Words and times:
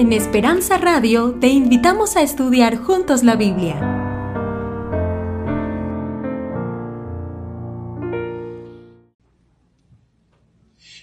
En 0.00 0.14
Esperanza 0.14 0.78
Radio 0.78 1.36
te 1.42 1.48
invitamos 1.48 2.16
a 2.16 2.22
estudiar 2.22 2.78
juntos 2.78 3.22
la 3.22 3.36
Biblia. 3.36 3.78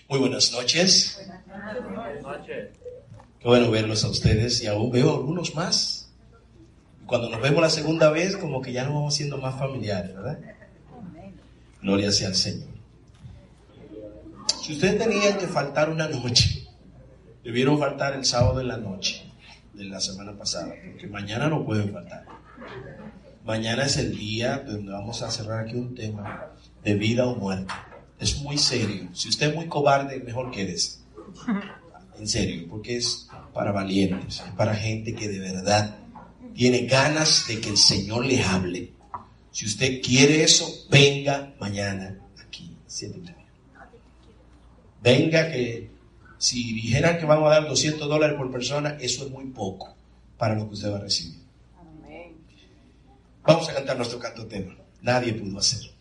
Muy 0.09 0.19
buenas 0.19 0.51
noches. 0.51 1.29
Qué 3.39 3.47
bueno 3.47 3.69
verlos 3.69 4.03
a 4.03 4.07
ustedes 4.09 4.63
y 4.63 4.65
aún 4.65 4.89
veo 4.89 5.13
algunos 5.13 5.53
más. 5.53 6.09
Cuando 7.05 7.29
nos 7.29 7.39
vemos 7.39 7.61
la 7.61 7.69
segunda 7.69 8.09
vez, 8.09 8.35
como 8.35 8.63
que 8.63 8.73
ya 8.73 8.83
nos 8.85 8.95
vamos 8.95 9.13
siendo 9.13 9.37
más 9.37 9.59
familiares, 9.59 10.15
¿verdad? 10.15 10.39
Gloria 11.83 12.11
sea 12.11 12.29
al 12.29 12.35
Señor. 12.35 12.69
Si 14.59 14.73
ustedes 14.73 14.97
tenían 14.97 15.37
que 15.37 15.45
faltar 15.45 15.91
una 15.91 16.07
noche, 16.07 16.56
debieron 17.47 17.79
faltar 17.79 18.13
el 18.13 18.25
sábado 18.25 18.59
en 18.59 18.67
la 18.67 18.75
noche 18.75 19.23
de 19.73 19.85
la 19.85 20.01
semana 20.01 20.37
pasada, 20.37 20.75
porque 20.85 21.07
mañana 21.07 21.47
no 21.47 21.65
pueden 21.65 21.93
faltar. 21.93 22.25
Mañana 23.45 23.85
es 23.85 23.95
el 23.95 24.17
día 24.17 24.57
donde 24.67 24.91
vamos 24.91 25.21
a 25.21 25.31
cerrar 25.31 25.63
aquí 25.63 25.77
un 25.77 25.95
tema 25.95 26.51
de 26.83 26.95
vida 26.95 27.25
o 27.25 27.37
muerte. 27.37 27.73
Es 28.19 28.41
muy 28.41 28.57
serio. 28.57 29.07
Si 29.13 29.29
usted 29.29 29.47
es 29.47 29.55
muy 29.55 29.67
cobarde, 29.67 30.19
mejor 30.19 30.51
quédese. 30.51 30.99
En 32.19 32.27
serio, 32.27 32.67
porque 32.69 32.97
es 32.97 33.29
para 33.53 33.71
valientes, 33.71 34.43
es 34.45 34.53
para 34.57 34.75
gente 34.75 35.15
que 35.15 35.29
de 35.29 35.39
verdad 35.39 35.95
tiene 36.53 36.85
ganas 36.85 37.47
de 37.47 37.61
que 37.61 37.69
el 37.69 37.77
Señor 37.77 38.25
le 38.25 38.43
hable. 38.43 38.91
Si 39.51 39.65
usted 39.65 40.01
quiere 40.01 40.43
eso, 40.43 40.67
venga 40.89 41.53
mañana 41.61 42.13
aquí, 42.45 42.75
siete. 42.87 43.21
Venga 45.01 45.49
que 45.49 45.96
si 46.37 46.73
dijeran 46.73 47.17
que 47.17 47.25
vamos 47.25 47.47
a 47.51 47.55
dar 47.55 47.67
200 47.67 48.07
dólares 48.07 48.37
por 48.37 48.51
persona, 48.51 48.97
eso 48.99 49.25
es 49.25 49.31
muy 49.31 49.45
poco 49.45 49.95
para 50.37 50.55
lo 50.55 50.67
que 50.67 50.73
usted 50.73 50.91
va 50.91 50.97
a 50.97 51.01
recibir. 51.01 51.39
Vamos 53.43 53.69
a 53.69 53.73
cantar 53.73 53.97
nuestro 53.97 54.19
canto 54.19 54.45
tema. 54.45 54.75
Nadie 55.01 55.33
pudo 55.33 55.57
hacerlo. 55.57 55.96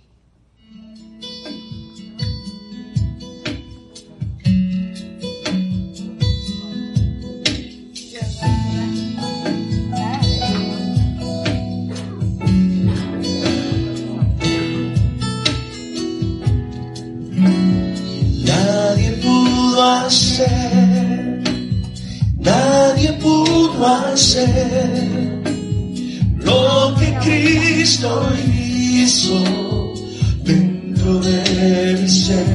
Nadie 22.38 23.12
pudo 23.14 23.86
hacer 23.86 25.42
lo 26.38 26.94
que 26.96 27.12
Cristo 27.24 28.28
hizo 28.46 29.42
dentro 30.44 31.18
de 31.18 31.98
mi 32.00 32.08
ser. 32.08 32.46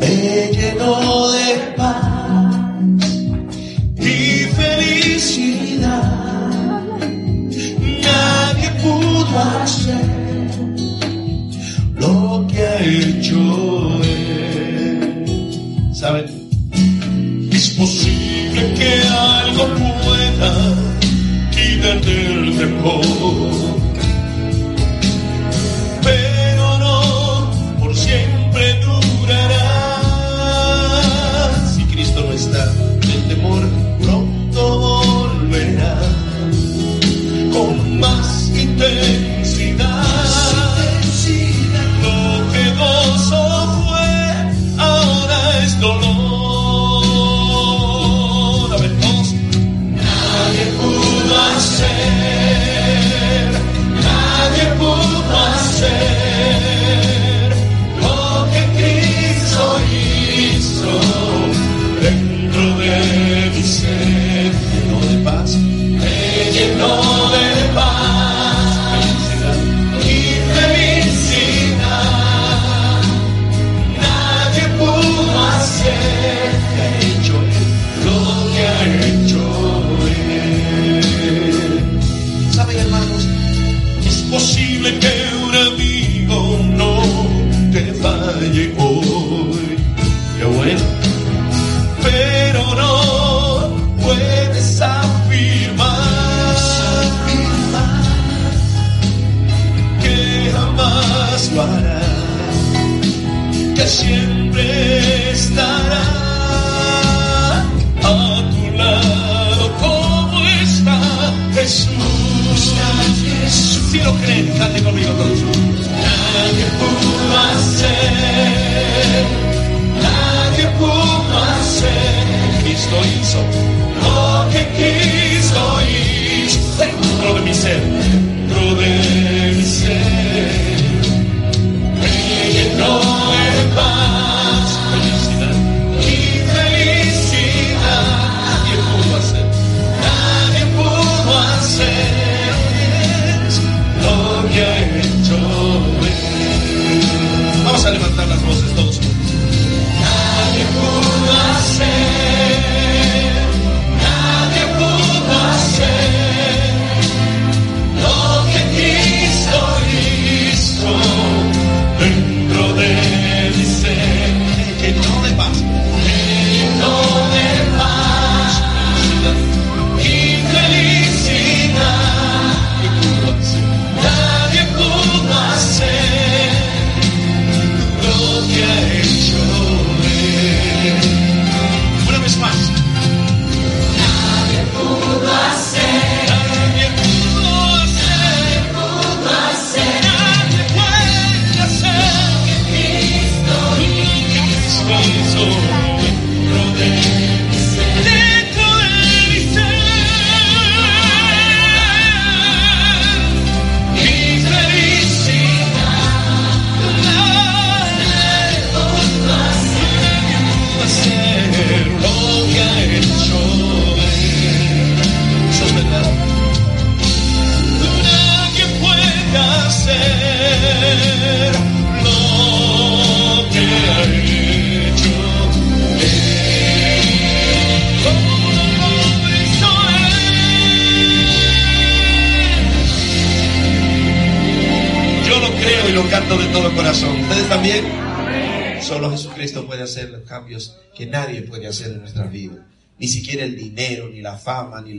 Me 0.00 0.50
llenó 0.52 1.30
de 1.30 1.74
paz 1.76 2.21
Es 16.04 17.68
posible 17.78 18.74
que 18.74 19.02
algo 19.06 19.68
pueda 20.02 20.74
quitarte 21.52 22.26
el 22.26 22.58
temor, 22.58 23.06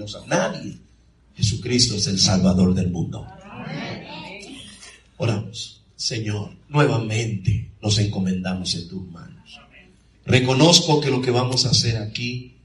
los... 0.04 0.28
Nadie. 0.28 0.78
Jesucristo 1.36 1.96
es 1.96 2.08
el 2.08 2.20
Salvador 2.20 2.74
del 2.74 2.92
mundo. 2.92 3.26
Oramos. 5.18 5.82
Señor, 5.96 6.52
nuevamente 6.70 7.72
nos 7.82 7.98
encomendamos 7.98 8.76
en 8.76 8.88
tus 8.88 9.08
manos. 9.10 9.60
Reconozco 10.26 11.02
que 11.02 11.10
lo 11.10 11.22
que 11.22 11.32
vamos 11.32 11.66
a 11.66 11.70
hacer 11.70 11.98
aquí 11.98 12.56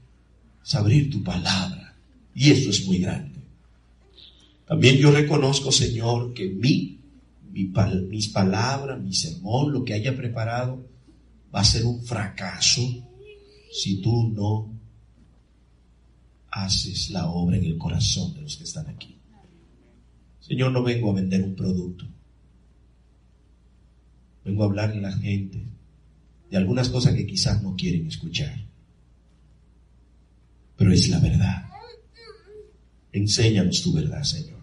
es 0.63 0.75
abrir 0.75 1.09
tu 1.09 1.23
palabra. 1.23 1.95
Y 2.35 2.51
esto 2.51 2.69
es 2.69 2.85
muy 2.85 2.99
grande. 2.99 3.39
También 4.67 4.97
yo 4.97 5.11
reconozco, 5.11 5.71
Señor, 5.71 6.33
que 6.33 6.47
mi, 6.47 6.99
mis 7.51 8.29
palabras, 8.29 9.01
mi 9.01 9.13
sermón, 9.13 9.73
lo 9.73 9.83
que 9.83 9.93
haya 9.93 10.15
preparado, 10.15 10.85
va 11.53 11.61
a 11.61 11.65
ser 11.65 11.85
un 11.85 12.03
fracaso 12.03 12.81
si 13.71 14.01
tú 14.01 14.29
no 14.29 14.78
haces 16.51 17.09
la 17.09 17.27
obra 17.27 17.57
en 17.57 17.65
el 17.65 17.77
corazón 17.77 18.33
de 18.33 18.41
los 18.41 18.57
que 18.57 18.63
están 18.63 18.87
aquí. 18.87 19.17
Señor, 20.39 20.71
no 20.71 20.83
vengo 20.83 21.11
a 21.11 21.13
vender 21.13 21.43
un 21.43 21.55
producto. 21.55 22.05
Vengo 24.43 24.63
a 24.63 24.65
hablar 24.65 24.91
a 24.91 24.95
la 24.95 25.11
gente 25.11 25.63
de 26.49 26.57
algunas 26.57 26.89
cosas 26.89 27.13
que 27.13 27.27
quizás 27.27 27.61
no 27.61 27.75
quieren 27.75 28.07
escuchar. 28.07 28.65
Pero 30.75 30.91
es 30.91 31.09
la 31.09 31.19
verdad. 31.19 31.65
Enséñanos 33.11 33.81
tu 33.83 33.93
verdad, 33.93 34.23
Señor. 34.23 34.59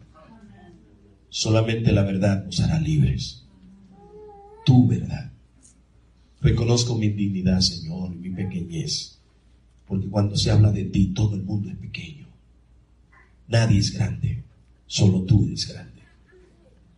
Solamente 1.29 1.93
la 1.93 2.03
verdad 2.03 2.45
nos 2.45 2.61
hará 2.61 2.81
libres. 2.81 3.45
Tu 4.65 4.87
verdad. 4.87 5.33
Reconozco 6.41 6.97
mi 6.97 7.11
dignidad, 7.11 7.61
Señor, 7.61 8.15
y 8.15 8.17
mi 8.17 8.31
pequeñez. 8.31 9.16
Porque 9.87 10.09
cuando 10.09 10.37
se 10.37 10.51
habla 10.51 10.73
de 10.73 10.85
ti, 10.85 11.13
todo 11.15 11.37
el 11.37 11.43
mundo 11.43 11.71
es 11.71 11.77
pequeño. 11.77 12.27
Nadie 13.49 13.79
es 13.79 13.93
grande. 13.93 14.43
Solo 14.87 15.23
tú 15.23 15.45
eres 15.45 15.69
grande. 15.69 16.03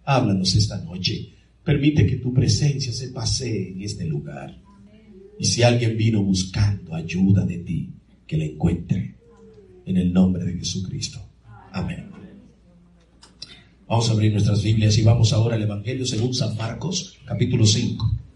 Háblanos 0.04 0.54
esta 0.54 0.78
noche. 0.82 1.28
Permite 1.62 2.06
que 2.06 2.16
tu 2.16 2.32
presencia 2.32 2.92
se 2.92 3.08
pase 3.08 3.72
en 3.72 3.82
este 3.82 4.06
lugar. 4.06 4.56
Y 5.38 5.44
si 5.44 5.62
alguien 5.62 5.96
vino 5.96 6.22
buscando 6.22 6.94
ayuda 6.94 7.44
de 7.44 7.58
ti, 7.58 7.90
que 8.26 8.36
la 8.36 8.44
encuentre. 8.44 9.14
En 9.84 9.96
el 9.96 10.12
nombre 10.12 10.44
de 10.44 10.58
Jesucristo. 10.58 11.18
Amén. 11.72 12.08
Vamos 13.88 14.10
a 14.10 14.12
abrir 14.12 14.32
nuestras 14.32 14.62
Biblias 14.62 14.98
y 14.98 15.02
vamos 15.02 15.32
ahora 15.32 15.56
al 15.56 15.62
Evangelio 15.62 16.04
según 16.04 16.34
San 16.34 16.54
Marcos, 16.58 17.16
capítulo 17.24 17.64
5. 17.64 18.27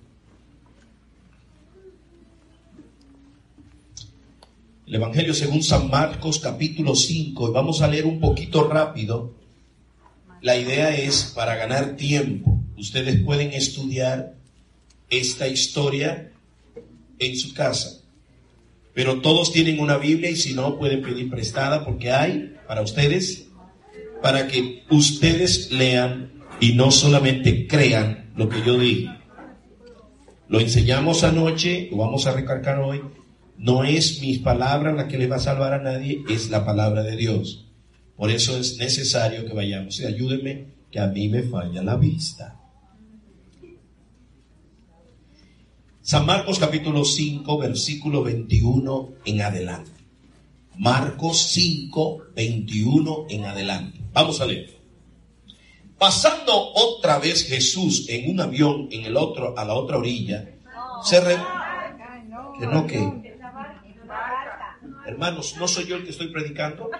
El 4.84 4.96
Evangelio 4.96 5.32
según 5.32 5.62
San 5.62 5.88
Marcos, 5.90 6.40
capítulo 6.40 6.96
5, 6.96 7.48
y 7.48 7.52
vamos 7.52 7.82
a 7.82 7.88
leer 7.88 8.04
un 8.04 8.18
poquito 8.18 8.68
rápido. 8.68 9.32
La 10.40 10.56
idea 10.56 10.96
es, 10.96 11.32
para 11.36 11.54
ganar 11.54 11.94
tiempo, 11.94 12.58
ustedes 12.76 13.20
pueden 13.20 13.52
estudiar 13.52 14.34
esta 15.08 15.46
historia 15.46 16.32
en 17.20 17.36
su 17.36 17.54
casa. 17.54 18.00
Pero 18.92 19.20
todos 19.20 19.52
tienen 19.52 19.78
una 19.78 19.98
Biblia 19.98 20.30
y 20.30 20.36
si 20.36 20.52
no 20.52 20.76
pueden 20.78 21.00
pedir 21.00 21.30
prestada 21.30 21.84
porque 21.84 22.10
hay 22.10 22.56
para 22.66 22.82
ustedes, 22.82 23.46
para 24.20 24.48
que 24.48 24.82
ustedes 24.90 25.70
lean 25.70 26.32
y 26.58 26.72
no 26.72 26.90
solamente 26.90 27.68
crean 27.68 28.32
lo 28.34 28.48
que 28.48 28.62
yo 28.66 28.78
dije. 28.78 29.08
Lo 30.48 30.58
enseñamos 30.58 31.22
anoche, 31.22 31.88
lo 31.92 31.98
vamos 31.98 32.26
a 32.26 32.32
recargar 32.32 32.80
hoy. 32.80 33.00
No 33.62 33.84
es 33.84 34.20
mis 34.20 34.40
palabras 34.40 34.96
la 34.96 35.06
que 35.06 35.16
le 35.16 35.28
va 35.28 35.36
a 35.36 35.38
salvar 35.38 35.72
a 35.72 35.80
nadie, 35.80 36.24
es 36.28 36.50
la 36.50 36.66
palabra 36.66 37.04
de 37.04 37.14
Dios. 37.16 37.64
Por 38.16 38.28
eso 38.28 38.58
es 38.58 38.76
necesario 38.78 39.46
que 39.46 39.54
vayamos. 39.54 40.00
Y 40.00 40.04
ayúdenme 40.04 40.66
que 40.90 40.98
a 40.98 41.06
mí 41.06 41.28
me 41.28 41.44
falla 41.44 41.80
la 41.80 41.94
vista. 41.94 42.60
San 46.00 46.26
Marcos 46.26 46.58
capítulo 46.58 47.04
5, 47.04 47.56
versículo 47.58 48.24
21 48.24 49.12
en 49.26 49.42
adelante. 49.42 49.92
Marcos 50.76 51.38
5, 51.52 52.22
21 52.34 53.26
en 53.30 53.44
adelante. 53.44 54.00
Vamos 54.12 54.40
a 54.40 54.46
leer. 54.46 54.76
Pasando 55.98 56.52
otra 56.74 57.20
vez 57.20 57.44
Jesús 57.44 58.06
en 58.08 58.28
un 58.28 58.40
avión 58.40 58.88
en 58.90 59.04
el 59.04 59.16
otro, 59.16 59.56
a 59.56 59.64
la 59.64 59.74
otra 59.74 59.98
orilla, 59.98 60.48
se 61.04 61.20
re... 61.20 61.36
que 62.58 62.66
no 62.66 62.86
que 62.88 63.31
hermanos, 65.12 65.54
no 65.58 65.68
soy 65.68 65.86
yo 65.86 65.96
el 65.96 66.04
que 66.04 66.10
estoy 66.10 66.28
predicando. 66.28 66.90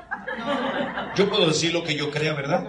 Yo 1.17 1.29
puedo 1.29 1.49
decir 1.49 1.73
lo 1.73 1.83
que 1.83 1.97
yo 1.97 2.11
crea, 2.11 2.35
¿verdad? 2.35 2.67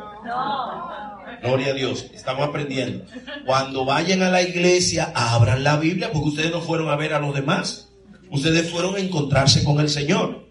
Gloria 1.42 1.72
a 1.72 1.74
Dios, 1.74 2.08
estamos 2.14 2.48
aprendiendo. 2.48 3.06
Cuando 3.46 3.86
vayan 3.86 4.22
a 4.22 4.30
la 4.30 4.42
iglesia, 4.42 5.12
abran 5.14 5.64
la 5.64 5.78
Biblia, 5.78 6.12
porque 6.12 6.30
ustedes 6.30 6.52
no 6.52 6.62
fueron 6.62 6.90
a 6.90 6.96
ver 6.96 7.14
a 7.14 7.20
los 7.20 7.36
demás. 7.36 7.90
Ustedes 8.30 8.70
fueron 8.70 8.96
a 8.96 9.00
encontrarse 9.00 9.64
con 9.64 9.80
el 9.80 9.90
Señor. 9.90 10.48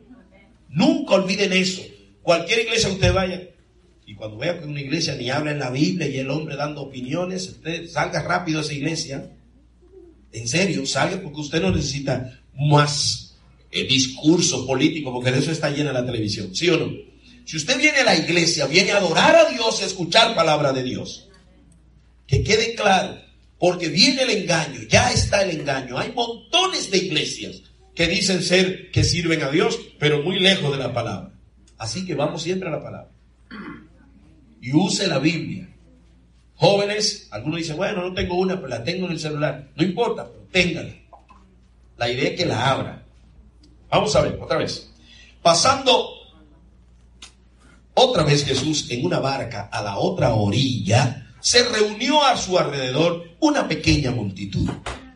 Nunca 0.69 1.15
olviden 1.15 1.53
eso. 1.53 1.83
Cualquier 2.23 2.61
iglesia 2.61 2.91
usted 2.91 3.13
vaya, 3.13 3.43
y 4.07 4.15
cuando 4.15 4.37
vea 4.37 4.59
que 4.59 4.67
una 4.67 4.81
iglesia 4.81 5.15
ni 5.15 5.31
habla 5.31 5.51
en 5.51 5.59
la 5.59 5.71
Biblia 5.71 6.07
y 6.07 6.19
el 6.19 6.31
hombre 6.31 6.57
dando 6.57 6.83
opiniones, 6.83 7.49
usted 7.49 7.89
salga 7.89 8.23
rápido 8.23 8.59
a 8.59 8.63
esa 8.63 8.75
iglesia. 8.75 9.31
En 10.33 10.49
serio, 10.49 10.87
salga 10.87 11.21
porque 11.21 11.41
usted 11.41 11.61
no 11.61 11.71
necesita 11.71 12.39
más 12.55 13.32
eh, 13.73 13.85
discurso 13.85 14.67
político, 14.67 15.13
porque 15.13 15.33
de 15.33 15.39
eso 15.39 15.51
está 15.51 15.71
llena 15.71 15.93
la 15.93 16.05
televisión. 16.05 16.55
¿Sí 16.55 16.69
o 16.69 16.77
no? 16.77 16.93
Si 17.45 17.57
usted 17.57 17.79
viene 17.79 17.99
a 17.99 18.05
la 18.05 18.17
iglesia, 18.17 18.67
viene 18.67 18.93
a 18.93 18.99
adorar 18.99 19.35
a 19.35 19.51
Dios, 19.51 19.83
a 19.83 19.87
escuchar 19.87 20.35
palabra 20.35 20.73
de 20.73 20.83
Dios. 20.83 21.29
Que 22.27 22.45
quede 22.45 22.75
claro, 22.75 23.19
porque 23.59 23.89
viene 23.89 24.23
el 24.23 24.31
engaño, 24.31 24.81
ya 24.89 25.11
está 25.11 25.43
el 25.43 25.59
engaño. 25.59 25.99
Hay 25.99 26.13
montones 26.13 26.91
de 26.91 26.99
iglesias 26.99 27.63
que 27.95 28.07
dicen 28.07 28.43
ser 28.43 28.91
que 28.91 29.05
sirven 29.05 29.43
a 29.43 29.51
Dios, 29.51 29.79
pero 29.99 30.23
muy 30.23 30.39
lejos 30.39 30.71
de 30.71 30.79
la 30.79 30.93
palabra. 30.93 31.33
Así 31.79 32.07
que 32.07 32.15
vamos 32.15 32.43
siempre 32.43 32.69
a 32.69 32.73
la 32.73 32.83
palabra. 32.83 33.11
Y 34.61 34.73
use 34.73 35.09
la 35.09 35.19
Biblia. 35.19 35.69
Jóvenes, 36.55 37.27
algunos 37.33 37.59
dicen, 37.59 37.77
bueno, 37.77 38.03
no 38.03 38.15
tengo 38.15 38.39
una, 38.39 38.57
pero 38.57 38.69
la 38.69 38.85
tengo 38.85 39.07
en 39.07 39.13
el 39.13 39.19
celular. 39.19 39.71
No 39.75 39.83
importa, 39.83 40.29
pero 40.29 40.47
téngala. 40.53 40.95
La 41.99 42.11
idea 42.11 42.31
es 42.31 42.37
que 42.37 42.47
la 42.47 42.71
abra. 42.71 43.02
Vamos 43.93 44.17
a 44.17 44.23
ver, 44.23 44.39
otra 44.41 44.57
vez. 44.57 44.91
Pasando 45.43 46.09
otra 47.93 48.25
vez 48.25 48.43
Jesús 48.43 48.87
en 48.89 49.05
una 49.05 49.19
barca 49.19 49.69
a 49.71 49.83
la 49.83 49.99
otra 49.99 50.33
orilla, 50.33 51.31
se 51.41 51.63
reunió 51.65 52.25
a 52.25 52.35
su 52.39 52.59
alrededor 52.59 53.37
una 53.41 53.69
pequeña 53.69 54.11
multitud. 54.11 54.67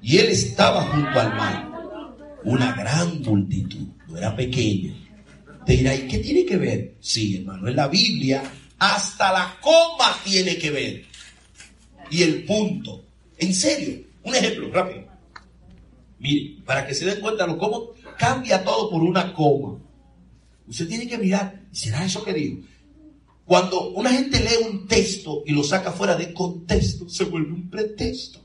Y 0.02 0.18
él 0.18 0.26
estaba 0.26 0.83
junto 0.83 1.18
al 1.18 1.35
mar. 1.37 1.71
Una 2.45 2.75
gran 2.75 3.23
multitud, 3.23 3.88
no 4.09 4.18
era 4.18 4.37
pequeña. 4.37 4.95
Te 5.64 5.73
dirá, 5.73 5.95
¿y 5.95 6.06
qué 6.06 6.18
tiene 6.18 6.45
que 6.45 6.59
ver? 6.59 6.97
Sí, 7.00 7.38
hermano, 7.38 7.68
en 7.68 7.76
la 7.76 7.88
Biblia 7.88 8.42
hasta 8.78 9.33
la 9.33 9.56
coma 9.62 10.18
tiene 10.23 10.59
que 10.59 10.71
ver. 10.71 11.04
Y 12.11 12.23
el 12.23 12.45
punto. 12.45 13.02
En 13.38 13.54
serio, 13.54 14.02
un 14.23 14.35
ejemplo 14.35 14.71
rápido. 14.71 15.06
Mire, 16.18 16.56
para 16.66 16.87
que 16.87 16.95
se 16.95 17.06
den 17.06 17.21
cuenta 17.21 17.47
de 17.47 17.56
cómo 17.56 17.96
cambia 18.16 18.62
todo 18.64 18.90
por 18.90 19.02
una 19.02 19.32
coma. 19.32 19.78
Usted 20.68 20.88
tiene 20.88 21.06
que 21.06 21.18
mirar, 21.18 21.66
¿será 21.73 22.04
eso 22.04 22.25
que 22.25 22.32
digo? 22.32 22.62
Cuando 23.44 23.90
una 23.90 24.11
gente 24.11 24.40
lee 24.40 24.68
un 24.68 24.88
texto 24.88 25.44
y 25.46 25.52
lo 25.52 25.62
saca 25.62 25.92
fuera 25.92 26.16
de 26.16 26.32
contexto, 26.32 27.08
se 27.08 27.25
vuelve 27.25 27.52
un 27.52 27.70
pretexto. 27.70 28.40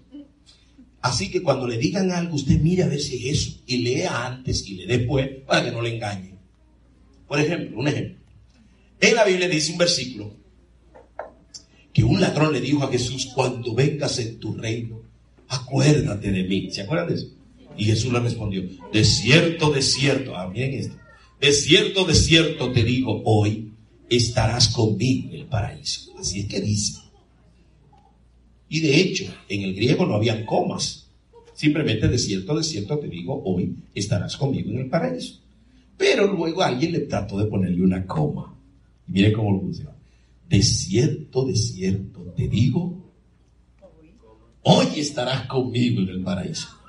Así 1.01 1.31
que 1.31 1.41
cuando 1.41 1.67
le 1.67 1.79
digan 1.79 2.11
algo, 2.11 2.35
usted 2.35 2.59
mire 2.59 2.83
a 2.83 2.87
ver 2.87 2.99
si 2.99 3.27
es 3.27 3.39
eso 3.39 3.61
y 3.65 3.77
lea 3.77 4.27
antes 4.27 4.67
y 4.67 4.75
lee 4.75 4.85
después 4.85 5.27
para 5.47 5.65
que 5.65 5.71
no 5.71 5.81
le 5.81 5.95
engañe. 5.95 6.35
Por 7.27 7.39
ejemplo, 7.39 7.79
un 7.79 7.87
ejemplo. 7.87 8.17
En 8.99 9.15
la 9.15 9.25
Biblia 9.25 9.49
dice 9.49 9.71
un 9.71 9.79
versículo 9.79 10.35
que 11.91 12.03
un 12.03 12.21
ladrón 12.21 12.53
le 12.53 12.61
dijo 12.61 12.83
a 12.83 12.91
Jesús, 12.91 13.31
cuando 13.33 13.73
vengas 13.73 14.19
en 14.19 14.39
tu 14.39 14.53
reino, 14.53 15.01
acuérdate 15.47 16.31
de 16.31 16.43
mí. 16.43 16.69
¿Se 16.71 16.81
acuerdan 16.81 17.07
de 17.07 17.15
eso? 17.15 17.27
Y 17.81 17.85
Jesús 17.85 18.13
le 18.13 18.19
respondió, 18.19 18.61
de 18.93 19.03
cierto, 19.03 19.71
de 19.71 19.81
cierto, 19.81 20.38
ah, 20.38 20.47
miren 20.53 20.75
esto, 20.75 20.95
de 21.39 21.51
cierto, 21.51 22.05
de 22.05 22.13
cierto 22.13 22.71
te 22.71 22.83
digo, 22.83 23.23
hoy 23.25 23.71
estarás 24.07 24.67
conmigo 24.67 25.29
en 25.29 25.39
el 25.39 25.45
paraíso. 25.47 26.11
Así 26.19 26.41
es 26.41 26.45
que 26.45 26.61
dice. 26.61 27.01
Y 28.69 28.81
de 28.81 29.01
hecho, 29.01 29.33
en 29.50 29.63
el 29.63 29.73
griego 29.73 30.05
no 30.05 30.13
habían 30.13 30.45
comas. 30.45 31.09
Simplemente 31.55 32.07
de 32.07 32.19
cierto, 32.19 32.55
de 32.55 32.63
cierto 32.63 33.00
te 33.00 33.07
digo, 33.07 33.41
hoy 33.45 33.75
estarás 33.95 34.38
conmigo 34.38 34.69
en 34.69 34.81
el 34.81 34.88
paraíso. 34.88 35.39
Pero 35.97 36.31
luego 36.31 36.61
alguien 36.61 36.91
le 36.91 37.00
trató 37.00 37.39
de 37.39 37.45
ponerle 37.45 37.81
una 37.81 38.05
coma. 38.05 38.55
Y 39.07 39.13
mire 39.13 39.33
cómo 39.33 39.53
lo 39.53 39.61
puso. 39.61 39.91
De 40.47 40.61
cierto, 40.61 41.45
de 41.45 41.55
cierto 41.55 42.31
te 42.38 42.47
digo, 42.47 43.11
hoy 44.61 44.85
estarás 44.97 45.47
conmigo 45.47 46.01
en 46.01 46.09
el 46.09 46.21
paraíso. 46.21 46.80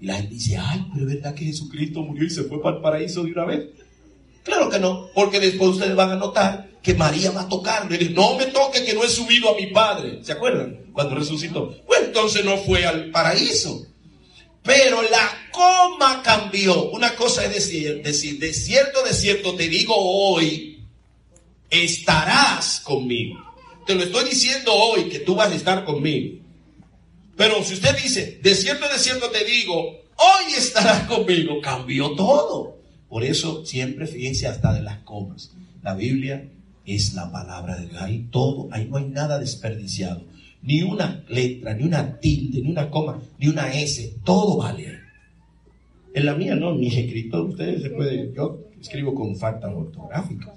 Y 0.00 0.06
la 0.06 0.16
gente 0.16 0.34
dice, 0.34 0.56
ay, 0.56 0.86
pero 0.92 1.06
es 1.08 1.14
verdad 1.14 1.34
que 1.34 1.44
Jesucristo 1.44 2.02
murió 2.02 2.24
y 2.24 2.30
se 2.30 2.44
fue 2.44 2.62
para 2.62 2.76
el 2.76 2.82
paraíso 2.82 3.24
de 3.24 3.32
una 3.32 3.44
vez. 3.44 3.68
Claro 4.42 4.68
que 4.68 4.78
no, 4.78 5.08
porque 5.14 5.40
después 5.40 5.70
ustedes 5.70 5.96
van 5.96 6.10
a 6.10 6.16
notar 6.16 6.68
que 6.82 6.94
María 6.94 7.30
va 7.30 7.42
a 7.42 7.48
tocarlo 7.48 7.94
y 7.94 7.98
dice, 7.98 8.12
no 8.12 8.36
me 8.36 8.44
toque 8.46 8.84
que 8.84 8.92
no 8.92 9.02
he 9.02 9.08
subido 9.08 9.50
a 9.50 9.56
mi 9.56 9.68
padre. 9.68 10.18
¿Se 10.22 10.32
acuerdan? 10.32 10.80
Cuando 10.92 11.14
resucitó. 11.14 11.74
Pues 11.86 12.02
entonces 12.02 12.44
no 12.44 12.58
fue 12.58 12.84
al 12.84 13.10
paraíso. 13.10 13.86
Pero 14.62 15.00
la 15.02 15.30
coma 15.50 16.22
cambió. 16.22 16.90
Una 16.90 17.14
cosa 17.14 17.44
es 17.44 17.54
decir, 17.54 18.02
decir, 18.02 18.38
de 18.38 18.52
cierto, 18.52 19.02
de 19.02 19.14
cierto, 19.14 19.54
te 19.54 19.68
digo 19.68 19.94
hoy, 19.96 20.84
estarás 21.70 22.80
conmigo. 22.80 23.42
Te 23.86 23.94
lo 23.94 24.02
estoy 24.02 24.24
diciendo 24.28 24.74
hoy 24.74 25.08
que 25.08 25.20
tú 25.20 25.34
vas 25.34 25.52
a 25.52 25.54
estar 25.54 25.84
conmigo. 25.86 26.43
Pero 27.36 27.62
si 27.64 27.74
usted 27.74 27.96
dice, 27.96 28.38
de 28.42 28.54
cierto, 28.54 28.86
de 28.88 28.98
cierto 28.98 29.30
te 29.30 29.44
digo, 29.44 29.74
hoy 29.82 30.52
estarás 30.56 31.06
conmigo, 31.06 31.60
cambió 31.60 32.12
todo. 32.12 32.78
Por 33.08 33.24
eso 33.24 33.64
siempre 33.64 34.06
fíjense 34.06 34.46
hasta 34.46 34.72
de 34.72 34.82
las 34.82 34.98
comas. 35.00 35.52
La 35.82 35.94
Biblia 35.94 36.48
es 36.86 37.14
la 37.14 37.30
palabra 37.30 37.76
de 37.76 37.88
Dios. 37.88 38.02
Ahí 38.02 38.26
todo, 38.30 38.68
ahí 38.70 38.86
no 38.88 38.96
hay 38.96 39.06
nada 39.06 39.38
desperdiciado. 39.38 40.22
Ni 40.62 40.82
una 40.82 41.24
letra, 41.28 41.74
ni 41.74 41.84
una 41.84 42.18
tilde, 42.18 42.60
ni 42.60 42.70
una 42.70 42.90
coma, 42.90 43.20
ni 43.38 43.48
una 43.48 43.72
S. 43.72 44.16
Todo 44.24 44.56
vale. 44.56 45.00
En 46.14 46.26
la 46.26 46.34
mía 46.34 46.54
no, 46.54 46.74
mis 46.74 46.96
escritos, 46.96 47.50
ustedes 47.50 47.82
se 47.82 47.90
pueden, 47.90 48.32
yo 48.34 48.60
escribo 48.80 49.14
con 49.14 49.36
falta 49.36 49.68
ortográfica. 49.68 50.54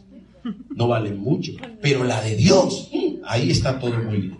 No 0.76 0.88
vale 0.88 1.12
mucho. 1.12 1.54
Pero 1.82 2.04
la 2.04 2.22
de 2.22 2.36
Dios, 2.36 2.90
ahí 3.26 3.50
está 3.50 3.80
todo 3.80 3.98
muy 3.98 4.18
bien. 4.18 4.38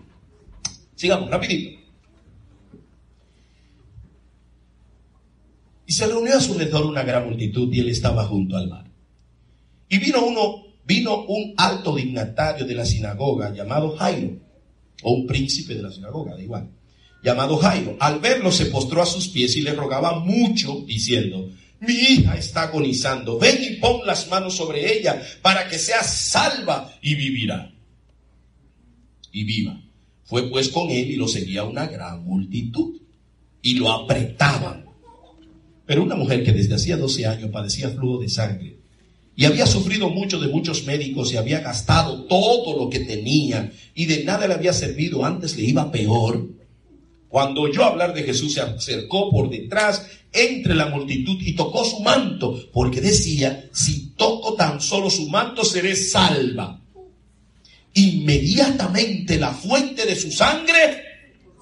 Sigamos, 0.94 1.30
rapidito. 1.30 1.77
Y 5.88 5.92
se 5.94 6.06
reunió 6.06 6.36
a 6.36 6.40
su 6.40 6.52
alrededor 6.52 6.84
una 6.84 7.02
gran 7.02 7.26
multitud 7.26 7.72
y 7.72 7.80
él 7.80 7.88
estaba 7.88 8.26
junto 8.26 8.58
al 8.58 8.68
mar. 8.68 8.84
Y 9.88 9.96
vino 9.96 10.22
uno, 10.22 10.66
vino 10.84 11.24
un 11.24 11.54
alto 11.56 11.96
dignatario 11.96 12.66
de 12.66 12.74
la 12.74 12.84
sinagoga 12.84 13.54
llamado 13.54 13.96
Jairo, 13.96 14.38
o 15.02 15.12
un 15.12 15.26
príncipe 15.26 15.74
de 15.74 15.80
la 15.80 15.90
sinagoga, 15.90 16.34
da 16.34 16.42
igual, 16.42 16.68
llamado 17.24 17.56
Jairo. 17.56 17.96
Al 18.00 18.20
verlo 18.20 18.52
se 18.52 18.66
postró 18.66 19.00
a 19.00 19.06
sus 19.06 19.28
pies 19.28 19.56
y 19.56 19.62
le 19.62 19.72
rogaba 19.72 20.20
mucho, 20.20 20.84
diciendo, 20.86 21.48
mi 21.80 21.94
hija 21.94 22.36
está 22.36 22.64
agonizando, 22.64 23.38
ven 23.38 23.56
y 23.58 23.76
pon 23.76 24.06
las 24.06 24.28
manos 24.28 24.56
sobre 24.58 24.94
ella 24.94 25.22
para 25.40 25.68
que 25.68 25.78
sea 25.78 26.02
salva 26.02 26.92
y 27.00 27.14
vivirá. 27.14 27.72
Y 29.32 29.42
viva. 29.42 29.80
Fue 30.24 30.50
pues 30.50 30.68
con 30.68 30.90
él 30.90 31.12
y 31.12 31.16
lo 31.16 31.28
seguía 31.28 31.64
una 31.64 31.86
gran 31.86 32.22
multitud 32.24 33.00
y 33.62 33.76
lo 33.76 33.90
apretaban 33.90 34.87
pero 35.88 36.02
una 36.02 36.16
mujer 36.16 36.44
que 36.44 36.52
desde 36.52 36.74
hacía 36.74 36.98
12 36.98 37.24
años 37.24 37.50
padecía 37.50 37.88
flujo 37.88 38.18
de 38.18 38.28
sangre 38.28 38.76
y 39.34 39.46
había 39.46 39.66
sufrido 39.66 40.10
mucho 40.10 40.38
de 40.38 40.48
muchos 40.48 40.84
médicos 40.84 41.32
y 41.32 41.38
había 41.38 41.60
gastado 41.60 42.24
todo 42.24 42.76
lo 42.76 42.90
que 42.90 43.00
tenía 43.00 43.72
y 43.94 44.04
de 44.04 44.22
nada 44.22 44.46
le 44.46 44.52
había 44.52 44.74
servido, 44.74 45.24
antes 45.24 45.56
le 45.56 45.62
iba 45.62 45.90
peor. 45.90 46.46
Cuando 47.30 47.62
oyó 47.62 47.84
hablar 47.84 48.12
de 48.12 48.22
Jesús 48.22 48.52
se 48.52 48.60
acercó 48.60 49.30
por 49.30 49.48
detrás 49.48 50.04
entre 50.30 50.74
la 50.74 50.90
multitud 50.90 51.38
y 51.40 51.54
tocó 51.54 51.86
su 51.86 52.00
manto, 52.00 52.68
porque 52.70 53.00
decía, 53.00 53.70
si 53.72 54.10
toco 54.10 54.56
tan 54.56 54.82
solo 54.82 55.08
su 55.08 55.26
manto 55.30 55.64
seré 55.64 55.96
salva. 55.96 56.82
Inmediatamente 57.94 59.38
la 59.38 59.54
fuente 59.54 60.04
de 60.04 60.16
su 60.16 60.30
sangre 60.30 61.02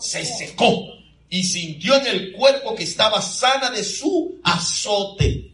se 0.01 0.25
secó 0.25 0.96
y 1.29 1.43
sintió 1.45 1.97
en 1.97 2.07
el 2.07 2.33
cuerpo 2.33 2.75
que 2.75 2.85
estaba 2.85 3.21
sana 3.21 3.71
de 3.71 3.83
su 3.83 4.39
azote. 4.43 5.53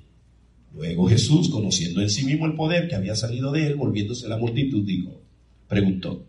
Luego 0.75 1.09
Jesús, 1.09 1.49
conociendo 1.49 2.01
en 2.01 2.11
sí 2.11 2.25
mismo 2.25 2.47
el 2.47 2.55
poder 2.55 2.89
que 2.89 2.95
había 2.95 3.15
salido 3.15 3.53
de 3.53 3.67
él, 3.67 3.75
volviéndose 3.77 4.27
a 4.27 4.31
la 4.31 4.39
multitud, 4.39 4.85
dijo, 4.85 5.21
preguntó, 5.69 6.25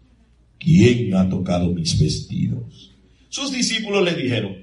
¿quién 0.60 1.14
ha 1.16 1.30
tocado 1.30 1.72
mis 1.72 1.98
vestidos? 2.00 2.92
Sus 3.30 3.52
discípulos 3.52 4.04
le 4.04 4.14
dijeron, 4.14 4.58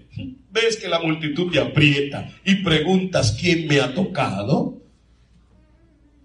¿ves 0.52 0.76
que 0.76 0.88
la 0.88 1.00
multitud 1.00 1.50
te 1.50 1.58
aprieta 1.58 2.30
y 2.44 2.56
preguntas 2.56 3.36
quién 3.40 3.66
me 3.66 3.80
ha 3.80 3.94
tocado? 3.94 4.80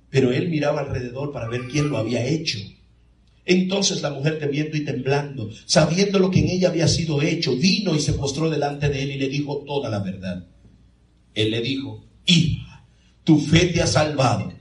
Pero 0.09 0.31
él 0.31 0.49
miraba 0.49 0.81
alrededor 0.81 1.31
para 1.31 1.49
ver 1.49 1.67
quién 1.69 1.89
lo 1.89 1.97
había 1.97 2.25
hecho. 2.25 2.59
Entonces 3.45 4.01
la 4.01 4.09
mujer 4.09 4.39
temiendo 4.39 4.75
y 4.75 4.83
temblando, 4.83 5.49
sabiendo 5.65 6.17
lo 6.17 6.31
que 6.31 6.39
en 6.39 6.49
ella 6.49 6.69
había 6.69 6.87
sido 6.87 7.21
hecho, 7.21 7.55
vino 7.55 7.95
y 7.95 7.99
se 7.99 8.13
postró 8.13 8.49
delante 8.49 8.89
de 8.89 9.03
él 9.03 9.11
y 9.11 9.17
le 9.19 9.29
dijo 9.29 9.63
toda 9.65 9.89
la 9.89 9.99
verdad. 9.99 10.47
Él 11.35 11.51
le 11.51 11.61
dijo, 11.61 12.05
hija, 12.25 12.85
tu 13.23 13.39
fe 13.39 13.67
te 13.67 13.81
ha 13.81 13.87
salvado. 13.87 14.51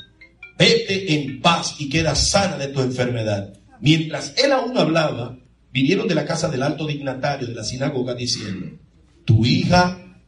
Vete 0.59 1.14
en 1.14 1.41
paz 1.41 1.76
y 1.79 1.88
queda 1.88 2.14
sana 2.14 2.59
de 2.59 2.69
tu 2.69 2.81
enfermedad. 2.81 3.55
Mientras 3.81 4.35
él 4.37 4.53
aún 4.53 4.76
hablaba, 4.76 5.38
vinieron 5.73 6.07
de 6.07 6.14
la 6.14 6.26
casa 6.26 6.49
del 6.49 6.62
alto 6.62 6.87
dignatario 6.87 7.49
de 7.49 7.55
la 7.55 7.64
sinagoga 7.64 8.14
diciendo, 8.14 8.79
tu 9.25 9.47
hija 9.47 10.21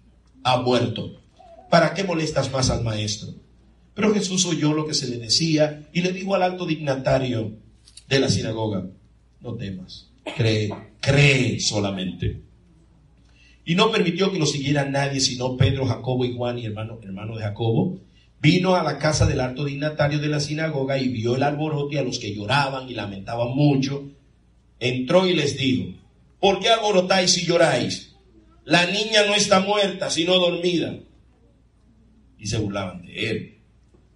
ha 0.42 0.56
muerto. 0.62 1.20
¿Para 1.70 1.92
qué 1.92 2.04
molestas 2.04 2.50
más 2.50 2.70
al 2.70 2.82
maestro? 2.82 3.34
Pero 3.94 4.14
Jesús 4.14 4.46
oyó 4.46 4.72
lo 4.72 4.86
que 4.86 4.94
se 4.94 5.08
le 5.08 5.18
decía 5.18 5.88
y 5.92 6.00
le 6.00 6.12
dijo 6.12 6.34
al 6.34 6.42
alto 6.42 6.66
dignatario, 6.66 7.58
de 8.08 8.20
la 8.20 8.28
sinagoga, 8.28 8.86
no 9.40 9.54
temas, 9.54 10.10
cree, 10.36 10.70
cree 11.00 11.60
solamente. 11.60 12.40
Y 13.64 13.74
no 13.74 13.90
permitió 13.90 14.30
que 14.30 14.38
lo 14.38 14.46
siguiera 14.46 14.84
nadie, 14.84 15.20
sino 15.20 15.56
Pedro, 15.56 15.86
Jacobo 15.86 16.24
y 16.24 16.36
Juan, 16.36 16.58
y 16.58 16.66
hermano, 16.66 17.00
hermano 17.02 17.36
de 17.36 17.42
Jacobo. 17.42 17.98
Vino 18.40 18.76
a 18.76 18.82
la 18.84 18.98
casa 18.98 19.26
del 19.26 19.40
alto 19.40 19.64
dignatario 19.64 20.20
de 20.20 20.28
la 20.28 20.38
sinagoga 20.38 20.98
y 20.98 21.08
vio 21.08 21.34
el 21.34 21.42
alboroto 21.42 21.98
a 21.98 22.02
los 22.02 22.20
que 22.20 22.32
lloraban 22.32 22.88
y 22.88 22.94
lamentaban 22.94 23.48
mucho. 23.56 24.08
Entró 24.78 25.26
y 25.26 25.34
les 25.34 25.56
dijo, 25.56 25.98
¿por 26.38 26.60
qué 26.60 26.68
alborotáis 26.68 27.38
y 27.38 27.46
lloráis? 27.46 28.14
La 28.64 28.86
niña 28.86 29.24
no 29.26 29.34
está 29.34 29.60
muerta, 29.60 30.10
sino 30.10 30.34
dormida. 30.34 30.96
Y 32.38 32.46
se 32.46 32.58
burlaban 32.58 33.02
de 33.02 33.30
él. 33.30 33.55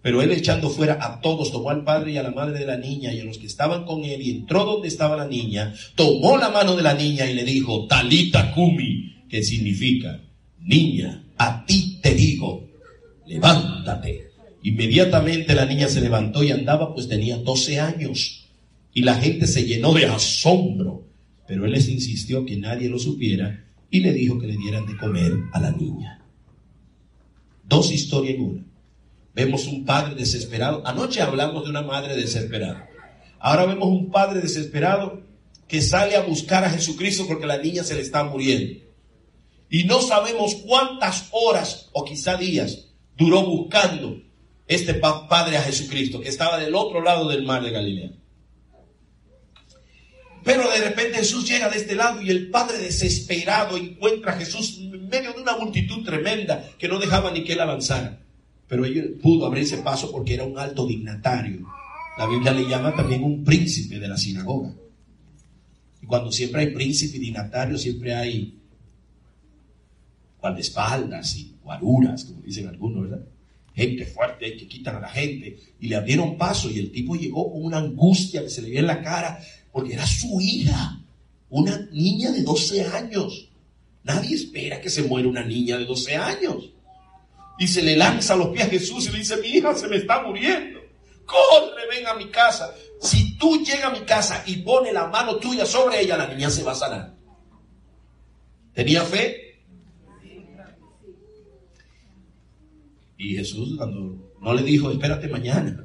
Pero 0.03 0.23
él 0.23 0.33
echando 0.33 0.71
fuera 0.71 0.99
a 1.01 1.21
todos, 1.21 1.53
tomó 1.53 1.71
al 1.71 1.85
padre 1.85 2.13
y 2.13 2.17
a 2.17 2.23
la 2.23 2.31
madre 2.31 2.59
de 2.59 2.67
la 2.67 2.79
niña 2.79 3.13
y 3.13 3.21
a 3.21 3.25
los 3.25 3.39
que 3.39 3.47
estaban 3.47 3.85
con 3.85 4.05
él 4.05 4.23
y 4.23 4.31
entró 4.31 4.65
donde 4.65 4.89
estaba 4.89 5.17
la 5.17 5.27
niña, 5.27 5.75
tomó 5.95 6.39
la 6.39 6.49
mano 6.49 6.75
de 6.75 6.83
la 6.83 6.95
niña 6.95 7.31
y 7.31 7.35
le 7.35 7.45
dijo, 7.45 7.87
talita 7.87 8.55
kumi, 8.55 9.25
que 9.29 9.43
significa, 9.43 10.21
niña, 10.59 11.25
a 11.37 11.65
ti 11.67 11.99
te 12.03 12.15
digo, 12.15 12.69
levántate. 13.27 14.31
Inmediatamente 14.63 15.55
la 15.55 15.67
niña 15.67 15.89
se 15.89 16.01
levantó 16.01 16.43
y 16.43 16.51
andaba, 16.51 16.95
pues 16.95 17.09
tenía 17.09 17.37
12 17.37 17.81
años. 17.81 18.49
Y 18.93 19.03
la 19.03 19.15
gente 19.15 19.47
se 19.47 19.65
llenó 19.65 19.95
de 19.95 20.07
asombro. 20.07 21.07
Pero 21.47 21.65
él 21.65 21.73
les 21.73 21.89
insistió 21.89 22.45
que 22.45 22.57
nadie 22.57 22.89
lo 22.89 22.99
supiera 22.99 23.65
y 23.91 24.01
le 24.01 24.13
dijo 24.13 24.39
que 24.39 24.47
le 24.47 24.57
dieran 24.57 24.87
de 24.87 24.97
comer 24.97 25.33
a 25.53 25.61
la 25.61 25.71
niña. 25.73 26.25
Dos 27.69 27.93
historias 27.93 28.37
en 28.37 28.43
una. 28.43 28.70
Vemos 29.41 29.67
un 29.67 29.87
padre 29.87 30.15
desesperado. 30.17 30.83
Anoche 30.85 31.23
hablamos 31.23 31.65
de 31.65 31.71
una 31.71 31.81
madre 31.81 32.15
desesperada. 32.15 32.91
Ahora 33.39 33.65
vemos 33.65 33.89
un 33.89 34.11
padre 34.11 34.43
desesperado 34.43 35.23
que 35.67 35.81
sale 35.81 36.15
a 36.15 36.21
buscar 36.21 36.63
a 36.63 36.69
Jesucristo 36.69 37.25
porque 37.27 37.47
la 37.47 37.57
niña 37.57 37.83
se 37.83 37.95
le 37.95 38.03
está 38.03 38.23
muriendo. 38.23 38.85
Y 39.71 39.85
no 39.85 40.03
sabemos 40.03 40.57
cuántas 40.57 41.29
horas 41.31 41.89
o 41.93 42.05
quizá 42.05 42.37
días 42.37 42.89
duró 43.17 43.47
buscando 43.47 44.21
este 44.67 44.93
padre 44.93 45.57
a 45.57 45.63
Jesucristo 45.63 46.21
que 46.21 46.29
estaba 46.29 46.59
del 46.59 46.75
otro 46.75 47.01
lado 47.01 47.27
del 47.27 47.47
mar 47.47 47.63
de 47.63 47.71
Galilea. 47.71 48.11
Pero 50.45 50.71
de 50.71 50.83
repente 50.83 51.17
Jesús 51.17 51.49
llega 51.49 51.71
de 51.71 51.79
este 51.79 51.95
lado 51.95 52.21
y 52.21 52.29
el 52.29 52.51
padre 52.51 52.77
desesperado 52.77 53.79
encuentra 53.79 54.33
a 54.33 54.37
Jesús 54.37 54.77
en 54.81 55.09
medio 55.09 55.33
de 55.33 55.41
una 55.41 55.57
multitud 55.57 56.05
tremenda 56.05 56.69
que 56.79 56.89
no 56.89 56.99
dejaba 56.99 57.31
ni 57.31 57.43
que 57.43 57.55
él 57.55 57.61
avanzara 57.61 58.21
pero 58.71 58.85
él 58.85 59.19
pudo 59.21 59.47
abrirse 59.47 59.79
paso 59.79 60.13
porque 60.13 60.35
era 60.35 60.45
un 60.45 60.57
alto 60.57 60.87
dignatario. 60.87 61.67
La 62.17 62.29
Biblia 62.29 62.53
le 62.53 62.69
llama 62.69 62.95
también 62.95 63.25
un 63.25 63.43
príncipe 63.43 63.99
de 63.99 64.07
la 64.07 64.17
sinagoga. 64.17 64.73
Y 66.01 66.07
cuando 66.07 66.31
siempre 66.31 66.61
hay 66.61 66.67
príncipe 66.69 67.17
y 67.17 67.21
dignatario, 67.21 67.77
siempre 67.77 68.15
hay 68.15 68.57
guardaespaldas 70.41 71.37
y 71.37 71.57
guaruras, 71.65 72.25
como 72.25 72.43
dicen 72.43 72.69
algunos, 72.69 73.11
¿verdad? 73.11 73.27
Gente 73.75 74.07
fuerte 74.07 74.57
que 74.57 74.69
quitan 74.69 74.95
a 74.95 75.01
la 75.01 75.09
gente. 75.09 75.59
Y 75.81 75.89
le 75.89 75.97
abrieron 75.97 76.39
paso 76.39 76.71
y 76.71 76.79
el 76.79 76.93
tipo 76.93 77.17
llegó 77.17 77.51
con 77.51 77.65
una 77.65 77.79
angustia 77.79 78.41
que 78.41 78.51
se 78.51 78.63
le 78.63 78.69
veía 78.69 78.81
en 78.81 78.87
la 78.87 79.03
cara 79.03 79.41
porque 79.73 79.95
era 79.95 80.07
su 80.07 80.41
hija, 80.41 81.03
una 81.49 81.77
niña 81.91 82.31
de 82.31 82.45
12 82.45 82.85
años. 82.85 83.49
Nadie 84.05 84.37
espera 84.37 84.81
que 84.81 84.91
se 84.91 85.03
muera 85.03 85.27
una 85.27 85.45
niña 85.45 85.77
de 85.77 85.87
12 85.87 86.15
años 86.15 86.71
y 87.61 87.69
se 87.69 87.83
le 87.83 87.95
lanza 87.95 88.33
a 88.33 88.37
los 88.39 88.49
pies 88.49 88.67
a 88.67 88.71
Jesús 88.71 89.07
y 89.07 89.13
le 89.13 89.19
dice, 89.19 89.37
mi 89.37 89.49
hija 89.49 89.75
se 89.75 89.87
me 89.87 89.97
está 89.97 90.23
muriendo. 90.23 90.81
Corre, 91.27 91.87
ven 91.91 92.07
a 92.07 92.15
mi 92.15 92.31
casa. 92.31 92.75
Si 93.03 93.37
tú 93.37 93.63
llegas 93.63 93.85
a 93.85 93.91
mi 93.91 94.01
casa 94.01 94.43
y 94.47 94.57
pones 94.57 94.95
la 94.95 95.09
mano 95.09 95.37
tuya 95.37 95.67
sobre 95.67 96.01
ella, 96.01 96.17
la 96.17 96.27
niña 96.27 96.49
se 96.49 96.63
va 96.63 96.73
a 96.73 96.75
sanar. 96.75 97.15
¿Tenía 98.73 99.03
fe? 99.03 99.61
Y 103.19 103.37
Jesús 103.37 103.77
cuando 103.77 104.33
no 104.41 104.55
le 104.55 104.63
dijo, 104.63 104.91
espérate 104.91 105.29
mañana, 105.29 105.85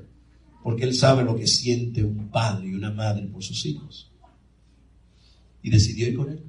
porque 0.64 0.86
él 0.86 0.96
sabe 0.96 1.26
lo 1.26 1.36
que 1.36 1.46
siente 1.46 2.06
un 2.06 2.30
padre 2.30 2.68
y 2.70 2.74
una 2.74 2.92
madre 2.92 3.28
por 3.28 3.44
sus 3.44 3.66
hijos. 3.66 4.14
Y 5.62 5.70
decidió 5.70 6.08
ir 6.08 6.16
con 6.16 6.30
él. 6.32 6.42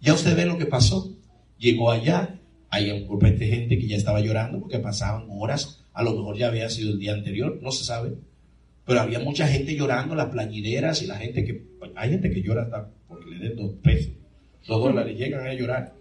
Ya 0.00 0.14
usted 0.14 0.34
ve 0.34 0.46
lo 0.46 0.56
que 0.56 0.64
pasó. 0.64 1.14
Llegó 1.58 1.90
allá, 1.90 2.37
hay 2.70 2.90
un 2.90 3.06
grupo 3.06 3.26
de 3.26 3.46
gente 3.46 3.78
que 3.78 3.86
ya 3.86 3.96
estaba 3.96 4.20
llorando 4.20 4.60
porque 4.60 4.78
pasaban 4.78 5.26
horas, 5.30 5.80
a 5.92 6.02
lo 6.02 6.14
mejor 6.14 6.36
ya 6.36 6.48
había 6.48 6.68
sido 6.68 6.90
el 6.90 6.98
día 6.98 7.14
anterior, 7.14 7.58
no 7.62 7.70
se 7.72 7.84
sabe. 7.84 8.12
Pero 8.84 9.00
había 9.00 9.18
mucha 9.18 9.46
gente 9.46 9.74
llorando, 9.74 10.14
las 10.14 10.28
plañideras 10.28 11.02
y 11.02 11.06
la 11.06 11.16
gente 11.16 11.44
que, 11.44 11.62
hay 11.94 12.10
gente 12.10 12.30
que 12.30 12.42
llora 12.42 12.62
hasta 12.62 12.88
porque 13.06 13.30
le 13.30 13.48
den 13.48 13.56
dos 13.56 13.72
pesos, 13.82 14.12
dos 14.66 14.82
dólares, 14.82 15.16
llegan 15.16 15.46
a 15.46 15.54
llorar. 15.54 15.94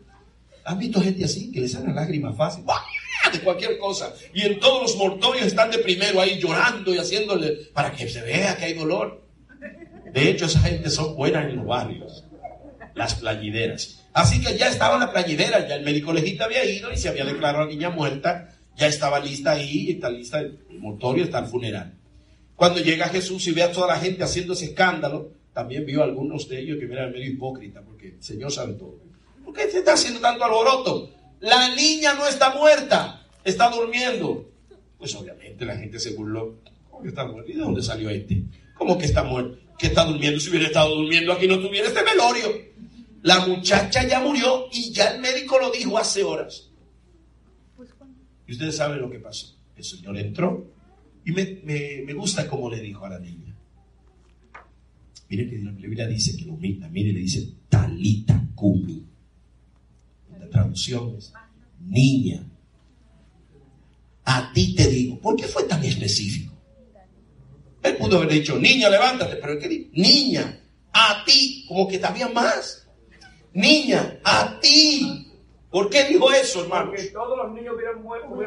¿Han 0.66 0.80
visto 0.80 1.02
gente 1.02 1.24
así 1.24 1.52
que 1.52 1.62
le 1.62 1.68
salen 1.68 1.96
lágrimas 1.96 2.36
fácil? 2.36 2.66
De 3.32 3.40
cualquier 3.40 3.78
cosa. 3.78 4.14
Y 4.34 4.42
en 4.42 4.60
todos 4.60 4.84
los 4.84 4.98
mortorios 4.98 5.48
están 5.48 5.70
de 5.70 5.80
primero 5.80 6.22
ahí 6.22 6.40
llorando 6.40 6.94
y 6.94 6.98
haciéndole 6.98 7.58
para 7.74 7.92
que 7.92 8.08
se 8.08 8.22
vea 8.22 8.56
que 8.56 8.66
hay 8.66 8.74
dolor. 8.74 9.22
De 10.14 10.30
hecho, 10.30 10.46
esa 10.46 10.62
gente 10.62 10.90
son 10.90 11.14
buenas 11.14 11.50
en 11.50 11.58
los 11.58 11.66
barrios, 11.66 12.24
las 12.96 13.16
plañideras. 13.16 14.07
Así 14.18 14.42
que 14.42 14.58
ya 14.58 14.68
estaba 14.68 14.98
la 14.98 15.12
plañidera, 15.12 15.68
ya 15.68 15.76
el 15.76 15.86
médico 15.86 16.12
legista 16.12 16.46
había 16.46 16.66
ido 16.66 16.92
y 16.92 16.98
se 16.98 17.08
había 17.08 17.24
declarado 17.24 17.60
a 17.60 17.66
la 17.68 17.72
niña 17.72 17.92
muerta, 17.92 18.50
ya 18.76 18.88
estaba 18.88 19.20
lista 19.20 19.52
ahí, 19.52 19.92
está 19.92 20.10
lista 20.10 20.40
el 20.40 20.58
mortorio, 20.80 21.26
está 21.26 21.38
el 21.38 21.46
funeral. 21.46 21.94
Cuando 22.56 22.80
llega 22.80 23.10
Jesús 23.10 23.46
y 23.48 23.52
ve 23.52 23.62
a 23.62 23.72
toda 23.72 23.90
la 23.90 24.00
gente 24.00 24.24
haciendo 24.24 24.54
ese 24.54 24.66
escándalo, 24.66 25.34
también 25.54 25.86
vio 25.86 26.02
a 26.02 26.06
algunos 26.06 26.50
de 26.50 26.60
ellos 26.62 26.80
que 26.80 26.86
eran 26.86 27.12
medio 27.12 27.28
hipócritas, 27.28 27.84
porque 27.86 28.08
el 28.08 28.24
Señor 28.24 28.52
sabe. 28.52 28.74
¿Por 28.74 29.54
qué 29.54 29.70
se 29.70 29.78
está 29.78 29.94
haciendo 29.94 30.20
tanto 30.20 30.44
alboroto? 30.44 31.12
La 31.42 31.76
niña 31.76 32.16
no 32.16 32.26
está 32.26 32.56
muerta, 32.56 33.24
está 33.44 33.70
durmiendo. 33.70 34.50
Pues 34.98 35.14
obviamente 35.14 35.64
la 35.64 35.78
gente 35.78 36.00
se 36.00 36.16
burló. 36.16 36.56
¿Cómo 36.90 37.04
que 37.04 37.10
está 37.10 37.24
muerta? 37.28 37.52
¿Y 37.52 37.54
de 37.54 37.62
dónde 37.62 37.84
salió 37.84 38.10
este? 38.10 38.42
¿Cómo 38.80 38.98
que 38.98 39.06
está 39.06 39.22
muerto? 39.22 39.60
¿Que 39.78 39.86
está 39.86 40.06
durmiendo? 40.06 40.40
Si 40.40 40.50
hubiera 40.50 40.66
estado 40.66 40.96
durmiendo 40.96 41.34
aquí 41.34 41.48
no 41.48 41.60
tuviera 41.60 41.88
este 41.88 42.02
velorio. 42.02 42.67
La 43.28 43.46
muchacha 43.46 44.08
ya 44.08 44.22
murió 44.22 44.70
y 44.72 44.94
ya 44.94 45.10
el 45.12 45.20
médico 45.20 45.60
lo 45.60 45.70
dijo 45.70 45.98
hace 45.98 46.24
horas. 46.24 46.70
Y 48.48 48.54
ustedes 48.54 48.78
saben 48.78 49.02
lo 49.02 49.10
que 49.10 49.20
pasó. 49.20 49.54
El 49.76 49.84
Señor 49.84 50.18
entró 50.18 50.72
y 51.26 51.32
me, 51.34 52.14
gusta 52.14 52.48
cómo 52.48 52.70
le 52.70 52.80
dijo 52.80 53.04
a 53.04 53.10
la 53.10 53.20
niña. 53.20 53.54
Mire 55.28 55.50
que 55.50 55.58
la 55.58 55.72
Biblia 55.72 56.08
dice 56.08 56.38
que 56.38 56.46
lo 56.46 56.56
mira, 56.56 56.88
mire, 56.88 57.12
le 57.12 57.20
dice 57.20 57.52
talita 57.68 58.48
kumi. 58.56 59.06
La 60.40 60.50
traducción 60.50 61.18
es 61.18 61.34
niña. 61.82 62.50
A 64.24 64.54
ti 64.54 64.74
te 64.74 64.88
digo, 64.88 65.20
¿por 65.20 65.36
qué 65.36 65.48
fue 65.48 65.64
tan 65.64 65.84
específico? 65.84 66.54
Él 67.84 67.98
pudo 67.98 68.20
haber 68.20 68.32
dicho, 68.32 68.58
niña, 68.58 68.90
levántate, 68.90 69.36
pero 69.36 69.52
él 69.52 69.60
que 69.60 69.68
dijo, 69.68 69.90
niña, 69.96 70.62
a 70.94 71.26
ti, 71.26 71.66
como 71.68 71.90
que 71.90 72.00
había 72.02 72.30
más. 72.30 72.87
Niña, 73.58 74.20
a 74.24 74.60
ti. 74.60 75.34
¿Por 75.72 75.90
qué 75.90 76.04
dijo 76.04 76.32
eso, 76.32 76.62
hermano? 76.62 76.92
Porque 76.92 77.06
todos 77.06 77.36
los 77.40 77.54
niños 77.54 77.74
hubieran 77.76 78.04
muerto, 78.04 78.38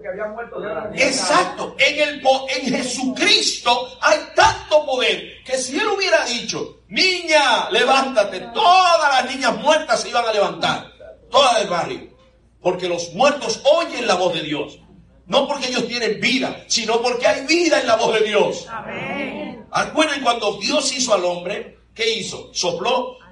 que 0.00 0.08
habían 0.08 0.34
muerto. 0.34 0.62
Exacto. 0.94 1.74
En, 1.76 2.00
el, 2.00 2.22
en 2.54 2.76
Jesucristo 2.76 3.88
hay 4.00 4.20
tanto 4.36 4.86
poder 4.86 5.42
que 5.44 5.58
si 5.58 5.76
él 5.76 5.88
hubiera 5.88 6.24
dicho, 6.26 6.82
niña, 6.86 7.68
levántate, 7.70 8.38
todas 8.54 9.20
las 9.20 9.34
niñas 9.34 9.58
muertas 9.58 10.00
se 10.00 10.10
iban 10.10 10.24
a 10.24 10.32
levantar. 10.32 10.92
Todas 11.28 11.58
del 11.58 11.68
barrio. 11.68 12.16
Porque 12.60 12.88
los 12.88 13.12
muertos 13.14 13.60
oyen 13.64 14.06
la 14.06 14.14
voz 14.14 14.32
de 14.32 14.42
Dios. 14.42 14.78
No 15.26 15.48
porque 15.48 15.66
ellos 15.66 15.88
tienen 15.88 16.20
vida, 16.20 16.64
sino 16.68 17.02
porque 17.02 17.26
hay 17.26 17.44
vida 17.46 17.80
en 17.80 17.88
la 17.88 17.96
voz 17.96 18.14
de 18.14 18.26
Dios. 18.26 18.64
Amén. 18.70 19.66
Recuerden 19.74 20.22
cuando 20.22 20.56
Dios 20.58 20.96
hizo 20.96 21.14
al 21.14 21.24
hombre, 21.24 21.80
¿qué 21.92 22.14
hizo? 22.14 22.54
Sopló 22.54 23.25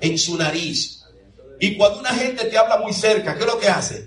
en 0.00 0.18
su 0.18 0.36
nariz 0.36 1.04
y 1.60 1.76
cuando 1.76 2.00
una 2.00 2.10
gente 2.10 2.44
te 2.44 2.58
habla 2.58 2.78
muy 2.78 2.92
cerca, 2.92 3.34
¿qué 3.34 3.40
es 3.40 3.46
lo 3.46 3.58
que 3.58 3.68
hace? 3.68 4.06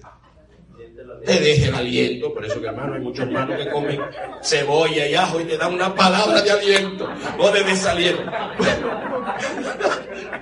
Te 1.26 1.40
deja 1.40 1.70
el 1.70 1.76
aliento. 1.76 2.34
Por 2.34 2.46
eso 2.46 2.62
que 2.62 2.68
hermano, 2.68 2.94
hay 2.94 3.02
muchos 3.02 3.26
hermanos 3.26 3.58
que 3.58 3.72
comen 3.72 4.00
cebolla 4.44 5.08
y 5.08 5.16
ajo 5.16 5.42
y 5.42 5.46
te 5.46 5.58
dan 5.58 5.74
una 5.74 5.94
palabra 5.96 6.42
de 6.42 6.52
aliento 6.52 7.10
o 7.40 7.52
de 7.52 7.64
desaliento. 7.64 8.24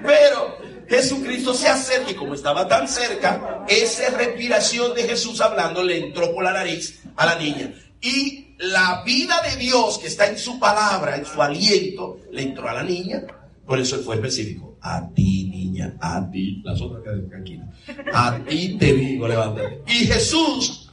Pero 0.06 0.58
Jesucristo 0.88 1.54
se 1.54 1.70
acerca 1.70 2.12
y 2.12 2.16
como 2.16 2.36
estaba 2.36 2.68
tan 2.68 2.88
cerca, 2.88 3.64
esa 3.68 4.10
respiración 4.18 4.94
de 4.94 5.04
Jesús 5.04 5.42
hablando 5.42 5.84
le 5.84 5.98
entró 5.98 6.34
por 6.34 6.44
la 6.44 6.52
nariz 6.52 7.02
a 7.16 7.26
la 7.26 7.36
niña. 7.36 7.74
Y 8.02 8.56
la 8.58 9.04
vida 9.06 9.42
de 9.42 9.56
Dios 9.56 9.98
que 10.00 10.08
está 10.08 10.28
en 10.28 10.38
su 10.38 10.60
palabra, 10.60 11.16
en 11.16 11.26
su 11.26 11.42
aliento, 11.42 12.20
le 12.32 12.42
entró 12.42 12.68
a 12.68 12.74
la 12.74 12.84
niña. 12.84 13.24
Por 13.66 13.80
eso 13.80 14.00
fue 14.00 14.16
específico 14.16 14.75
a 14.86 15.10
ti, 15.10 15.50
niña, 15.50 15.98
a 16.00 16.30
ti. 16.30 16.62
Las 16.64 16.80
otras 16.80 17.02
quedan 17.02 17.28
tranquilas. 17.28 17.68
A 18.14 18.38
ti 18.48 18.78
te 18.78 18.94
digo, 18.94 19.28
levántate. 19.28 19.82
Y 19.88 20.06
Jesús, 20.06 20.92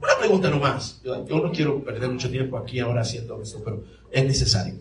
una 0.00 0.18
pregunta 0.18 0.48
nomás. 0.48 1.02
Yo, 1.04 1.26
yo 1.26 1.40
no 1.40 1.52
quiero 1.52 1.84
perder 1.84 2.10
mucho 2.10 2.30
tiempo 2.30 2.56
aquí 2.56 2.80
ahora 2.80 3.02
haciendo 3.02 3.40
esto, 3.42 3.60
pero 3.62 3.84
es 4.10 4.24
necesario. 4.24 4.74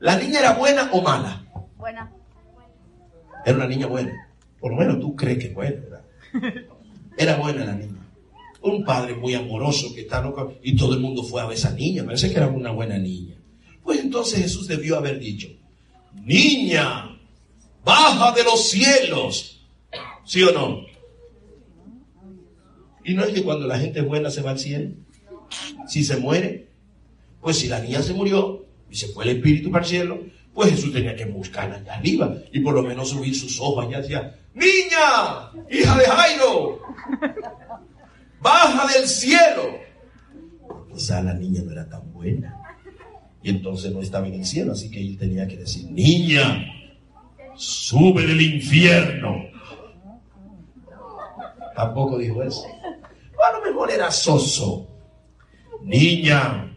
¿La 0.00 0.18
niña 0.18 0.40
era 0.40 0.54
buena 0.54 0.90
o 0.92 1.00
mala? 1.00 1.46
Buena. 1.76 2.12
Era 3.46 3.56
una 3.56 3.68
niña 3.68 3.86
buena. 3.86 4.12
Por 4.58 4.72
lo 4.72 4.78
menos 4.78 4.98
tú 4.98 5.14
crees 5.14 5.38
que 5.38 5.46
es 5.46 5.54
buena, 5.54 5.80
¿verdad? 5.80 6.04
Era 7.16 7.36
buena 7.36 7.64
la 7.64 7.74
niña. 7.74 8.00
Un 8.62 8.84
padre 8.84 9.14
muy 9.14 9.34
amoroso 9.34 9.94
que 9.94 10.00
está 10.00 10.20
loco 10.20 10.54
y 10.60 10.74
todo 10.74 10.94
el 10.94 11.00
mundo 11.00 11.22
fue 11.22 11.40
a 11.40 11.44
ver 11.44 11.52
a 11.52 11.58
esa 11.58 11.70
niña. 11.70 12.04
Parece 12.04 12.30
que 12.30 12.36
era 12.36 12.48
una 12.48 12.72
buena 12.72 12.98
niña. 12.98 13.36
Pues 13.84 14.00
entonces 14.00 14.40
Jesús 14.40 14.66
debió 14.66 14.96
haber 14.96 15.20
dicho, 15.20 15.48
niña, 16.14 17.13
baja 17.84 18.32
de 18.32 18.44
los 18.44 18.68
cielos. 18.70 19.66
¿Sí 20.24 20.42
o 20.42 20.52
no? 20.52 20.80
Y 23.04 23.12
no 23.14 23.24
es 23.24 23.34
que 23.34 23.42
cuando 23.42 23.66
la 23.66 23.78
gente 23.78 24.00
es 24.00 24.06
buena 24.06 24.30
se 24.30 24.42
va 24.42 24.52
al 24.52 24.58
cielo. 24.58 24.90
Si 25.86 26.02
se 26.02 26.16
muere, 26.16 26.68
pues 27.40 27.58
si 27.58 27.68
la 27.68 27.78
niña 27.80 28.02
se 28.02 28.14
murió 28.14 28.64
y 28.90 28.96
se 28.96 29.08
fue 29.08 29.24
el 29.24 29.36
espíritu 29.36 29.70
para 29.70 29.84
el 29.84 29.90
cielo, 29.90 30.20
pues 30.54 30.70
Jesús 30.70 30.92
tenía 30.92 31.14
que 31.14 31.26
buscarla 31.26 31.76
allá 31.76 31.94
arriba 31.96 32.34
y 32.52 32.60
por 32.60 32.74
lo 32.74 32.82
menos 32.82 33.10
subir 33.10 33.34
sus 33.34 33.60
ojos 33.60 33.86
allá 33.86 34.00
decía, 34.00 34.40
niña, 34.54 35.50
hija 35.70 35.98
de 35.98 36.04
Jairo, 36.04 36.80
baja 38.40 38.92
del 38.92 39.06
cielo. 39.06 39.78
Quizá 40.92 41.22
la 41.22 41.34
niña 41.34 41.60
no 41.62 41.72
era 41.72 41.88
tan 41.88 42.10
buena 42.12 42.56
y 43.42 43.50
entonces 43.50 43.92
no 43.92 44.00
estaba 44.00 44.26
en 44.28 44.34
el 44.34 44.46
cielo, 44.46 44.72
así 44.72 44.90
que 44.90 45.00
él 45.00 45.18
tenía 45.18 45.46
que 45.46 45.58
decir, 45.58 45.90
niña, 45.90 46.64
sube 47.56 48.26
del 48.26 48.40
infierno. 48.40 49.44
Tampoco 51.74 52.18
dijo 52.18 52.42
eso. 52.42 52.64
A 53.46 53.58
lo 53.58 53.64
mejor 53.64 53.90
era 53.90 54.10
soso. 54.10 54.88
Niña, 55.82 56.74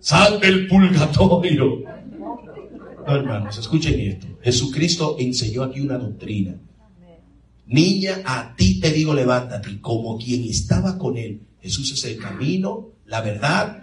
sal 0.00 0.40
del 0.40 0.66
purgatorio. 0.66 1.82
No, 3.06 3.16
hermanos, 3.16 3.58
escuchen 3.58 3.98
esto. 4.00 4.26
Jesucristo 4.42 5.16
enseñó 5.18 5.62
aquí 5.62 5.80
una 5.80 5.98
doctrina. 5.98 6.56
Niña, 7.66 8.22
a 8.24 8.54
ti 8.54 8.80
te 8.80 8.90
digo, 8.92 9.14
levántate. 9.14 9.80
Como 9.80 10.18
quien 10.18 10.44
estaba 10.44 10.98
con 10.98 11.16
él. 11.16 11.40
Jesús 11.60 11.92
es 11.92 12.04
el 12.04 12.18
camino, 12.18 12.90
la 13.06 13.20
verdad. 13.20 13.82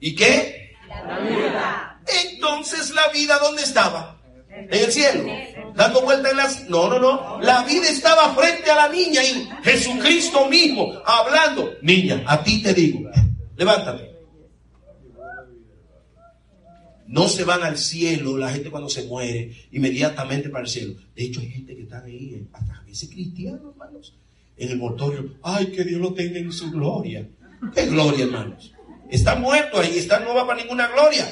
¿Y 0.00 0.14
qué? 0.14 0.74
La 0.88 1.18
vida. 1.20 2.00
Entonces 2.30 2.94
la 2.94 3.08
vida, 3.08 3.38
¿dónde 3.38 3.62
estaba? 3.62 4.13
En 4.56 4.72
el 4.72 4.92
cielo. 4.92 5.24
Dando 5.74 6.02
vuelta 6.02 6.30
en 6.30 6.36
las... 6.36 6.68
No, 6.68 6.88
no, 6.88 6.98
no. 6.98 7.40
La 7.40 7.64
vida 7.64 7.88
estaba 7.88 8.34
frente 8.34 8.70
a 8.70 8.76
la 8.76 8.88
niña 8.88 9.22
y 9.22 9.48
Jesucristo 9.62 10.48
mismo 10.48 10.92
hablando. 11.04 11.74
Niña, 11.82 12.22
a 12.26 12.42
ti 12.42 12.62
te 12.62 12.72
digo, 12.72 13.10
levántate. 13.56 14.14
No 17.06 17.28
se 17.28 17.44
van 17.44 17.62
al 17.62 17.78
cielo 17.78 18.38
la 18.38 18.50
gente 18.50 18.70
cuando 18.70 18.88
se 18.88 19.04
muere, 19.04 19.54
inmediatamente 19.72 20.48
para 20.48 20.64
el 20.64 20.70
cielo. 20.70 20.94
De 21.14 21.24
hecho, 21.24 21.40
hay 21.40 21.50
gente 21.50 21.76
que 21.76 21.82
está 21.82 22.02
ahí, 22.02 22.46
hasta 22.52 22.74
a 22.74 22.82
veces 22.82 23.08
cristianos, 23.08 23.72
hermanos, 23.72 24.14
en 24.56 24.70
el 24.70 24.78
mortorio. 24.78 25.36
Ay, 25.42 25.66
que 25.66 25.84
Dios 25.84 26.00
lo 26.00 26.14
tenga 26.14 26.38
en 26.38 26.50
su 26.50 26.70
gloria. 26.70 27.28
¿Qué 27.74 27.86
gloria, 27.86 28.24
hermanos? 28.24 28.72
Está 29.10 29.36
muerto 29.36 29.78
ahí, 29.78 29.98
está 29.98 30.18
no 30.20 30.34
va 30.34 30.46
para 30.46 30.60
ninguna 30.60 30.88
gloria. 30.88 31.30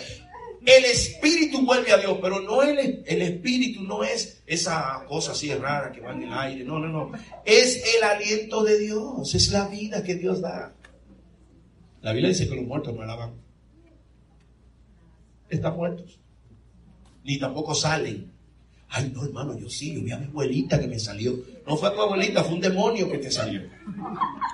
El 0.64 0.84
espíritu 0.84 1.64
vuelve 1.66 1.92
a 1.92 1.98
Dios, 1.98 2.18
pero 2.22 2.40
no 2.40 2.62
el, 2.62 3.02
el 3.04 3.22
espíritu 3.22 3.82
no 3.82 4.04
es 4.04 4.42
esa 4.46 5.04
cosa 5.08 5.32
así 5.32 5.52
rara 5.54 5.90
que 5.90 6.00
va 6.00 6.12
en 6.12 6.22
el 6.22 6.32
aire, 6.32 6.64
no, 6.64 6.78
no, 6.78 6.88
no. 6.88 7.12
Es 7.44 7.82
el 7.96 8.02
aliento 8.02 8.62
de 8.62 8.78
Dios, 8.78 9.34
es 9.34 9.50
la 9.50 9.66
vida 9.66 10.04
que 10.04 10.14
Dios 10.14 10.40
da. 10.40 10.72
La 12.00 12.12
Biblia 12.12 12.30
dice 12.30 12.48
que 12.48 12.56
los 12.56 12.64
muertos 12.64 12.94
no 12.94 13.02
alaban. 13.02 13.34
Están 15.48 15.76
muertos. 15.76 16.18
Ni 17.24 17.38
tampoco 17.38 17.74
salen. 17.74 18.31
Ay, 18.94 19.10
no, 19.14 19.24
hermano, 19.24 19.58
yo 19.58 19.70
sí, 19.70 19.94
yo 19.94 20.02
vi 20.02 20.12
a 20.12 20.18
mi 20.18 20.26
abuelita 20.26 20.78
que 20.78 20.86
me 20.86 20.98
salió. 20.98 21.34
No 21.66 21.78
fue 21.78 21.88
a 21.88 21.94
tu 21.94 22.02
abuelita, 22.02 22.44
fue 22.44 22.56
un 22.56 22.60
demonio 22.60 23.10
que 23.10 23.16
te 23.16 23.30
salió. 23.30 23.62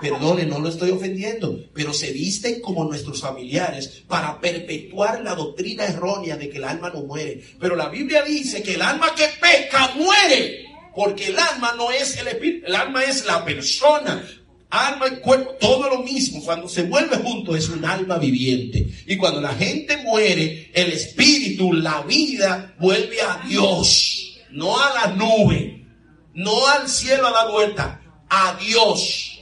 Perdone, 0.01 0.47
no 0.47 0.61
lo 0.61 0.69
estoy 0.69 0.91
ofendiendo, 0.91 1.59
pero 1.75 1.93
se 1.93 2.13
visten 2.13 2.61
como 2.61 2.85
nuestros 2.85 3.21
familiares 3.21 4.05
para 4.07 4.41
perpetuar 4.41 5.23
la 5.25 5.35
doctrina 5.35 5.87
errónea 5.87 6.37
de 6.37 6.49
que 6.49 6.59
el 6.59 6.65
alma 6.65 6.89
no 6.91 7.03
muere. 7.03 7.43
Pero 7.59 7.75
la 7.75 7.89
Biblia 7.89 8.23
dice 8.23 8.63
que 8.63 8.75
el 8.75 8.83
alma 8.83 9.13
que 9.17 9.27
peca 9.41 9.95
muere, 9.97 10.67
porque 10.95 11.27
el 11.29 11.39
alma 11.39 11.75
no 11.77 11.91
es 11.91 12.17
el 12.19 12.29
espíritu, 12.29 12.67
el 12.69 12.77
alma 12.77 13.03
es 13.03 13.27
la 13.27 13.45
persona. 13.45 14.25
Alma 14.71 15.07
y 15.09 15.21
cuerpo, 15.21 15.53
todo 15.59 15.89
lo 15.89 16.03
mismo. 16.03 16.45
Cuando 16.45 16.69
se 16.69 16.83
vuelve 16.83 17.17
junto 17.17 17.57
es 17.57 17.71
un 17.71 17.85
alma 17.87 18.19
viviente. 18.19 18.87
Y 19.07 19.17
cuando 19.17 19.41
la 19.41 19.55
gente 19.55 19.97
muere, 19.97 20.71
el 20.75 20.93
espíritu, 20.93 21.73
la 21.73 22.03
vida, 22.03 22.75
vuelve 22.79 23.19
a 23.23 23.43
Dios, 23.49 24.08
no 24.53 24.79
a 24.79 24.93
la 24.95 25.15
nube, 25.15 25.87
no 26.35 26.67
al 26.67 26.89
cielo 26.89 27.27
a 27.27 27.31
la 27.31 27.51
vuelta, 27.51 28.01
a 28.29 28.57
Dios 28.61 29.41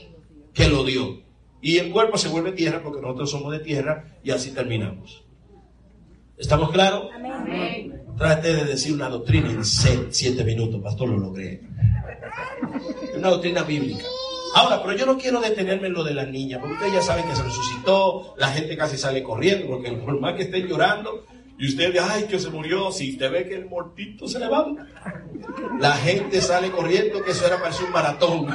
que 0.53 0.67
lo 0.67 0.83
dio. 0.83 1.21
Y 1.61 1.77
el 1.77 1.91
cuerpo 1.91 2.17
se 2.17 2.29
vuelve 2.29 2.51
tierra 2.51 2.81
porque 2.83 3.01
nosotros 3.01 3.31
somos 3.31 3.51
de 3.51 3.59
tierra 3.59 4.19
y 4.23 4.31
así 4.31 4.51
terminamos. 4.51 5.23
¿Estamos 6.37 6.71
claros? 6.71 7.09
Amén. 7.15 8.03
Trate 8.17 8.55
de 8.55 8.65
decir 8.65 8.93
una 8.93 9.09
doctrina 9.09 9.49
en 9.49 9.63
siete 9.63 10.43
minutos, 10.43 10.81
pastor, 10.81 11.09
lo 11.09 11.17
logré. 11.17 11.61
Una 13.15 13.29
doctrina 13.29 13.63
bíblica. 13.63 14.05
Ahora, 14.55 14.81
pero 14.81 14.97
yo 14.97 15.05
no 15.05 15.17
quiero 15.17 15.39
detenerme 15.39 15.87
en 15.87 15.93
lo 15.93 16.03
de 16.03 16.13
la 16.13 16.25
niña, 16.25 16.59
porque 16.59 16.73
ustedes 16.73 16.93
ya 16.93 17.01
saben 17.01 17.27
que 17.27 17.35
se 17.35 17.43
resucitó, 17.43 18.33
la 18.37 18.47
gente 18.49 18.75
casi 18.75 18.97
sale 18.97 19.21
corriendo, 19.21 19.67
porque 19.67 19.91
por 19.91 20.19
más 20.19 20.35
que 20.35 20.43
estén 20.43 20.67
llorando, 20.67 21.25
y 21.59 21.67
usted 21.67 21.91
ve, 21.91 21.99
ay, 21.99 22.25
que 22.25 22.39
se 22.39 22.49
murió, 22.49 22.91
si 22.91 23.13
usted 23.13 23.31
ve 23.31 23.47
que 23.47 23.55
el 23.55 23.65
mortito 23.65 24.27
se 24.27 24.37
levanta, 24.37 24.87
la 25.79 25.93
gente 25.93 26.39
sale 26.39 26.69
corriendo, 26.69 27.23
que 27.23 27.31
eso 27.31 27.47
era 27.47 27.59
para 27.59 27.75
un 27.75 27.91
maratón, 27.91 28.45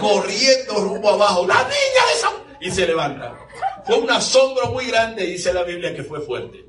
corriendo 0.00 0.74
rumbo 0.76 1.10
abajo, 1.10 1.46
la 1.46 1.54
niña 1.54 1.66
de 1.70 2.14
esa... 2.14 2.28
y 2.60 2.70
se 2.70 2.86
levanta. 2.86 3.36
Fue 3.84 3.98
un 3.98 4.10
asombro 4.10 4.70
muy 4.70 4.86
grande, 4.86 5.26
dice 5.26 5.52
la 5.52 5.64
Biblia, 5.64 5.94
que 5.94 6.04
fue 6.04 6.20
fuerte. 6.20 6.66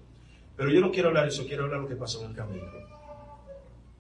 Pero 0.58 0.72
yo 0.72 0.82
no 0.82 0.92
quiero 0.92 1.10
hablar 1.10 1.26
de 1.26 1.30
eso, 1.30 1.46
quiero 1.46 1.66
hablar 1.66 1.80
de 1.80 1.84
lo 1.84 1.90
que 1.90 1.96
pasó 1.96 2.24
en 2.24 2.32
el 2.32 2.36
camino. 2.36 2.66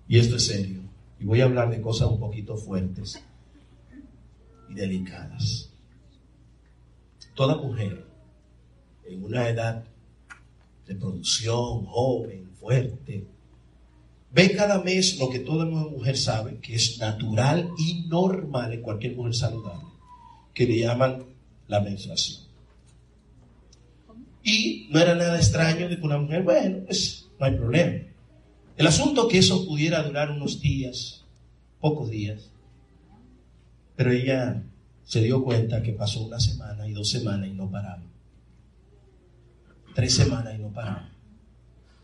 Y 0.07 0.19
esto 0.19 0.37
es 0.37 0.47
serio. 0.47 0.81
Y 1.19 1.25
voy 1.25 1.41
a 1.41 1.45
hablar 1.45 1.69
de 1.69 1.79
cosas 1.79 2.07
un 2.07 2.19
poquito 2.19 2.57
fuertes 2.57 3.23
delicadas. 4.69 5.71
Toda 7.35 7.55
mujer 7.55 8.03
en 9.05 9.23
una 9.23 9.47
edad 9.47 9.83
de 10.91 10.99
producción, 10.99 11.85
joven, 11.85 12.49
fuerte, 12.59 13.23
ve 14.31 14.51
cada 14.51 14.83
mes 14.83 15.17
lo 15.17 15.29
que 15.29 15.39
toda 15.39 15.65
mujer 15.65 16.17
sabe, 16.17 16.59
que 16.59 16.75
es 16.75 16.99
natural 16.99 17.69
y 17.77 18.07
normal 18.07 18.73
en 18.73 18.81
cualquier 18.81 19.15
mujer 19.15 19.35
saludable, 19.35 19.87
que 20.53 20.67
le 20.67 20.79
llaman 20.79 21.23
la 21.67 21.79
menstruación. 21.79 22.43
Y 24.43 24.87
no 24.89 24.99
era 24.99 25.15
nada 25.15 25.37
extraño 25.37 25.87
de 25.87 25.97
que 25.97 26.03
una 26.03 26.17
mujer, 26.17 26.43
bueno, 26.43 26.79
pues 26.85 27.27
no 27.39 27.45
hay 27.45 27.55
problema. 27.55 28.01
El 28.75 28.87
asunto 28.87 29.27
que 29.27 29.37
eso 29.37 29.65
pudiera 29.65 30.03
durar 30.03 30.31
unos 30.31 30.59
días, 30.59 31.23
pocos 31.79 32.09
días, 32.09 32.49
pero 33.95 34.11
ella 34.11 34.63
se 35.05 35.21
dio 35.21 35.43
cuenta 35.43 35.81
que 35.81 35.93
pasó 35.93 36.25
una 36.25 36.39
semana 36.39 36.87
y 36.87 36.93
dos 36.93 37.09
semanas 37.09 37.47
y 37.47 37.53
no 37.53 37.69
paraba. 37.69 38.10
Tres 39.93 40.15
semanas 40.15 40.55
y 40.55 40.61
no 40.61 40.71
paraba. 40.71 41.09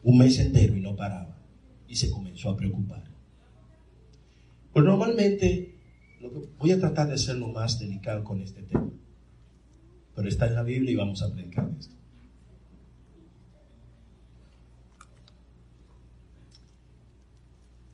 Un 0.04 0.18
mes 0.18 0.40
entero 0.40 0.76
y 0.76 0.82
no 0.82 0.96
paraba. 0.96 1.38
Y 1.88 1.96
se 1.96 2.12
comenzó 2.12 2.50
a 2.50 2.58
preocupar. 2.58 3.04
Pues 4.74 4.86
normalmente 4.86 5.76
voy 6.58 6.72
a 6.72 6.80
tratar 6.80 7.08
de 7.08 7.18
ser 7.18 7.38
lo 7.38 7.48
más 7.48 7.80
delicado 7.80 8.24
con 8.24 8.42
este 8.42 8.62
tema. 8.64 8.90
Pero 10.16 10.28
está 10.28 10.48
en 10.48 10.56
la 10.56 10.64
Biblia 10.64 10.92
y 10.92 10.96
vamos 10.96 11.22
a 11.22 11.32
predicar 11.32 11.70
esto. 11.80 11.96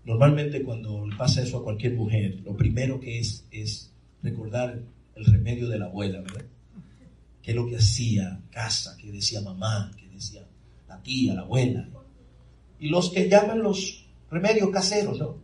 Normalmente 0.05 0.63
cuando 0.63 1.05
pasa 1.17 1.41
eso 1.41 1.59
a 1.59 1.63
cualquier 1.63 1.93
mujer, 1.93 2.41
lo 2.43 2.57
primero 2.57 2.99
que 2.99 3.19
es 3.19 3.47
es 3.51 3.93
recordar 4.21 4.81
el 5.15 5.25
remedio 5.25 5.69
de 5.69 5.79
la 5.79 5.85
abuela, 5.85 6.21
¿verdad? 6.21 6.45
¿Qué 7.43 7.51
es 7.51 7.57
lo 7.57 7.67
que 7.67 7.75
hacía 7.75 8.39
casa, 8.49 8.95
que 8.97 9.11
decía 9.11 9.41
mamá, 9.41 9.91
que 9.97 10.07
decía 10.07 10.47
la 10.87 11.03
tía, 11.03 11.33
la 11.33 11.41
abuela? 11.41 11.89
Y 12.79 12.87
los 12.87 13.09
que 13.11 13.29
llaman 13.29 13.61
los 13.61 14.05
remedios 14.31 14.69
caseros, 14.69 15.19
¿no? 15.19 15.37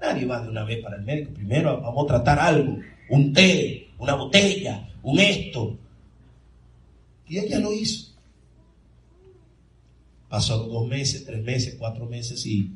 Nadie 0.00 0.24
va 0.24 0.40
de 0.40 0.48
una 0.48 0.64
vez 0.64 0.82
para 0.82 0.96
el 0.96 1.02
médico. 1.02 1.34
Primero 1.34 1.80
vamos 1.80 2.04
a 2.04 2.08
tratar 2.08 2.38
algo, 2.38 2.78
un 3.10 3.32
té, 3.32 3.88
una 3.98 4.14
botella, 4.14 4.88
un 5.02 5.18
esto. 5.18 5.78
Y 7.26 7.38
ella 7.38 7.58
lo 7.58 7.72
hizo. 7.72 8.12
Pasaron 10.28 10.68
dos 10.68 10.88
meses, 10.88 11.24
tres 11.24 11.42
meses, 11.42 11.74
cuatro 11.78 12.06
meses 12.06 12.46
y 12.46 12.72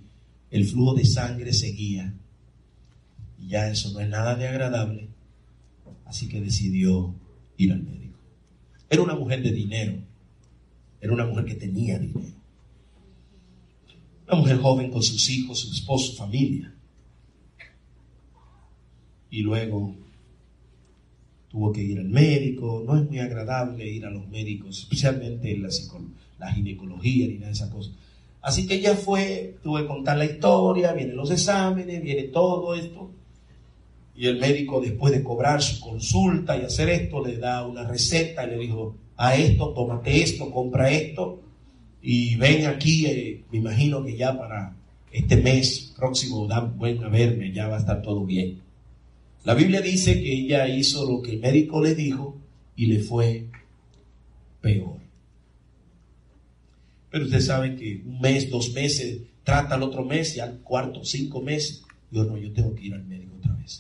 el 0.51 0.65
flujo 0.67 0.95
de 0.95 1.05
sangre 1.05 1.53
seguía. 1.53 2.13
Y 3.39 3.49
ya 3.49 3.69
eso 3.69 3.93
no 3.93 4.01
es 4.01 4.09
nada 4.09 4.35
de 4.35 4.49
agradable. 4.49 5.09
Así 6.05 6.29
que 6.29 6.41
decidió 6.41 7.15
ir 7.57 7.73
al 7.73 7.83
médico. 7.83 8.06
Era 8.89 9.03
una 9.03 9.15
mujer 9.15 9.43
de 9.43 9.53
dinero. 9.53 9.95
Era 11.01 11.13
una 11.13 11.27
mujer 11.27 11.45
que 11.45 11.55
tenía 11.55 11.99
dinero. 11.99 12.35
Una 14.29 14.37
mujer 14.39 14.59
joven 14.59 14.91
con 14.91 15.03
sus 15.03 15.29
hijos, 15.31 15.61
su 15.61 15.73
esposo, 15.73 16.13
su 16.13 16.17
familia. 16.17 16.73
Y 19.31 19.43
luego 19.43 19.95
tuvo 21.49 21.73
que 21.73 21.83
ir 21.83 21.99
al 21.99 22.09
médico. 22.09 22.83
No 22.87 22.97
es 22.97 23.09
muy 23.09 23.19
agradable 23.19 23.89
ir 23.89 24.05
a 24.07 24.11
los 24.11 24.29
médicos, 24.29 24.79
especialmente 24.81 25.53
en 25.53 25.63
la, 25.63 25.69
la 26.39 26.53
ginecología 26.53 27.27
ni 27.27 27.35
nada 27.35 27.47
de 27.47 27.53
esas 27.53 27.71
cosas. 27.71 27.95
Así 28.43 28.67
que 28.67 28.75
ella 28.75 28.95
fue, 28.95 29.57
tuve 29.63 29.83
que 29.83 29.89
contar 29.89 30.17
la 30.19 30.25
historia, 30.25 30.93
vienen 30.93 31.17
los 31.17 31.31
exámenes, 31.31 32.03
viene 32.03 32.25
todo 32.25 32.75
esto. 32.75 33.11
Y 34.17 34.27
el 34.27 34.39
médico, 34.39 34.81
después 34.81 35.13
de 35.13 35.23
cobrar 35.23 35.63
su 35.63 35.81
consulta 35.81 36.57
y 36.57 36.63
hacer 36.63 36.89
esto, 36.89 37.25
le 37.25 37.37
da 37.37 37.67
una 37.67 37.87
receta 37.87 38.45
y 38.45 38.51
le 38.51 38.59
dijo, 38.59 38.97
a 39.17 39.35
esto, 39.35 39.73
tómate 39.75 40.23
esto, 40.23 40.51
compra 40.51 40.91
esto 40.91 41.41
y 42.03 42.37
ven 42.37 42.67
aquí, 42.67 43.07
eh, 43.07 43.43
me 43.51 43.59
imagino 43.59 44.05
que 44.05 44.17
ya 44.17 44.39
para 44.39 44.77
este 45.11 45.37
mes 45.37 45.93
próximo, 45.97 46.47
dan, 46.47 46.79
buen 46.79 47.03
a 47.03 47.09
verme, 47.09 47.53
ya 47.53 47.67
va 47.69 47.77
a 47.77 47.81
estar 47.81 48.03
todo 48.03 48.25
bien. 48.25 48.61
La 49.45 49.55
Biblia 49.55 49.81
dice 49.81 50.21
que 50.21 50.33
ella 50.33 50.69
hizo 50.69 51.11
lo 51.11 51.23
que 51.23 51.33
el 51.33 51.41
médico 51.41 51.83
le 51.83 51.95
dijo 51.95 52.37
y 52.77 52.87
le 52.87 53.01
fue 53.01 53.47
peor. 54.61 54.99
Pero 57.11 57.25
ustedes 57.25 57.47
saben 57.47 57.77
que 57.77 58.03
un 58.05 58.21
mes, 58.21 58.51
dos 58.51 58.73
meses, 58.73 59.23
trata 59.43 59.75
al 59.77 59.83
otro 59.83 60.05
mes 60.05 60.37
y 60.37 60.41
al 60.41 60.59
cuarto, 60.59 61.05
cinco 61.05 61.41
meses. 61.41 61.83
Yo 62.17 62.25
no, 62.25 62.39
yo 62.39 62.51
tengo 62.51 62.75
que 62.75 62.87
ir 62.87 62.95
al 62.95 63.05
médico 63.05 63.37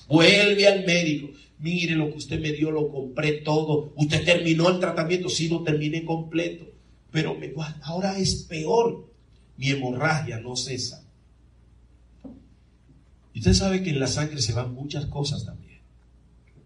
Vuelve 0.08 0.68
al 0.68 0.84
médico. 0.84 1.30
Mire 1.58 1.94
lo 1.94 2.10
que 2.10 2.18
usted 2.18 2.38
me 2.38 2.52
dio, 2.52 2.70
lo 2.70 2.90
compré 2.90 3.40
todo. 3.40 3.94
Usted 3.96 4.26
terminó 4.26 4.68
el 4.68 4.78
tratamiento, 4.78 5.30
sí 5.30 5.48
lo 5.48 5.62
terminé 5.62 6.04
completo. 6.04 6.66
Pero 7.10 7.34
me, 7.34 7.54
ahora 7.80 8.18
es 8.18 8.44
peor. 8.46 9.10
Mi 9.56 9.70
hemorragia 9.70 10.38
no 10.38 10.54
cesa. 10.54 11.02
Y 13.32 13.38
usted 13.38 13.54
sabe 13.54 13.82
que 13.82 13.88
en 13.88 14.00
la 14.00 14.06
sangre 14.06 14.42
se 14.42 14.52
van 14.52 14.74
muchas 14.74 15.06
cosas 15.06 15.46
también. 15.46 15.80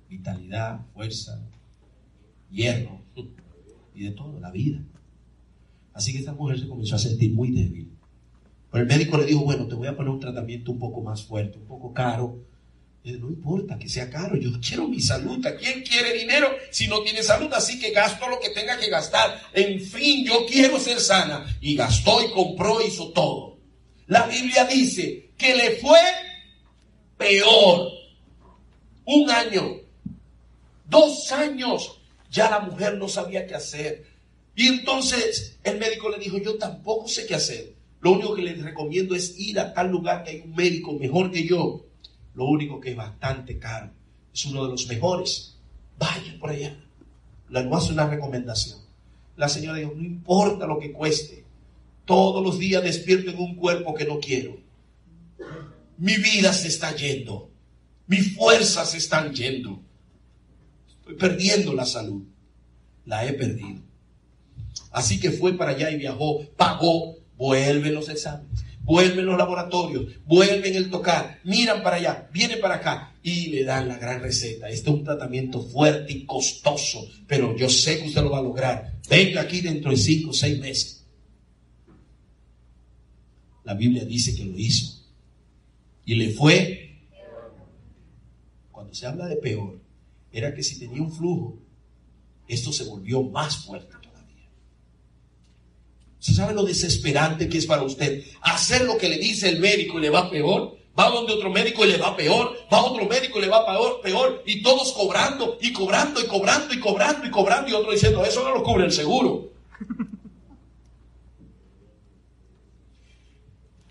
Vitalidad, 0.08 0.80
fuerza, 0.92 1.40
hierro 2.50 3.00
y 3.94 4.02
de 4.06 4.10
todo, 4.10 4.40
la 4.40 4.50
vida. 4.50 4.82
Así 5.92 6.10
que 6.10 6.18
esta 6.18 6.32
mujer 6.32 6.58
se 6.58 6.66
comenzó 6.66 6.96
a 6.96 6.98
sentir 6.98 7.32
muy 7.32 7.52
débil. 7.52 7.89
Pero 8.70 8.82
el 8.82 8.88
médico 8.88 9.18
le 9.18 9.26
dijo, 9.26 9.40
bueno, 9.40 9.66
te 9.66 9.74
voy 9.74 9.88
a 9.88 9.96
poner 9.96 10.10
un 10.10 10.20
tratamiento 10.20 10.72
un 10.72 10.78
poco 10.78 11.00
más 11.00 11.22
fuerte, 11.22 11.58
un 11.58 11.66
poco 11.66 11.92
caro, 11.92 12.44
no 13.02 13.28
importa 13.28 13.78
que 13.78 13.88
sea 13.88 14.10
caro, 14.10 14.36
yo 14.36 14.50
quiero 14.60 14.86
mi 14.86 15.00
salud. 15.00 15.44
¿A 15.46 15.56
quién 15.56 15.82
quiere 15.82 16.12
dinero 16.12 16.48
si 16.70 16.86
no 16.86 17.02
tiene 17.02 17.22
salud? 17.22 17.50
Así 17.52 17.80
que 17.80 17.92
gasto 17.92 18.28
lo 18.28 18.38
que 18.38 18.50
tenga 18.50 18.78
que 18.78 18.90
gastar. 18.90 19.40
En 19.54 19.80
fin, 19.80 20.24
yo 20.24 20.44
quiero 20.46 20.78
ser 20.78 21.00
sana. 21.00 21.46
Y 21.60 21.76
gastó 21.76 22.22
y 22.22 22.30
compró, 22.30 22.84
hizo 22.86 23.10
todo. 23.12 23.58
La 24.06 24.26
Biblia 24.26 24.66
dice 24.66 25.30
que 25.38 25.54
le 25.54 25.76
fue 25.76 25.98
peor. 27.16 27.88
Un 29.06 29.30
año, 29.30 29.80
dos 30.84 31.32
años, 31.32 32.00
ya 32.30 32.50
la 32.50 32.60
mujer 32.60 32.96
no 32.96 33.08
sabía 33.08 33.46
qué 33.46 33.54
hacer. 33.54 34.06
Y 34.54 34.68
entonces 34.68 35.58
el 35.64 35.78
médico 35.78 36.10
le 36.10 36.18
dijo, 36.18 36.38
yo 36.38 36.58
tampoco 36.58 37.08
sé 37.08 37.26
qué 37.26 37.34
hacer. 37.34 37.79
Lo 38.00 38.12
único 38.12 38.34
que 38.34 38.42
les 38.42 38.62
recomiendo 38.62 39.14
es 39.14 39.38
ir 39.38 39.60
a 39.60 39.74
tal 39.74 39.90
lugar 39.90 40.24
que 40.24 40.30
hay 40.30 40.40
un 40.40 40.54
médico 40.54 40.92
mejor 40.94 41.30
que 41.30 41.46
yo 41.46 41.84
lo 42.34 42.46
único 42.46 42.80
que 42.80 42.90
es 42.90 42.96
bastante 42.96 43.58
caro. 43.58 43.90
Es 44.32 44.46
uno 44.46 44.64
de 44.64 44.70
los 44.70 44.86
mejores. 44.86 45.56
Vaya 45.98 46.36
por 46.38 46.50
allá. 46.50 46.76
Le 47.48 47.58
hace 47.58 47.92
una 47.92 48.08
recomendación. 48.08 48.78
La 49.36 49.48
señora 49.48 49.78
dijo, 49.78 49.92
no 49.94 50.02
importa 50.02 50.66
lo 50.66 50.78
que 50.78 50.92
cueste. 50.92 51.44
Todos 52.04 52.42
los 52.42 52.58
días 52.58 52.82
despierto 52.82 53.30
en 53.30 53.38
un 53.38 53.56
cuerpo 53.56 53.94
que 53.94 54.04
no 54.04 54.18
quiero. 54.18 54.56
mi 55.98 56.16
vida 56.16 56.52
se 56.52 56.68
está 56.68 56.96
yendo, 56.96 57.50
mis 58.06 58.34
fuerzas 58.34 58.90
se 58.90 58.96
están 58.96 59.34
yendo, 59.34 59.82
estoy 60.88 61.14
perdiendo 61.14 61.74
la 61.74 61.84
salud, 61.84 62.22
la 63.04 63.26
he 63.26 63.34
perdido. 63.34 63.82
Así 64.90 65.20
que 65.20 65.30
fue 65.30 65.52
para 65.58 65.72
allá 65.72 65.90
y 65.90 65.98
viajó, 65.98 66.40
pagó, 66.56 67.16
vuelven 67.40 67.94
los 67.94 68.06
exámenes, 68.10 68.62
vuelven 68.82 69.24
los 69.24 69.38
laboratorios, 69.38 70.12
vuelven 70.26 70.76
el 70.76 70.90
tocar, 70.90 71.40
miran 71.44 71.82
para 71.82 71.96
allá, 71.96 72.28
viene 72.34 72.58
para 72.58 72.74
acá 72.74 73.14
y 73.22 73.46
le 73.46 73.64
dan 73.64 73.88
la 73.88 73.96
gran 73.96 74.20
receta. 74.20 74.68
Este 74.68 74.90
es 74.90 74.94
un 74.94 75.04
tratamiento 75.04 75.62
fuerte 75.62 76.12
y 76.12 76.26
costoso, 76.26 77.08
pero 77.26 77.56
yo 77.56 77.70
sé 77.70 77.98
que 77.98 78.08
usted 78.08 78.22
lo 78.22 78.32
va 78.32 78.40
a 78.40 78.42
lograr. 78.42 79.00
Venga 79.08 79.40
aquí 79.40 79.62
dentro 79.62 79.90
de 79.90 79.96
cinco 79.96 80.30
o 80.30 80.34
seis 80.34 80.60
meses. 80.60 81.06
La 83.64 83.72
Biblia 83.72 84.04
dice 84.04 84.34
que 84.34 84.44
lo 84.44 84.58
hizo. 84.58 85.02
Y 86.04 86.16
le 86.16 86.30
fue. 86.34 86.98
Cuando 88.70 88.92
se 88.92 89.06
habla 89.06 89.26
de 89.28 89.36
peor, 89.36 89.80
era 90.30 90.54
que 90.54 90.62
si 90.62 90.78
tenía 90.78 91.00
un 91.00 91.10
flujo, 91.10 91.58
esto 92.48 92.70
se 92.70 92.84
volvió 92.84 93.22
más 93.22 93.64
fuerte 93.64 93.99
¿Se 96.20 96.34
sabe 96.34 96.54
lo 96.54 96.62
desesperante 96.64 97.48
que 97.48 97.58
es 97.58 97.66
para 97.66 97.82
usted? 97.82 98.22
Hacer 98.42 98.82
lo 98.82 98.98
que 98.98 99.08
le 99.08 99.16
dice 99.16 99.48
el 99.48 99.58
médico 99.58 99.98
y 99.98 100.02
le 100.02 100.10
va 100.10 100.30
peor. 100.30 100.76
Va 100.98 101.08
donde 101.08 101.32
otro 101.32 101.48
médico 101.50 101.84
y 101.86 101.88
le 101.88 101.96
va 101.96 102.14
peor. 102.14 102.54
Va 102.70 102.78
a 102.78 102.84
otro 102.84 103.06
médico 103.06 103.38
y 103.38 103.42
le 103.42 103.48
va 103.48 103.64
peor, 103.64 104.02
peor. 104.02 104.42
Y 104.44 104.62
todos 104.62 104.92
cobrando 104.92 105.56
y 105.62 105.72
cobrando 105.72 106.20
y 106.20 106.26
cobrando 106.26 106.74
y 106.74 106.78
cobrando 106.78 107.26
y 107.26 107.30
cobrando. 107.30 107.70
Y 107.70 107.72
otro 107.72 107.90
diciendo, 107.90 108.22
eso 108.22 108.44
no 108.44 108.54
lo 108.54 108.62
cubre 108.62 108.84
el 108.84 108.92
seguro. 108.92 109.50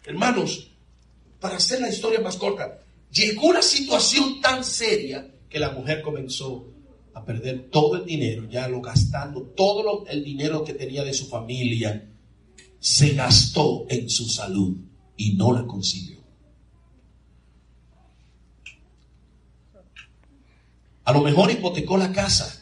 Hermanos, 0.06 0.70
para 1.40 1.56
hacer 1.56 1.82
la 1.82 1.90
historia 1.90 2.20
más 2.20 2.38
corta, 2.38 2.80
llegó 3.12 3.48
una 3.48 3.64
situación 3.64 4.40
tan 4.40 4.64
seria 4.64 5.28
que 5.50 5.58
la 5.58 5.72
mujer 5.72 6.04
comenzó 6.04 6.68
a 7.16 7.26
perder 7.26 7.70
todo 7.72 7.96
el 7.96 8.06
dinero, 8.06 8.48
ya 8.50 8.68
lo 8.68 8.82
gastando, 8.82 9.42
todo 9.42 10.06
el 10.08 10.24
dinero 10.24 10.64
que 10.64 10.74
tenía 10.74 11.04
de 11.04 11.14
su 11.14 11.28
familia, 11.28 12.08
se 12.80 13.10
gastó 13.10 13.86
en 13.90 14.10
su 14.10 14.28
salud 14.28 14.78
y 15.18 15.34
no 15.34 15.52
la 15.52 15.66
consiguió. 15.66 16.20
A 21.04 21.12
lo 21.12 21.22
mejor 21.22 21.52
hipotecó 21.52 21.98
la 21.98 22.12
casa. 22.12 22.56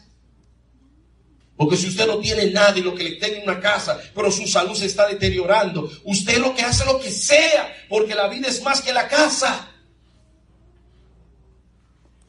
Porque 1.56 1.76
si 1.76 1.88
usted 1.88 2.06
no 2.06 2.18
tiene 2.18 2.50
nada 2.50 2.78
y 2.78 2.82
lo 2.82 2.94
que 2.94 3.04
le 3.04 3.16
tenga 3.16 3.42
una 3.42 3.60
casa, 3.60 4.00
pero 4.14 4.30
su 4.30 4.46
salud 4.46 4.74
se 4.76 4.86
está 4.86 5.08
deteriorando, 5.08 5.90
usted 6.04 6.38
lo 6.38 6.54
que 6.54 6.62
hace 6.62 6.84
lo 6.84 7.00
que 7.00 7.10
sea, 7.10 7.74
porque 7.88 8.14
la 8.14 8.28
vida 8.28 8.48
es 8.48 8.62
más 8.62 8.80
que 8.80 8.92
la 8.92 9.08
casa. 9.08 9.68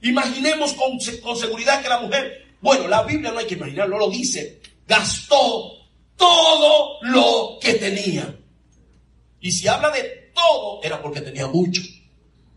Imaginemos 0.02 0.73
con, 0.73 0.97
con 1.21 1.38
seguridad 1.38 1.82
que 1.82 1.89
la 1.89 1.99
mujer, 1.99 2.56
bueno, 2.60 2.88
la 2.88 3.04
Biblia 3.04 3.32
no 3.32 3.39
hay 3.39 3.45
que 3.45 3.54
imaginarlo, 3.54 3.99
lo 3.99 4.10
dice, 4.10 4.62
gastó 4.88 5.79
todo 6.19 6.99
lo 7.01 7.58
que 7.60 7.73
tenía. 7.75 8.38
Y 9.39 9.51
si 9.51 9.67
habla 9.67 9.89
de 9.89 10.32
todo, 10.36 10.84
era 10.84 11.01
porque 11.01 11.21
tenía 11.21 11.47
mucho. 11.47 11.82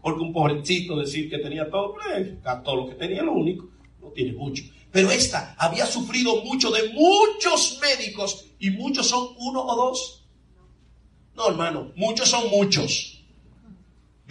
Porque 0.03 0.20
un 0.20 0.33
pobrecito 0.33 0.98
decir 0.98 1.31
que 1.31 1.38
tenía 1.38 1.70
todo, 1.70 1.94
pues, 1.94 2.42
gastó 2.42 2.75
lo 2.75 2.88
que 2.88 2.96
tenía, 2.96 3.22
lo 3.22 3.33
único, 3.33 3.68
no 4.01 4.09
tiene 4.09 4.33
mucho. 4.33 4.64
Pero 4.90 5.11
esta 5.11 5.55
había 5.57 5.87
sufrido 5.87 6.42
mucho 6.44 6.70
de 6.70 6.90
muchos 6.90 7.79
médicos 7.81 8.46
y 8.59 8.70
muchos 8.70 9.07
son 9.09 9.29
uno 9.38 9.64
o 9.64 9.77
dos. 9.77 10.27
No, 11.35 11.48
hermano, 11.48 11.92
muchos 11.94 12.29
son 12.29 12.51
muchos. 12.51 13.12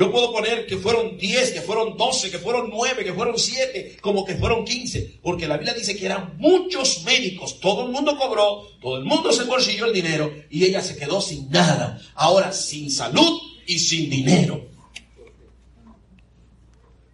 Yo 0.01 0.11
puedo 0.11 0.31
poner 0.31 0.65
que 0.65 0.77
fueron 0.77 1.15
10, 1.15 1.51
que 1.51 1.61
fueron 1.61 1.95
12, 1.95 2.31
que 2.31 2.39
fueron 2.39 2.71
9, 2.71 3.03
que 3.03 3.13
fueron 3.13 3.37
7, 3.37 3.97
como 4.01 4.25
que 4.25 4.33
fueron 4.33 4.65
15, 4.65 5.19
porque 5.21 5.47
la 5.47 5.57
Biblia 5.57 5.75
dice 5.75 5.95
que 5.95 6.07
eran 6.07 6.37
muchos 6.39 7.03
médicos, 7.03 7.59
todo 7.59 7.85
el 7.85 7.91
mundo 7.91 8.17
cobró, 8.17 8.67
todo 8.81 8.97
el 8.97 9.03
mundo 9.03 9.31
se 9.31 9.43
bolsilló 9.43 9.85
el 9.85 9.93
dinero 9.93 10.33
y 10.49 10.65
ella 10.65 10.81
se 10.81 10.97
quedó 10.97 11.21
sin 11.21 11.51
nada, 11.51 12.01
ahora 12.15 12.51
sin 12.51 12.89
salud 12.89 13.41
y 13.67 13.77
sin 13.77 14.09
dinero. 14.09 14.65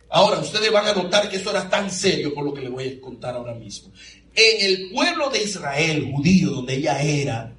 Ahora 0.10 0.40
ustedes 0.40 0.72
van 0.72 0.88
a 0.88 0.94
notar 0.94 1.30
que 1.30 1.36
esto 1.36 1.50
era 1.50 1.70
tan 1.70 1.92
serio 1.92 2.34
por 2.34 2.46
lo 2.46 2.54
que 2.54 2.62
les 2.62 2.72
voy 2.72 2.88
a 2.88 3.02
contar 3.02 3.36
ahora 3.36 3.54
mismo. 3.54 3.92
En 4.34 4.66
el 4.66 4.92
pueblo 4.92 5.30
de 5.30 5.44
Israel, 5.44 6.10
judío, 6.10 6.52
donde 6.52 6.76
ella 6.76 7.02
era, 7.02 7.54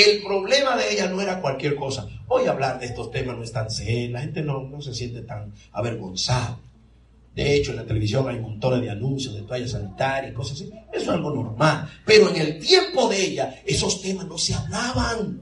el 0.00 0.22
problema 0.22 0.76
de 0.76 0.92
ella 0.92 1.08
no 1.08 1.20
era 1.20 1.40
cualquier 1.40 1.74
cosa. 1.74 2.06
Hoy 2.28 2.46
hablar 2.46 2.78
de 2.78 2.86
estos 2.86 3.10
temas 3.10 3.36
no 3.36 3.42
es 3.42 3.52
tan 3.52 3.70
serio, 3.70 4.12
la 4.12 4.20
gente 4.20 4.42
no, 4.42 4.62
no 4.62 4.82
se 4.82 4.94
siente 4.94 5.22
tan 5.22 5.52
avergonzada. 5.72 6.58
De 7.34 7.54
hecho, 7.54 7.70
en 7.70 7.76
la 7.76 7.86
televisión 7.86 8.28
hay 8.28 8.40
montones 8.40 8.82
de 8.82 8.90
anuncios 8.90 9.34
de 9.34 9.42
toallas 9.42 9.70
sanitarias 9.70 10.32
y 10.32 10.34
cosas 10.34 10.54
así. 10.54 10.72
Eso 10.92 11.02
es 11.04 11.08
algo 11.08 11.30
normal. 11.30 11.88
Pero 12.04 12.30
en 12.30 12.36
el 12.36 12.58
tiempo 12.58 13.08
de 13.08 13.24
ella, 13.24 13.62
esos 13.64 14.02
temas 14.02 14.26
no 14.26 14.36
se 14.36 14.54
hablaban. 14.54 15.40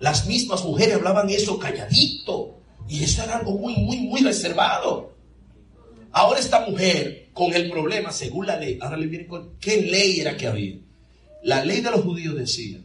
Las 0.00 0.26
mismas 0.26 0.64
mujeres 0.64 0.94
hablaban 0.94 1.28
eso 1.28 1.58
calladito. 1.58 2.60
Y 2.88 3.04
eso 3.04 3.22
era 3.22 3.36
algo 3.36 3.58
muy, 3.58 3.76
muy, 3.76 3.98
muy 3.98 4.22
reservado. 4.22 5.12
Ahora 6.12 6.40
esta 6.40 6.66
mujer, 6.66 7.28
con 7.34 7.52
el 7.52 7.70
problema, 7.70 8.10
según 8.10 8.46
la 8.46 8.56
ley, 8.56 8.78
ahora 8.80 8.96
le 8.96 9.06
viene 9.06 9.26
con, 9.26 9.56
¿qué 9.60 9.82
ley 9.82 10.20
era 10.20 10.34
que 10.34 10.46
había? 10.46 10.76
La 11.42 11.62
ley 11.62 11.82
de 11.82 11.90
los 11.90 12.00
judíos 12.00 12.34
decía 12.34 12.80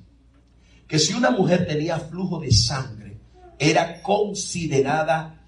que 0.87 0.99
si 0.99 1.13
una 1.13 1.31
mujer 1.31 1.65
tenía 1.65 1.97
flujo 1.99 2.39
de 2.39 2.51
sangre, 2.51 3.17
era 3.57 4.01
considerada 4.01 5.45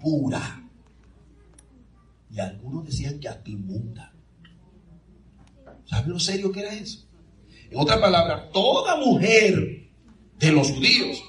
impura. 0.00 0.62
Y 2.30 2.38
algunos 2.38 2.84
decían 2.86 3.18
que 3.18 3.28
hasta 3.28 3.50
inmunda. 3.50 4.12
¿Saben 5.86 6.12
lo 6.12 6.20
serio 6.20 6.52
que 6.52 6.60
era 6.60 6.72
eso? 6.74 7.06
En 7.70 7.78
otra 7.78 8.00
palabra, 8.00 8.48
toda 8.52 8.96
mujer 8.96 9.88
de 10.38 10.52
los 10.52 10.70
judíos, 10.70 11.22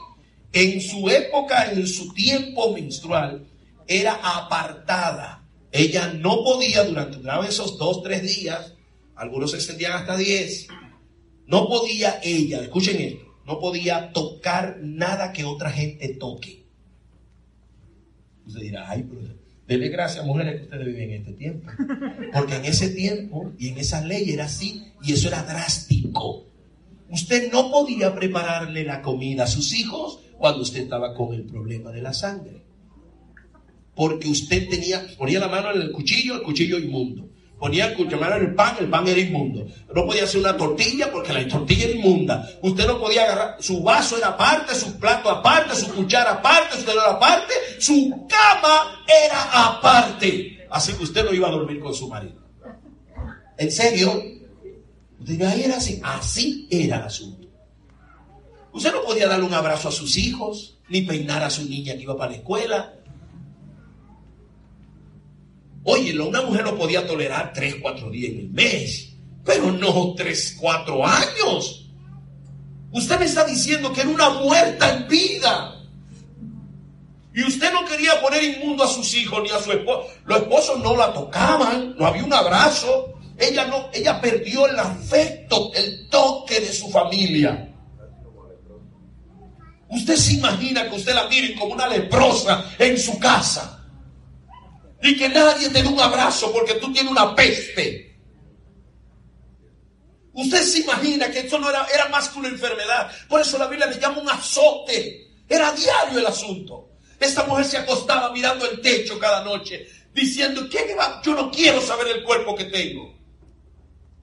en 0.53 0.81
su 0.81 1.09
época, 1.09 1.71
en 1.71 1.87
su 1.87 2.13
tiempo 2.13 2.73
menstrual, 2.73 3.47
era 3.87 4.13
apartada. 4.21 5.47
Ella 5.71 6.13
no 6.13 6.43
podía 6.43 6.83
durante 6.83 7.19
esos 7.47 7.77
dos, 7.77 8.03
tres 8.03 8.23
días, 8.23 8.73
algunos 9.15 9.51
se 9.51 9.57
extendían 9.57 9.93
hasta 9.93 10.17
diez, 10.17 10.67
no 11.51 11.67
podía 11.67 12.19
ella, 12.23 12.61
escuchen 12.61 13.01
esto, 13.01 13.25
no 13.45 13.59
podía 13.59 14.13
tocar 14.13 14.79
nada 14.81 15.33
que 15.33 15.43
otra 15.43 15.69
gente 15.69 16.07
toque. 16.15 16.63
Usted 18.47 18.61
dirá, 18.61 18.89
ay, 18.89 19.03
pero 19.03 19.35
dele 19.67 19.89
gracias, 19.89 20.25
mujeres, 20.25 20.55
que 20.55 20.63
ustedes 20.63 20.85
viven 20.85 21.11
en 21.11 21.21
este 21.21 21.33
tiempo. 21.33 21.69
Porque 22.33 22.55
en 22.55 22.65
ese 22.65 22.89
tiempo 22.89 23.51
y 23.59 23.67
en 23.67 23.77
esa 23.77 24.01
ley 24.05 24.31
era 24.31 24.45
así, 24.45 24.81
y 25.03 25.11
eso 25.11 25.27
era 25.27 25.43
drástico. 25.43 26.45
Usted 27.09 27.51
no 27.51 27.69
podía 27.69 28.15
prepararle 28.15 28.85
la 28.85 29.01
comida 29.01 29.43
a 29.43 29.47
sus 29.47 29.73
hijos 29.73 30.21
cuando 30.37 30.61
usted 30.61 30.83
estaba 30.83 31.13
con 31.13 31.33
el 31.33 31.43
problema 31.43 31.91
de 31.91 32.01
la 32.01 32.13
sangre 32.13 32.61
porque 33.95 34.29
usted 34.29 34.69
tenía, 34.69 35.05
ponía 35.17 35.39
la 35.39 35.47
mano 35.47 35.71
en 35.71 35.81
el 35.81 35.91
cuchillo, 35.91 36.35
el 36.35 36.41
cuchillo 36.41 36.79
inmundo. 36.79 37.29
Ponía 37.61 37.93
mano 38.19 38.37
en 38.37 38.41
el 38.41 38.55
pan, 38.55 38.75
el 38.79 38.89
pan 38.89 39.07
era 39.07 39.19
inmundo. 39.19 39.67
No 39.93 40.03
podía 40.07 40.23
hacer 40.23 40.39
una 40.41 40.57
tortilla 40.57 41.11
porque 41.11 41.31
la 41.31 41.47
tortilla 41.47 41.85
era 41.85 41.93
inmunda. 41.93 42.49
Usted 42.63 42.87
no 42.87 42.99
podía 42.99 43.23
agarrar, 43.23 43.57
su 43.59 43.83
vaso 43.83 44.17
era 44.17 44.29
aparte, 44.29 44.73
su 44.73 44.99
plato 44.99 45.29
aparte, 45.29 45.75
su 45.75 45.93
cuchara 45.93 46.31
aparte, 46.31 46.77
su 46.77 46.85
tenedor 46.85 47.09
aparte, 47.09 47.53
su 47.77 48.27
cama 48.27 49.03
era 49.05 49.75
aparte. 49.75 50.65
Así 50.71 50.93
que 50.93 51.03
usted 51.03 51.23
no 51.23 51.35
iba 51.35 51.49
a 51.49 51.51
dormir 51.51 51.79
con 51.79 51.93
su 51.93 52.09
marido. 52.09 52.41
¿En 53.59 53.71
serio? 53.71 54.23
Usted 55.19 55.41
ahí 55.43 55.61
era 55.61 55.77
así. 55.77 56.01
Así 56.03 56.67
era 56.71 56.97
el 56.97 57.03
asunto. 57.03 57.47
Usted 58.73 58.91
no 58.91 59.03
podía 59.03 59.27
darle 59.27 59.45
un 59.45 59.53
abrazo 59.53 59.89
a 59.89 59.91
sus 59.91 60.17
hijos, 60.17 60.79
ni 60.89 61.03
peinar 61.03 61.43
a 61.43 61.51
su 61.51 61.69
niña 61.69 61.93
que 61.93 62.01
iba 62.01 62.17
para 62.17 62.31
la 62.31 62.37
escuela, 62.37 62.95
Oye, 65.83 66.19
una 66.19 66.41
mujer 66.41 66.63
no 66.63 66.75
podía 66.75 67.07
tolerar 67.07 67.53
tres, 67.53 67.75
cuatro 67.81 68.09
días 68.09 68.33
en 68.33 68.39
el 68.39 68.49
mes, 68.49 69.13
pero 69.43 69.71
no 69.71 70.13
tres, 70.15 70.55
cuatro 70.59 71.05
años. 71.05 71.89
Usted 72.91 73.19
me 73.19 73.25
está 73.25 73.45
diciendo 73.45 73.91
que 73.91 74.01
era 74.01 74.09
una 74.09 74.29
muerta 74.29 74.93
en 74.93 75.07
vida. 75.07 75.77
Y 77.33 77.43
usted 77.43 77.71
no 77.71 77.85
quería 77.85 78.19
poner 78.21 78.43
inmundo 78.43 78.83
a 78.83 78.87
sus 78.87 79.13
hijos 79.15 79.41
ni 79.41 79.49
a 79.49 79.59
su 79.59 79.71
esposo. 79.71 80.07
Los 80.25 80.41
esposos 80.41 80.79
no 80.81 80.95
la 80.95 81.13
tocaban, 81.13 81.95
no 81.97 82.05
había 82.05 82.25
un 82.25 82.33
abrazo. 82.33 83.13
Ella 83.37 83.65
no, 83.65 83.89
ella 83.93 84.21
perdió 84.21 84.67
el 84.67 84.77
afecto, 84.77 85.71
el 85.73 86.09
toque 86.09 86.59
de 86.59 86.71
su 86.71 86.89
familia. 86.89 87.69
Usted 89.89 90.15
se 90.15 90.33
imagina 90.33 90.87
que 90.87 90.95
usted 90.95 91.15
la 91.15 91.27
miren 91.27 91.57
como 91.57 91.73
una 91.73 91.87
leprosa 91.87 92.65
en 92.77 92.97
su 92.99 93.17
casa 93.17 93.80
y 95.01 95.17
que 95.17 95.29
nadie 95.29 95.69
te 95.69 95.81
dé 95.81 95.87
un 95.87 95.99
abrazo 95.99 96.51
porque 96.51 96.75
tú 96.75 96.91
tienes 96.93 97.11
una 97.11 97.35
peste. 97.35 98.11
Usted 100.33 100.63
se 100.63 100.79
imagina 100.79 101.29
que 101.29 101.39
esto 101.39 101.59
no 101.59 101.69
era, 101.69 101.85
era 101.93 102.07
más 102.09 102.29
que 102.29 102.39
una 102.39 102.47
enfermedad. 102.47 103.11
Por 103.27 103.41
eso 103.41 103.57
la 103.57 103.67
Biblia 103.67 103.87
le 103.87 103.99
llama 103.99 104.19
un 104.19 104.29
azote. 104.29 105.27
Era 105.49 105.71
diario 105.73 106.19
el 106.19 106.25
asunto. 106.25 106.91
Esta 107.19 107.43
mujer 107.45 107.65
se 107.65 107.77
acostaba 107.77 108.31
mirando 108.31 108.69
el 108.69 108.79
techo 108.81 109.19
cada 109.19 109.43
noche, 109.43 109.87
diciendo, 110.13 110.67
¿qué 110.69 110.85
me 110.85 110.95
va? 110.95 111.21
Yo 111.23 111.35
no 111.35 111.51
quiero 111.51 111.81
saber 111.81 112.07
el 112.07 112.23
cuerpo 112.23 112.55
que 112.55 112.65
tengo. 112.65 113.13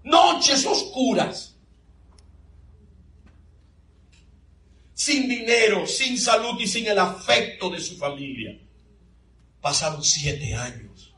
Noches 0.04 0.64
oscuras. 0.64 1.54
Sin 4.94 5.28
dinero, 5.28 5.86
sin 5.86 6.18
salud 6.18 6.58
y 6.58 6.66
sin 6.66 6.86
el 6.86 6.98
afecto 6.98 7.70
de 7.70 7.80
su 7.80 7.96
familia. 7.96 8.58
Pasaron 9.68 10.02
siete 10.02 10.54
años. 10.54 11.14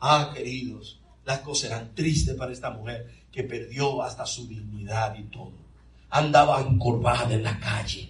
Ah, 0.00 0.30
queridos, 0.34 1.02
las 1.26 1.40
cosas 1.40 1.70
eran 1.70 1.94
tristes 1.94 2.34
para 2.34 2.50
esta 2.50 2.70
mujer 2.70 3.10
que 3.30 3.44
perdió 3.44 4.02
hasta 4.02 4.24
su 4.24 4.48
dignidad 4.48 5.14
y 5.18 5.24
todo. 5.24 5.52
Andaba 6.08 6.62
encorvada 6.62 7.34
en 7.34 7.42
la 7.42 7.60
calle. 7.60 8.08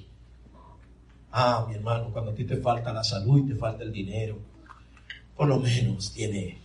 Ah, 1.32 1.66
mi 1.68 1.74
hermano, 1.74 2.12
cuando 2.12 2.30
a 2.30 2.34
ti 2.36 2.44
te 2.44 2.58
falta 2.58 2.92
la 2.92 3.02
salud 3.02 3.40
y 3.44 3.48
te 3.48 3.56
falta 3.56 3.82
el 3.82 3.90
dinero, 3.90 4.38
por 5.36 5.48
lo 5.48 5.58
menos 5.58 6.12
tiene 6.12 6.60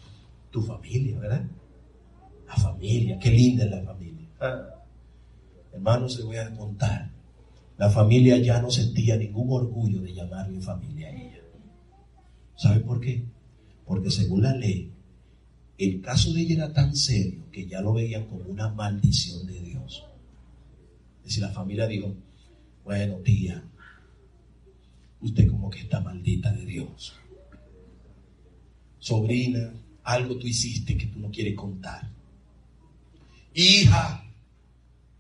tu 0.52 0.62
familia, 0.62 1.18
¿verdad? 1.18 1.46
La 2.48 2.54
familia, 2.58 3.18
qué 3.18 3.32
linda 3.32 3.66
es 3.66 3.72
la 3.72 3.82
familia. 3.82 4.28
Ah, 4.40 4.68
hermanos, 5.74 6.16
les 6.16 6.26
voy 6.28 6.38
a 6.38 6.56
contar. 6.56 7.10
La 7.76 7.90
familia 7.90 8.38
ya 8.38 8.62
no 8.62 8.70
sentía 8.70 9.18
ningún 9.18 9.48
orgullo 9.52 10.00
de 10.00 10.14
llamarle 10.14 10.62
familia. 10.62 11.29
¿Sabe 12.60 12.82
por 12.82 13.00
qué? 13.00 13.24
Porque 13.86 14.12
según 14.12 14.44
la 14.44 14.54
ley, 14.54 14.92
el 15.78 16.02
caso 16.02 16.34
de 16.34 16.42
ella 16.42 16.56
era 16.56 16.74
tan 16.74 16.94
serio 16.94 17.46
que 17.54 17.66
ya 17.66 17.80
lo 17.80 17.94
veían 17.94 18.26
como 18.26 18.44
una 18.50 18.68
maldición 18.68 19.48
de 19.48 19.62
Dios. 19.62 20.04
Es 21.20 21.24
decir, 21.24 21.44
la 21.44 21.54
familia 21.54 21.88
dijo, 21.88 22.14
bueno, 22.84 23.16
tía, 23.24 23.64
usted 25.22 25.48
como 25.48 25.70
que 25.70 25.80
está 25.80 26.02
maldita 26.02 26.52
de 26.52 26.66
Dios. 26.66 27.14
Sobrina, 29.00 29.74
algo 30.04 30.36
tú 30.36 30.46
hiciste 30.46 30.98
que 30.98 31.06
tú 31.06 31.20
no 31.20 31.32
quieres 31.32 31.56
contar. 31.56 32.10
Hija, 33.54 34.30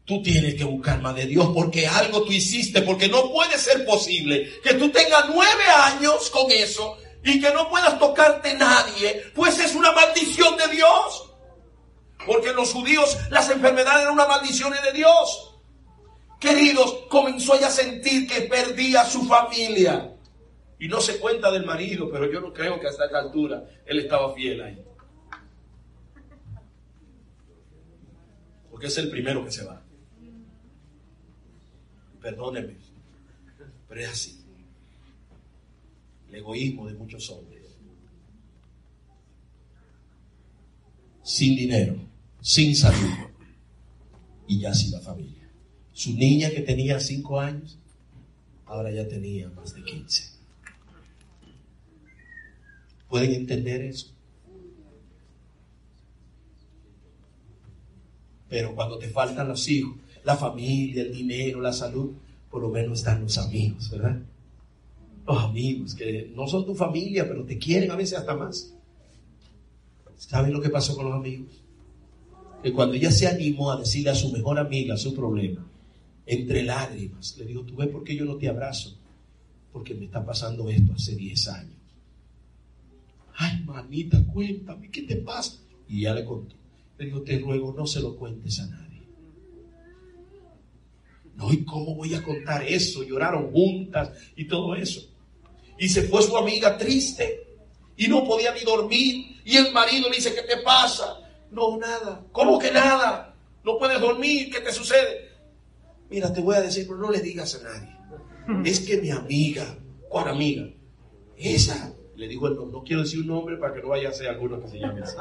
tú 0.03 0.21
tienes 0.21 0.55
que 0.55 0.65
buscar 0.65 1.01
más 1.01 1.15
de 1.15 1.25
Dios 1.25 1.49
porque 1.53 1.87
algo 1.87 2.21
tú 2.25 2.33
hiciste, 2.33 2.81
porque 2.81 3.07
no 3.07 3.31
puede 3.31 3.57
ser 3.57 3.85
posible 3.85 4.49
que 4.61 4.73
tú 4.73 4.91
tengas 4.91 5.29
nueve 5.29 5.63
años 5.85 6.29
con 6.31 6.51
eso 6.51 6.97
y 7.23 7.41
que 7.41 7.53
no 7.53 7.69
puedas 7.69 7.99
tocarte 7.99 8.53
nadie, 8.53 9.31
pues 9.35 9.59
es 9.59 9.75
una 9.75 9.91
maldición 9.91 10.55
de 10.57 10.67
Dios. 10.69 11.33
Porque 12.25 12.53
los 12.53 12.73
judíos 12.73 13.17
las 13.29 13.49
enfermedades 13.49 14.01
eran 14.03 14.13
una 14.13 14.27
maldición 14.27 14.73
de 14.83 14.91
Dios. 14.93 15.57
Queridos, 16.39 17.05
comenzó 17.09 17.55
ella 17.55 17.67
a 17.67 17.71
sentir 17.71 18.27
que 18.27 18.41
perdía 18.41 19.03
su 19.05 19.23
familia. 19.25 20.15
Y 20.79 20.87
no 20.87 21.01
se 21.01 21.19
cuenta 21.19 21.51
del 21.51 21.65
marido, 21.65 22.09
pero 22.09 22.31
yo 22.31 22.39
no 22.39 22.53
creo 22.53 22.79
que 22.79 22.87
hasta 22.87 23.05
esta 23.05 23.19
altura 23.19 23.65
él 23.85 23.99
estaba 23.99 24.33
fiel 24.33 24.61
ahí. 24.61 24.81
Porque 28.71 28.87
es 28.87 28.97
el 28.97 29.09
primero 29.09 29.43
que 29.43 29.51
se 29.51 29.65
va. 29.65 29.81
Perdóneme, 32.21 32.77
pero 33.87 34.01
es 34.01 34.09
así 34.09 34.38
el 36.29 36.35
egoísmo 36.35 36.87
de 36.87 36.93
muchos 36.93 37.29
hombres. 37.29 37.63
Sin 41.23 41.55
dinero, 41.55 41.95
sin 42.41 42.75
salud 42.75 43.13
y 44.47 44.59
ya 44.59 44.73
sin 44.73 44.91
la 44.91 44.99
familia. 44.99 45.47
Su 45.93 46.13
niña 46.13 46.49
que 46.49 46.61
tenía 46.61 46.99
cinco 46.99 47.39
años, 47.39 47.77
ahora 48.65 48.91
ya 48.91 49.07
tenía 49.07 49.49
más 49.49 49.73
de 49.73 49.83
15. 49.83 50.29
¿Pueden 53.09 53.33
entender 53.33 53.81
eso? 53.81 54.13
Pero 58.47 58.73
cuando 58.73 58.97
te 58.97 59.09
faltan 59.09 59.47
los 59.47 59.67
hijos, 59.67 59.95
la 60.23 60.35
familia, 60.35 61.03
el 61.03 61.13
dinero, 61.13 61.61
la 61.61 61.73
salud, 61.73 62.13
por 62.49 62.61
lo 62.61 62.69
menos 62.69 62.99
están 62.99 63.21
los 63.21 63.37
amigos, 63.37 63.89
¿verdad? 63.91 64.19
Los 65.29 65.43
amigos, 65.43 65.93
que 65.93 66.31
no 66.35 66.47
son 66.47 66.65
tu 66.65 66.73
familia, 66.73 67.27
pero 67.27 67.45
te 67.45 67.57
quieren 67.57 67.91
a 67.91 67.95
veces 67.95 68.17
hasta 68.17 68.35
más. 68.35 68.73
¿Saben 70.17 70.51
lo 70.51 70.59
que 70.59 70.69
pasó 70.69 70.95
con 70.95 71.05
los 71.05 71.13
amigos? 71.13 71.63
Que 72.63 72.73
cuando 72.73 72.95
ella 72.95 73.11
se 73.11 73.27
animó 73.27 73.71
a 73.71 73.79
decirle 73.79 74.09
a 74.09 74.15
su 74.15 74.31
mejor 74.31 74.57
amiga 74.57 74.97
su 74.97 75.13
problema, 75.13 75.65
entre 76.25 76.63
lágrimas, 76.63 77.37
le 77.37 77.45
dijo, 77.45 77.61
¿tú 77.61 77.75
ves 77.75 77.89
por 77.89 78.03
qué 78.03 78.15
yo 78.15 78.25
no 78.25 78.37
te 78.37 78.49
abrazo? 78.49 78.97
Porque 79.71 79.93
me 79.93 80.05
está 80.05 80.25
pasando 80.25 80.67
esto 80.67 80.93
hace 80.93 81.15
10 81.15 81.47
años. 81.49 81.77
Ay, 83.35 83.63
manita, 83.63 84.21
cuéntame, 84.25 84.89
¿qué 84.89 85.03
te 85.03 85.17
pasa? 85.17 85.59
Y 85.87 86.01
ya 86.01 86.13
le 86.13 86.25
contó. 86.25 86.55
Le 86.97 87.05
dijo, 87.05 87.21
te 87.21 87.39
ruego, 87.39 87.73
no 87.77 87.85
se 87.85 88.01
lo 88.01 88.15
cuentes 88.15 88.59
a 88.59 88.67
nadie. 88.67 89.03
No, 91.35 91.53
¿y 91.53 91.63
cómo 91.63 91.95
voy 91.95 92.15
a 92.15 92.23
contar 92.23 92.63
eso? 92.63 93.03
Lloraron 93.03 93.51
juntas 93.51 94.11
y 94.35 94.45
todo 94.45 94.75
eso. 94.75 95.08
Y 95.79 95.89
se 95.89 96.03
fue 96.03 96.21
su 96.21 96.37
amiga 96.37 96.77
triste 96.77 97.47
y 97.97 98.07
no 98.07 98.23
podía 98.23 98.53
ni 98.53 98.61
dormir. 98.61 99.41
Y 99.45 99.57
el 99.57 99.73
marido 99.73 100.09
le 100.09 100.17
dice, 100.17 100.33
¿qué 100.35 100.41
te 100.43 100.57
pasa? 100.57 101.19
No, 101.51 101.77
nada. 101.77 102.23
¿Cómo 102.31 102.59
que 102.59 102.71
nada? 102.71 103.35
No 103.63 103.77
puedes 103.77 103.99
dormir, 103.99 104.51
¿qué 104.51 104.59
te 104.59 104.71
sucede? 104.71 105.29
Mira, 106.09 106.31
te 106.31 106.41
voy 106.41 106.55
a 106.55 106.61
decir, 106.61 106.85
pero 106.87 106.99
no 106.99 107.11
le 107.11 107.19
digas 107.19 107.55
a 107.55 107.63
nadie. 107.63 107.97
Es 108.69 108.79
que 108.79 108.97
mi 108.97 109.11
amiga, 109.11 109.77
¿cuál 110.07 110.29
amiga? 110.29 110.67
Esa, 111.37 111.93
le 112.15 112.27
dijo 112.27 112.47
el 112.47 112.55
nombre, 112.55 112.79
no 112.79 112.83
quiero 112.83 113.03
decir 113.03 113.19
un 113.21 113.27
nombre 113.27 113.57
para 113.57 113.73
que 113.73 113.81
no 113.81 113.89
vaya 113.89 114.09
a 114.09 114.13
ser 114.13 114.27
alguno 114.27 114.59
que 114.59 114.67
se 114.67 114.79
llame 114.79 115.01
así. 115.01 115.15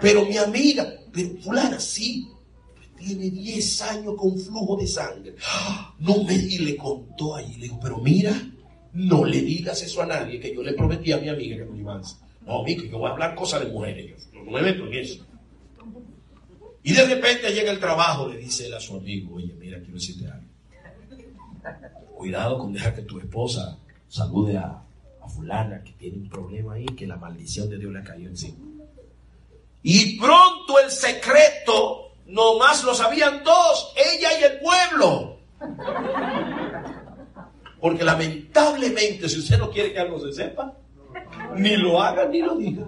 Pero 0.00 0.24
mi 0.24 0.36
amiga, 0.38 0.92
pero 1.12 1.36
fulana, 1.42 1.78
sí, 1.78 2.28
tiene 2.96 3.30
10 3.30 3.82
años 3.82 4.14
con 4.16 4.38
flujo 4.38 4.76
de 4.76 4.86
sangre. 4.86 5.34
No 5.98 6.24
me 6.24 6.34
y 6.34 6.58
le 6.58 6.76
contó 6.76 7.36
ahí, 7.36 7.54
le 7.56 7.64
dijo, 7.64 7.78
pero 7.80 7.98
mira, 7.98 8.32
no 8.94 9.24
le 9.24 9.40
digas 9.40 9.82
eso 9.82 10.02
a 10.02 10.06
nadie, 10.06 10.38
que 10.38 10.54
yo 10.54 10.62
le 10.62 10.74
prometí 10.74 11.12
a 11.12 11.18
mi 11.18 11.28
amiga 11.28 11.56
que 11.56 11.78
iba 11.78 11.94
a 11.94 12.02
No, 12.46 12.64
que 12.64 12.88
yo 12.88 12.98
voy 12.98 13.08
a 13.08 13.12
hablar 13.12 13.34
cosas 13.34 13.64
de 13.64 13.70
mujeres, 13.70 14.28
no 14.32 14.50
me 14.50 14.62
meto 14.62 14.86
en 14.86 14.94
eso. 14.94 15.24
Y 16.82 16.92
de 16.92 17.04
repente 17.06 17.52
llega 17.52 17.70
el 17.70 17.78
trabajo, 17.78 18.28
le 18.28 18.38
dice 18.38 18.66
él 18.66 18.74
a 18.74 18.80
su 18.80 18.96
amigo, 18.96 19.36
oye, 19.36 19.54
mira, 19.54 19.78
quiero 19.78 19.94
decirte 19.94 20.26
algo. 20.26 20.46
Cuidado 22.16 22.58
con 22.58 22.72
dejar 22.72 22.94
que 22.94 23.02
tu 23.02 23.18
esposa 23.18 23.78
salude 24.08 24.56
a, 24.56 24.82
a 25.22 25.28
fulana 25.28 25.82
que 25.82 25.92
tiene 25.92 26.18
un 26.18 26.28
problema 26.28 26.74
ahí, 26.74 26.86
que 26.86 27.06
la 27.06 27.16
maldición 27.16 27.70
de 27.70 27.78
Dios 27.78 27.92
le 27.92 28.02
cayó 28.02 28.28
encima. 28.28 28.58
Y 29.82 30.18
pronto 30.18 30.78
el 30.84 30.90
secreto, 30.90 32.12
nomás 32.26 32.84
lo 32.84 32.94
sabían 32.94 33.42
dos, 33.44 33.94
ella 33.96 34.40
y 34.40 34.44
el 34.44 34.58
pueblo. 34.58 35.38
Porque 37.82 38.04
lamentablemente, 38.04 39.28
si 39.28 39.40
usted 39.40 39.58
no 39.58 39.68
quiere 39.68 39.92
que 39.92 39.98
algo 39.98 40.20
se 40.20 40.32
sepa, 40.32 40.72
ni 41.56 41.76
lo 41.76 42.00
haga 42.00 42.26
ni 42.26 42.40
lo 42.40 42.54
diga. 42.54 42.86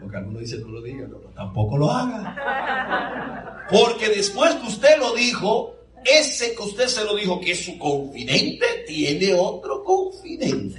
Porque 0.00 0.16
algunos 0.16 0.40
dicen 0.40 0.62
no 0.62 0.68
lo 0.70 0.82
diga, 0.82 1.06
no, 1.06 1.18
tampoco 1.36 1.78
lo 1.78 1.88
haga. 1.88 3.64
Porque 3.70 4.08
después 4.08 4.56
que 4.56 4.66
usted 4.66 4.98
lo 4.98 5.14
dijo, 5.14 5.76
ese 6.04 6.56
que 6.56 6.62
usted 6.62 6.88
se 6.88 7.04
lo 7.04 7.14
dijo 7.14 7.40
que 7.40 7.52
es 7.52 7.64
su 7.64 7.78
confidente, 7.78 8.66
tiene 8.88 9.32
otro 9.34 9.84
confidente. 9.84 10.74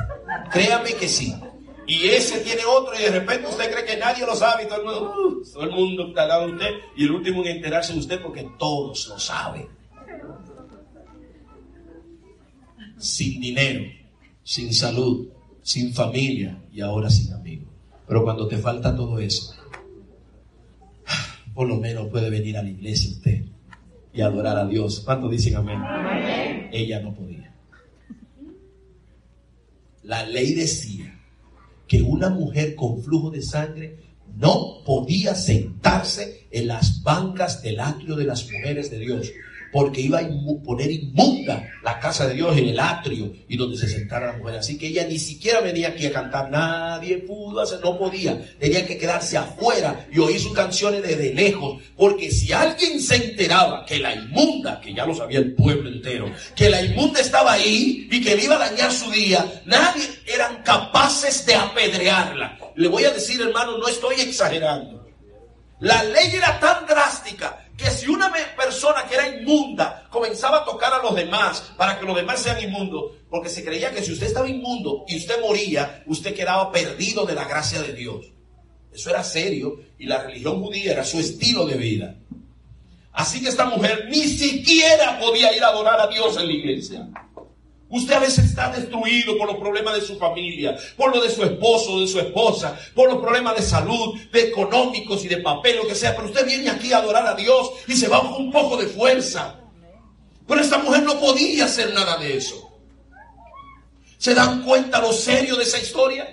Créame 0.52 0.96
que 0.96 1.08
sí. 1.08 1.34
Y 1.88 2.10
ese 2.10 2.41
tiene 2.41 2.66
otro 2.66 2.93
y 3.00 3.04
de 3.04 3.12
repente 3.12 3.48
usted 3.48 3.72
cree 3.72 3.86
que 3.86 3.96
nadie 3.96 4.26
lo 4.26 4.36
sabe 4.36 4.64
y 4.64 4.68
todo 4.68 4.80
el 4.80 4.86
mundo, 4.86 5.14
uh, 5.18 5.54
todo 5.54 5.64
el 5.64 5.72
mundo 5.72 6.08
está 6.10 6.24
al 6.24 6.28
lado 6.28 6.52
usted 6.52 6.72
y 6.98 7.06
el 7.06 7.12
último 7.12 7.41
en 7.43 7.56
enterarse 7.56 7.93
de 7.93 8.00
usted 8.00 8.22
porque 8.22 8.46
todos 8.60 9.08
lo 9.08 9.18
saben. 9.18 9.84
Sin 12.98 13.41
dinero, 13.41 13.86
sin 14.43 14.74
salud, 14.74 15.28
sin 15.62 15.93
familia 15.93 16.62
y 16.72 16.82
ahora 16.82 17.10
sin 17.10 17.34
amigos. 17.34 17.68
Pero 18.08 18.24
cuando 18.24 18.48
te 18.48 18.58
falta 18.58 18.96
todo 18.96 19.20
eso, 19.20 19.54
por 21.54 21.68
lo 21.68 21.78
menos 21.78 22.08
puede 22.10 22.30
venir 22.30 22.58
a 22.58 22.64
la 22.64 22.70
iglesia 22.70 23.12
usted 23.12 23.46
y 24.14 24.22
adorar 24.22 24.58
a 24.58 24.66
Dios. 24.66 25.02
¿Cuántos 25.02 25.32
dicen 25.32 25.56
amén? 25.56 25.82
amén? 25.82 26.70
Ella 26.72 27.00
no 27.02 27.14
podía. 27.14 27.54
La 30.04 30.26
ley 30.26 30.54
decía 30.54 31.20
que 31.88 32.02
una 32.02 32.30
mujer 32.30 32.76
con 32.76 33.02
flujo 33.02 33.32
de 33.32 33.41
sangre 33.41 33.98
no 34.38 34.84
podía 34.86 35.34
sentarse 35.36 36.48
en 36.52 36.68
las 36.68 37.02
bancas 37.02 37.62
del 37.62 37.80
atrio 37.80 38.16
de 38.16 38.26
las 38.26 38.43
mujeres 38.43 38.91
de 38.91 39.00
Dios 39.00 39.32
porque 39.76 39.99
iba 39.99 40.19
a 40.19 40.28
poner 40.63 40.89
inmunda 40.89 41.69
la 41.84 41.99
casa 41.99 42.26
de 42.26 42.36
Dios 42.36 42.57
en 42.57 42.69
el 42.69 42.80
atrio 42.80 43.34
y 43.49 43.57
donde 43.57 43.76
se 43.76 43.89
sentara 43.89 44.28
la 44.28 44.38
mujer. 44.38 44.59
Así 44.59 44.78
que 44.78 44.88
ella 44.88 45.05
ni 45.05 45.19
siquiera 45.19 45.59
venía 45.59 45.89
aquí 45.89 46.05
a 46.05 46.13
cantar, 46.13 46.49
nadie 46.49 47.17
pudo 47.17 47.59
hacer, 47.59 47.82
no 47.82 47.99
podía, 47.99 48.55
tenía 48.57 48.88
que 48.88 48.97
quedarse 48.97 49.36
afuera 49.36 50.07
y 50.09 50.19
oír 50.19 50.39
sus 50.39 50.53
canciones 50.53 51.03
desde 51.03 51.34
lejos, 51.34 51.82
porque 51.97 52.32
si 52.32 52.53
alguien 52.53 53.01
se 53.01 53.15
enteraba 53.17 53.86
que 53.86 53.99
la 53.99 54.15
inmunda, 54.15 54.80
que 54.80 54.93
ya 54.93 55.05
lo 55.05 55.13
sabía 55.13 55.39
el 55.39 55.53
pueblo 55.53 55.89
entero, 55.89 56.32
que 56.55 56.69
la 56.69 56.82
inmunda 56.82 57.19
estaba 57.19 57.51
ahí 57.51 58.07
y 58.09 58.21
que 58.21 58.34
le 58.34 58.45
iba 58.45 58.55
a 58.55 58.69
dañar 58.69 58.93
su 58.93 59.11
día, 59.11 59.61
nadie 59.65 60.05
eran 60.26 60.63
capaces 60.63 61.45
de 61.45 61.53
apedrearla. 61.53 62.57
Le 62.78 62.88
voy 62.88 63.03
a 63.03 63.11
decir, 63.11 63.41
hermano, 63.41 63.78
no 63.78 63.89
estoy 63.89 64.21
exagerando. 64.21 65.05
La 65.82 66.01
ley 66.01 66.34
era 66.34 66.57
tan 66.61 66.86
drástica 66.86 67.64
que 67.78 67.89
si 67.91 68.07
una 68.07 68.32
persona 68.55 69.05
que 69.05 69.15
era 69.15 69.28
inmunda 69.28 70.07
comenzaba 70.09 70.59
a 70.59 70.65
tocar 70.65 70.93
a 70.93 71.01
los 71.01 71.15
demás 71.15 71.73
para 71.78 71.99
que 71.99 72.05
los 72.05 72.15
demás 72.15 72.41
sean 72.41 72.61
inmundos, 72.61 73.11
porque 73.30 73.49
se 73.49 73.65
creía 73.65 73.91
que 73.91 74.01
si 74.01 74.13
usted 74.13 74.28
estaba 74.28 74.47
inmundo 74.47 75.03
y 75.07 75.17
usted 75.17 75.41
moría, 75.41 76.03
usted 76.05 76.34
quedaba 76.34 76.71
perdido 76.71 77.26
de 77.26 77.36
la 77.36 77.45
gracia 77.45 77.82
de 77.82 77.93
Dios. 77.93 78.32
Eso 78.93 79.09
era 79.09 79.23
serio 79.23 79.78
y 79.99 80.05
la 80.05 80.23
religión 80.23 80.63
judía 80.63 80.93
era 80.93 81.03
su 81.03 81.19
estilo 81.19 81.65
de 81.65 81.76
vida. 81.76 82.15
Así 83.11 83.41
que 83.41 83.49
esta 83.49 83.65
mujer 83.65 84.07
ni 84.09 84.23
siquiera 84.28 85.19
podía 85.19 85.55
ir 85.55 85.63
a 85.63 85.67
adorar 85.67 85.99
a 85.99 86.07
Dios 86.07 86.38
en 86.38 86.47
la 86.47 86.53
iglesia. 86.53 87.07
Usted 87.88 88.13
a 88.13 88.19
veces 88.19 88.45
está 88.45 88.71
destruido 88.71 89.38
por 89.38 89.47
los 89.47 89.57
problemas 89.57 89.95
de 89.95 90.01
su 90.01 90.17
familia, 90.17 90.75
por 90.97 91.15
lo 91.15 91.21
de 91.21 91.29
su 91.29 91.43
esposo, 91.43 91.99
de 91.99 92.07
su 92.07 92.19
esposa, 92.19 92.77
por 92.95 93.11
los 93.11 93.21
problemas 93.21 93.55
de 93.55 93.61
salud, 93.61 94.19
de 94.31 94.45
económicos 94.45 95.23
y 95.23 95.27
de 95.27 95.38
papel, 95.38 95.77
lo 95.77 95.88
que 95.88 95.93
sea. 95.93 96.15
Pero 96.15 96.27
usted 96.27 96.47
viene 96.47 96.69
aquí 96.69 96.91
a 96.91 96.97
adorar 96.97 97.27
a 97.27 97.36
Dios 97.36 97.71
y 97.88 97.93
se 97.95 98.07
va 98.07 98.21
con 98.21 98.33
un 98.33 98.51
poco 98.51 98.77
de 98.77 98.88
fuerza. 98.88 99.59
Pero 100.47 100.61
esta 100.61 100.79
mujer 100.79 101.03
no 101.03 101.19
podía 101.19 101.65
hacer 101.65 101.93
nada 101.93 102.17
de 102.17 102.38
eso. 102.38 102.71
¿Se 104.17 104.33
dan 104.33 104.63
cuenta 104.63 104.99
lo 104.99 105.13
serio 105.13 105.55
de 105.55 105.63
esa 105.63 105.77
historia? 105.77 106.27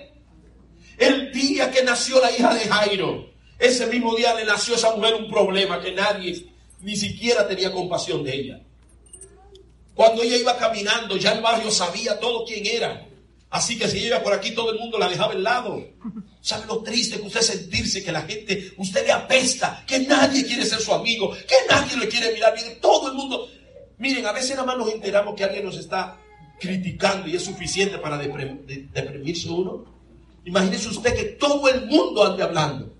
El 0.97 1.31
día 1.31 1.69
que 1.69 1.83
nació 1.83 2.19
la 2.19 2.31
hija 2.31 2.53
de 2.53 2.61
Jairo, 2.61 3.29
ese 3.59 3.85
mismo 3.85 4.15
día 4.15 4.33
le 4.33 4.45
nació 4.45 4.73
a 4.73 4.77
esa 4.77 4.95
mujer 4.95 5.13
un 5.15 5.29
problema 5.29 5.79
que 5.79 5.91
nadie 5.91 6.47
ni 6.81 6.95
siquiera 6.95 7.47
tenía 7.47 7.71
compasión 7.71 8.23
de 8.23 8.35
ella. 8.35 8.62
Cuando 9.95 10.23
ella 10.23 10.37
iba 10.37 10.57
caminando, 10.57 11.17
ya 11.17 11.33
el 11.33 11.41
barrio 11.41 11.69
sabía 11.69 12.19
todo 12.19 12.45
quién 12.45 12.65
era. 12.65 13.07
Así 13.49 13.77
que 13.77 13.87
si 13.87 13.99
iba 13.99 14.23
por 14.23 14.33
aquí, 14.33 14.51
todo 14.51 14.71
el 14.71 14.79
mundo 14.79 14.97
la 14.97 15.07
dejaba 15.07 15.33
al 15.33 15.43
lado. 15.43 15.79
¿Sabe 16.41 16.65
lo 16.65 16.81
triste 16.81 17.17
que 17.17 17.27
usted 17.27 17.41
sentirse 17.41 18.03
que 18.03 18.11
la 18.11 18.23
gente, 18.23 18.73
usted 18.77 19.05
le 19.05 19.11
apesta, 19.11 19.83
que 19.87 19.99
nadie 19.99 20.43
quiere 20.45 20.65
ser 20.65 20.79
su 20.79 20.91
amigo, 20.93 21.31
que 21.31 21.55
nadie 21.69 21.95
le 21.97 22.07
quiere 22.07 22.33
mirar 22.33 22.55
bien? 22.55 22.79
Todo 22.81 23.09
el 23.09 23.13
mundo. 23.13 23.47
Miren, 23.99 24.25
a 24.25 24.31
veces 24.31 24.51
nada 24.51 24.65
más 24.65 24.77
nos 24.77 24.91
enteramos 24.91 25.35
que 25.35 25.43
alguien 25.43 25.65
nos 25.65 25.77
está 25.77 26.17
criticando 26.59 27.27
y 27.27 27.35
es 27.35 27.43
suficiente 27.43 27.99
para 27.99 28.17
deprimirse 28.17 29.49
uno. 29.49 29.85
Imagínese 30.45 30.89
usted 30.89 31.15
que 31.15 31.23
todo 31.23 31.69
el 31.69 31.85
mundo 31.85 32.25
ande 32.25 32.43
hablando 32.43 32.93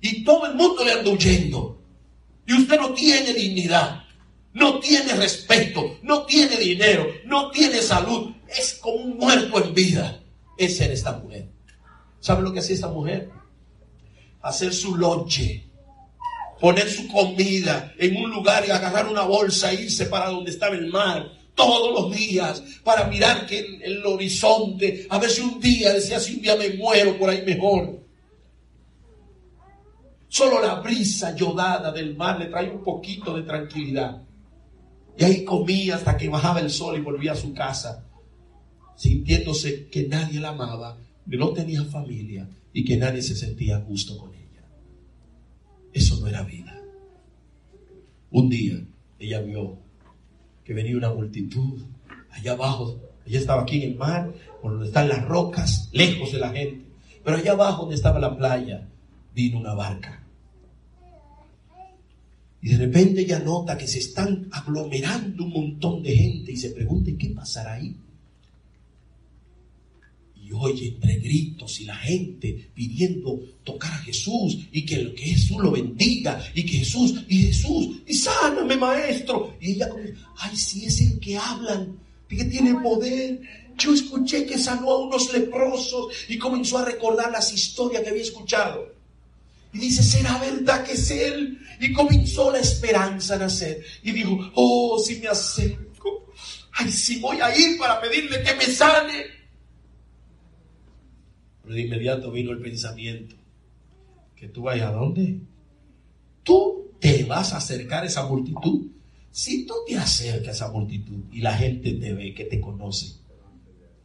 y 0.00 0.22
todo 0.22 0.46
el 0.46 0.54
mundo 0.54 0.84
le 0.84 0.92
anda 0.92 1.10
huyendo 1.10 1.80
y 2.46 2.52
usted 2.52 2.78
no 2.78 2.92
tiene 2.92 3.32
dignidad 3.32 4.04
no 4.56 4.80
tiene 4.80 5.12
respeto, 5.12 5.98
no 6.02 6.24
tiene 6.24 6.56
dinero, 6.56 7.06
no 7.26 7.50
tiene 7.50 7.82
salud, 7.82 8.32
es 8.48 8.78
como 8.80 8.96
un 8.96 9.18
muerto 9.18 9.62
en 9.62 9.74
vida. 9.74 10.18
Esa 10.56 10.86
era 10.86 10.94
esta 10.94 11.12
mujer. 11.12 11.50
¿Sabe 12.20 12.42
lo 12.42 12.54
que 12.54 12.60
hacía 12.60 12.74
esta 12.74 12.88
mujer? 12.88 13.28
Hacer 14.40 14.72
su 14.72 14.96
lonche, 14.96 15.66
poner 16.58 16.90
su 16.90 17.06
comida 17.06 17.92
en 17.98 18.16
un 18.16 18.30
lugar 18.30 18.64
y 18.66 18.70
agarrar 18.70 19.08
una 19.08 19.24
bolsa 19.24 19.72
e 19.72 19.82
irse 19.82 20.06
para 20.06 20.30
donde 20.30 20.52
estaba 20.52 20.74
el 20.74 20.86
mar 20.86 21.30
todos 21.54 21.92
los 21.92 22.16
días 22.16 22.62
para 22.82 23.08
mirar 23.08 23.46
que 23.46 23.58
en 23.58 23.82
el 23.82 24.06
horizonte, 24.06 25.06
a 25.10 25.18
ver 25.18 25.28
si 25.28 25.42
un 25.42 25.60
día, 25.60 25.92
decía, 25.92 26.18
si 26.18 26.36
un 26.36 26.40
día 26.40 26.56
me 26.56 26.70
muero 26.70 27.18
por 27.18 27.28
ahí 27.28 27.44
mejor. 27.44 28.00
Solo 30.28 30.62
la 30.62 30.76
brisa 30.76 31.36
yodada 31.36 31.92
del 31.92 32.16
mar 32.16 32.38
le 32.38 32.46
trae 32.46 32.70
un 32.70 32.82
poquito 32.82 33.36
de 33.36 33.42
tranquilidad. 33.42 34.25
Y 35.18 35.24
ahí 35.24 35.44
comía 35.44 35.96
hasta 35.96 36.16
que 36.16 36.28
bajaba 36.28 36.60
el 36.60 36.70
sol 36.70 36.96
y 36.98 37.00
volvía 37.00 37.32
a 37.32 37.36
su 37.36 37.54
casa, 37.54 38.04
sintiéndose 38.96 39.88
que 39.88 40.06
nadie 40.06 40.40
la 40.40 40.50
amaba, 40.50 40.98
que 41.28 41.36
no 41.36 41.50
tenía 41.50 41.84
familia 41.84 42.48
y 42.72 42.84
que 42.84 42.96
nadie 42.96 43.22
se 43.22 43.34
sentía 43.34 43.80
justo 43.80 44.18
con 44.18 44.34
ella. 44.34 44.64
Eso 45.92 46.20
no 46.20 46.26
era 46.26 46.42
vida. 46.42 46.78
Un 48.30 48.50
día 48.50 48.84
ella 49.18 49.40
vio 49.40 49.78
que 50.64 50.74
venía 50.74 50.96
una 50.96 51.14
multitud 51.14 51.80
allá 52.30 52.52
abajo. 52.52 53.00
Ella 53.24 53.38
estaba 53.38 53.62
aquí 53.62 53.82
en 53.82 53.92
el 53.92 53.96
mar, 53.96 54.32
por 54.60 54.72
donde 54.72 54.88
están 54.88 55.08
las 55.08 55.24
rocas, 55.24 55.88
lejos 55.92 56.32
de 56.32 56.38
la 56.38 56.50
gente. 56.50 56.84
Pero 57.24 57.38
allá 57.38 57.52
abajo 57.52 57.82
donde 57.82 57.96
estaba 57.96 58.20
la 58.20 58.36
playa, 58.36 58.86
vino 59.34 59.58
una 59.58 59.74
barca 59.74 60.25
y 62.62 62.70
de 62.70 62.78
repente 62.78 63.20
ella 63.20 63.38
nota 63.38 63.76
que 63.76 63.86
se 63.86 63.98
están 63.98 64.48
aglomerando 64.50 65.44
un 65.44 65.52
montón 65.52 66.02
de 66.02 66.16
gente 66.16 66.52
y 66.52 66.56
se 66.56 66.70
pregunta, 66.70 67.10
¿qué 67.18 67.28
pasará 67.30 67.74
ahí? 67.74 67.94
Y 70.42 70.52
oye 70.52 70.88
entre 70.88 71.16
gritos 71.16 71.80
y 71.80 71.84
la 71.84 71.96
gente 71.96 72.70
pidiendo 72.72 73.40
tocar 73.64 73.92
a 73.92 73.98
Jesús 73.98 74.58
y 74.72 74.86
que, 74.86 75.12
Jesús 75.16 75.58
lo 75.58 75.72
bendiga 75.72 76.42
y 76.54 76.64
que 76.64 76.78
Jesús, 76.78 77.24
y 77.28 77.42
Jesús, 77.42 78.02
y 78.06 78.14
sáname 78.14 78.76
maestro. 78.76 79.56
Y 79.60 79.72
ella 79.72 79.88
comienza, 79.88 80.20
ay, 80.38 80.56
si 80.56 80.86
es 80.86 81.00
el 81.00 81.18
que 81.18 81.36
hablan, 81.36 81.98
que 82.28 82.44
tiene 82.44 82.74
poder. 82.80 83.40
Yo 83.76 83.92
escuché 83.92 84.46
que 84.46 84.56
sanó 84.56 84.90
a 84.90 85.06
unos 85.06 85.32
leprosos 85.32 86.12
y 86.28 86.38
comenzó 86.38 86.78
a 86.78 86.84
recordar 86.84 87.30
las 87.30 87.52
historias 87.52 88.02
que 88.02 88.08
había 88.08 88.22
escuchado. 88.22 88.95
Y 89.76 89.78
dice, 89.78 90.02
¿será 90.02 90.38
verdad 90.38 90.84
que 90.84 90.92
es 90.92 91.10
Él? 91.10 91.58
Y 91.78 91.92
comenzó 91.92 92.50
la 92.50 92.60
esperanza 92.60 93.34
a 93.34 93.38
nacer. 93.38 93.84
Y 94.02 94.12
dijo, 94.12 94.50
oh, 94.54 94.98
si 94.98 95.16
me 95.16 95.28
acerco, 95.28 96.32
ay, 96.72 96.90
si 96.90 97.20
voy 97.20 97.38
a 97.42 97.54
ir 97.54 97.78
para 97.78 98.00
pedirle 98.00 98.42
que 98.42 98.54
me 98.54 98.64
sane. 98.64 99.26
Pero 101.62 101.74
de 101.74 101.80
inmediato 101.82 102.32
vino 102.32 102.52
el 102.52 102.60
pensamiento, 102.60 103.36
que 104.34 104.48
tú 104.48 104.62
vayas 104.62 104.88
a 104.88 104.92
dónde? 104.92 105.40
Tú 106.42 106.92
te 106.98 107.24
vas 107.24 107.52
a 107.52 107.58
acercar 107.58 108.04
a 108.04 108.06
esa 108.06 108.26
multitud. 108.26 108.86
Si 109.30 109.66
tú 109.66 109.74
te 109.86 109.98
acercas 109.98 110.48
a 110.48 110.52
esa 110.52 110.72
multitud 110.72 111.24
y 111.30 111.42
la 111.42 111.52
gente 111.52 111.92
te 111.92 112.14
ve, 112.14 112.32
que 112.32 112.46
te 112.46 112.62
conoce, 112.62 113.16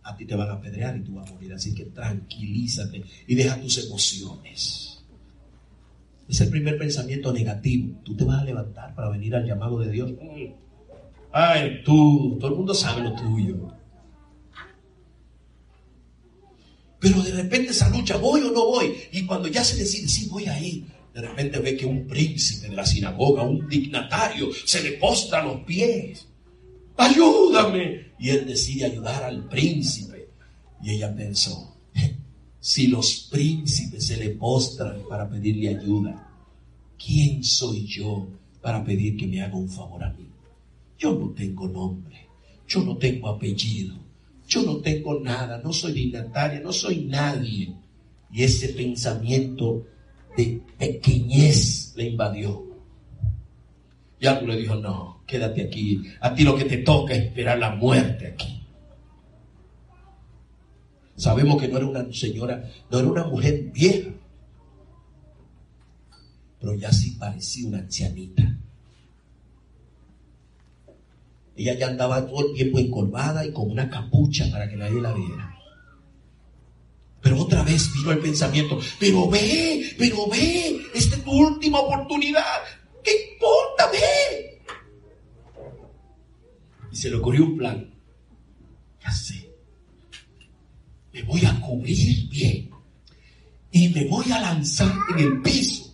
a 0.04 0.18
ti 0.18 0.26
te 0.26 0.36
van 0.36 0.50
a 0.50 0.54
apedrear 0.54 0.98
y 0.98 1.02
tú 1.02 1.14
vas 1.14 1.30
a 1.30 1.34
morir. 1.34 1.54
Así 1.54 1.74
que 1.74 1.86
tranquilízate 1.86 3.04
y 3.26 3.36
deja 3.36 3.62
tus 3.62 3.78
emociones. 3.86 4.91
Es 6.32 6.40
el 6.40 6.50
primer 6.50 6.78
pensamiento 6.78 7.34
negativo. 7.34 8.00
Tú 8.06 8.16
te 8.16 8.24
vas 8.24 8.40
a 8.42 8.46
levantar 8.46 8.96
para 8.96 9.10
venir 9.10 9.36
al 9.36 9.46
llamado 9.46 9.80
de 9.80 9.92
Dios. 9.92 10.14
Ay, 11.30 11.82
tú, 11.84 12.38
todo 12.40 12.52
el 12.52 12.56
mundo 12.56 12.74
sabe 12.74 13.04
lo 13.04 13.14
tuyo. 13.14 13.68
Pero 17.02 17.22
de 17.22 17.32
repente 17.34 17.72
esa 17.72 17.90
lucha, 17.90 18.16
voy 18.16 18.44
o 18.44 18.52
no 18.52 18.66
voy. 18.66 18.94
Y 19.12 19.26
cuando 19.26 19.50
ya 19.50 19.62
se 19.62 19.76
decide, 19.76 20.08
sí, 20.08 20.30
voy 20.30 20.46
a 20.46 20.58
ir. 20.58 20.86
De 21.14 21.20
repente 21.20 21.60
ve 21.60 21.76
que 21.76 21.86
un 21.86 22.08
príncipe 22.08 22.70
de 22.70 22.76
la 22.78 22.86
sinagoga, 22.86 23.44
un 23.44 23.68
dignatario, 23.68 24.48
se 24.66 24.82
le 24.82 24.94
postra 24.94 25.42
a 25.42 25.44
los 25.44 25.66
pies. 25.66 26.30
Ayúdame. 26.96 28.14
Y 28.18 28.30
él 28.30 28.46
decide 28.46 28.86
ayudar 28.86 29.22
al 29.26 29.50
príncipe. 29.50 30.30
Y 30.82 30.92
ella 30.92 31.14
pensó, 31.14 31.71
si 32.62 32.88
los 32.88 33.28
príncipes 33.32 34.06
se 34.06 34.18
le 34.18 34.30
postran 34.30 35.02
para 35.10 35.28
pedirle 35.28 35.70
ayuda, 35.70 36.30
¿quién 37.04 37.44
soy 37.44 37.88
yo 37.88 38.28
para 38.62 38.86
pedir 38.86 39.18
que 39.18 39.26
me 39.26 39.42
haga 39.42 39.56
un 39.56 39.68
favor 39.68 40.04
a 40.04 40.14
mí? 40.14 40.28
Yo 41.00 41.16
no 41.16 41.32
tengo 41.32 41.68
nombre, 41.68 42.28
yo 42.68 42.84
no 42.84 42.96
tengo 42.98 43.30
apellido, 43.30 43.96
yo 44.48 44.62
no 44.62 44.78
tengo 44.78 45.20
nada, 45.20 45.60
no 45.64 45.74
soy 45.74 45.92
dignataria, 45.94 46.60
no 46.60 46.72
soy 46.72 47.06
nadie. 47.06 47.74
Y 48.32 48.44
ese 48.44 48.70
pensamiento 48.70 49.88
de 50.38 50.62
pequeñez 50.78 51.94
le 51.96 52.10
invadió. 52.10 52.64
Y 54.20 54.28
algo 54.28 54.46
le 54.46 54.58
dijo, 54.58 54.76
no, 54.76 55.24
quédate 55.26 55.64
aquí, 55.64 56.04
a 56.20 56.36
ti 56.36 56.44
lo 56.44 56.56
que 56.56 56.66
te 56.66 56.78
toca 56.78 57.16
es 57.16 57.26
esperar 57.26 57.58
la 57.58 57.74
muerte 57.76 58.28
aquí. 58.28 58.61
Sabemos 61.16 61.62
que 61.62 61.68
no 61.68 61.78
era 61.78 61.86
una 61.86 62.14
señora, 62.14 62.70
no 62.90 63.00
era 63.00 63.08
una 63.08 63.24
mujer 63.26 63.72
vieja, 63.74 64.10
pero 66.60 66.76
ya 66.76 66.92
sí 66.92 67.12
parecía 67.12 67.68
una 67.68 67.80
ancianita. 67.80 68.58
Ella 71.56 71.78
ya 71.78 71.88
andaba 71.88 72.26
todo 72.26 72.48
el 72.48 72.56
tiempo 72.56 72.80
encorvada 72.80 73.46
y 73.46 73.52
con 73.52 73.70
una 73.70 73.90
capucha 73.90 74.50
para 74.52 74.70
que 74.70 74.78
nadie 74.78 75.02
la 75.02 75.14
viera. 75.14 75.58
Pero 77.22 77.40
otra 77.40 77.62
vez 77.64 77.94
vino 77.94 78.12
el 78.12 78.20
pensamiento, 78.20 78.80
pero 79.00 79.30
ve, 79.30 79.94
pero 79.98 80.28
ve, 80.28 80.82
esta 80.96 81.18
es 81.18 81.24
tu 81.24 81.32
última 81.32 81.80
oportunidad. 81.80 82.62
¿Qué 83.04 83.12
importa? 83.34 83.92
Ve. 83.92 84.52
se 86.92 87.10
le 87.10 87.16
ocurrió 87.16 87.44
un 87.44 87.58
plan. 87.58 87.94
Ya 89.04 89.12
sé. 89.12 89.51
Me 91.14 91.24
voy 91.24 91.46
a 91.46 91.60
cubrir 91.60 92.30
bien. 92.30 92.70
Y 93.72 93.90
me 93.90 94.06
voy 94.08 94.32
a 94.32 94.40
lanzar 94.40 94.94
en 95.12 95.20
el 95.20 95.42
piso. 95.42 95.94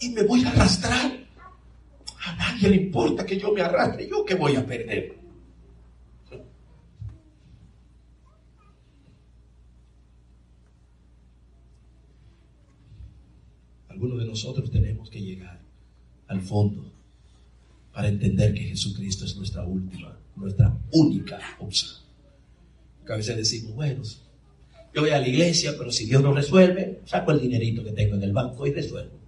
Y 0.00 0.10
me 0.10 0.22
voy 0.22 0.44
a 0.44 0.50
arrastrar. 0.50 1.18
A 2.26 2.36
nadie 2.36 2.68
le 2.70 2.76
importa 2.76 3.24
que 3.24 3.38
yo 3.38 3.52
me 3.52 3.62
arrastre. 3.62 4.08
¿Yo 4.08 4.24
qué 4.24 4.34
voy 4.34 4.56
a 4.56 4.64
perder? 4.64 5.18
Algunos 13.88 14.18
de 14.20 14.26
nosotros 14.26 14.70
tenemos 14.70 15.10
que 15.10 15.20
llegar 15.20 15.60
al 16.28 16.40
fondo 16.40 16.90
para 17.92 18.08
entender 18.08 18.54
que 18.54 18.62
Jesucristo 18.62 19.26
es 19.26 19.36
nuestra 19.36 19.64
última, 19.64 20.16
nuestra 20.36 20.74
única 20.92 21.38
opción. 21.58 21.99
A 23.12 23.16
veces 23.16 23.36
decimos, 23.36 23.74
bueno, 23.74 24.02
yo 24.94 25.00
voy 25.00 25.10
a 25.10 25.18
la 25.18 25.28
iglesia, 25.28 25.74
pero 25.76 25.90
si 25.90 26.06
Dios 26.06 26.22
no 26.22 26.32
resuelve, 26.32 27.00
saco 27.04 27.32
el 27.32 27.40
dinerito 27.40 27.84
que 27.84 27.92
tengo 27.92 28.16
en 28.16 28.22
el 28.22 28.32
banco 28.32 28.66
y 28.66 28.72
resuelvo. 28.72 29.18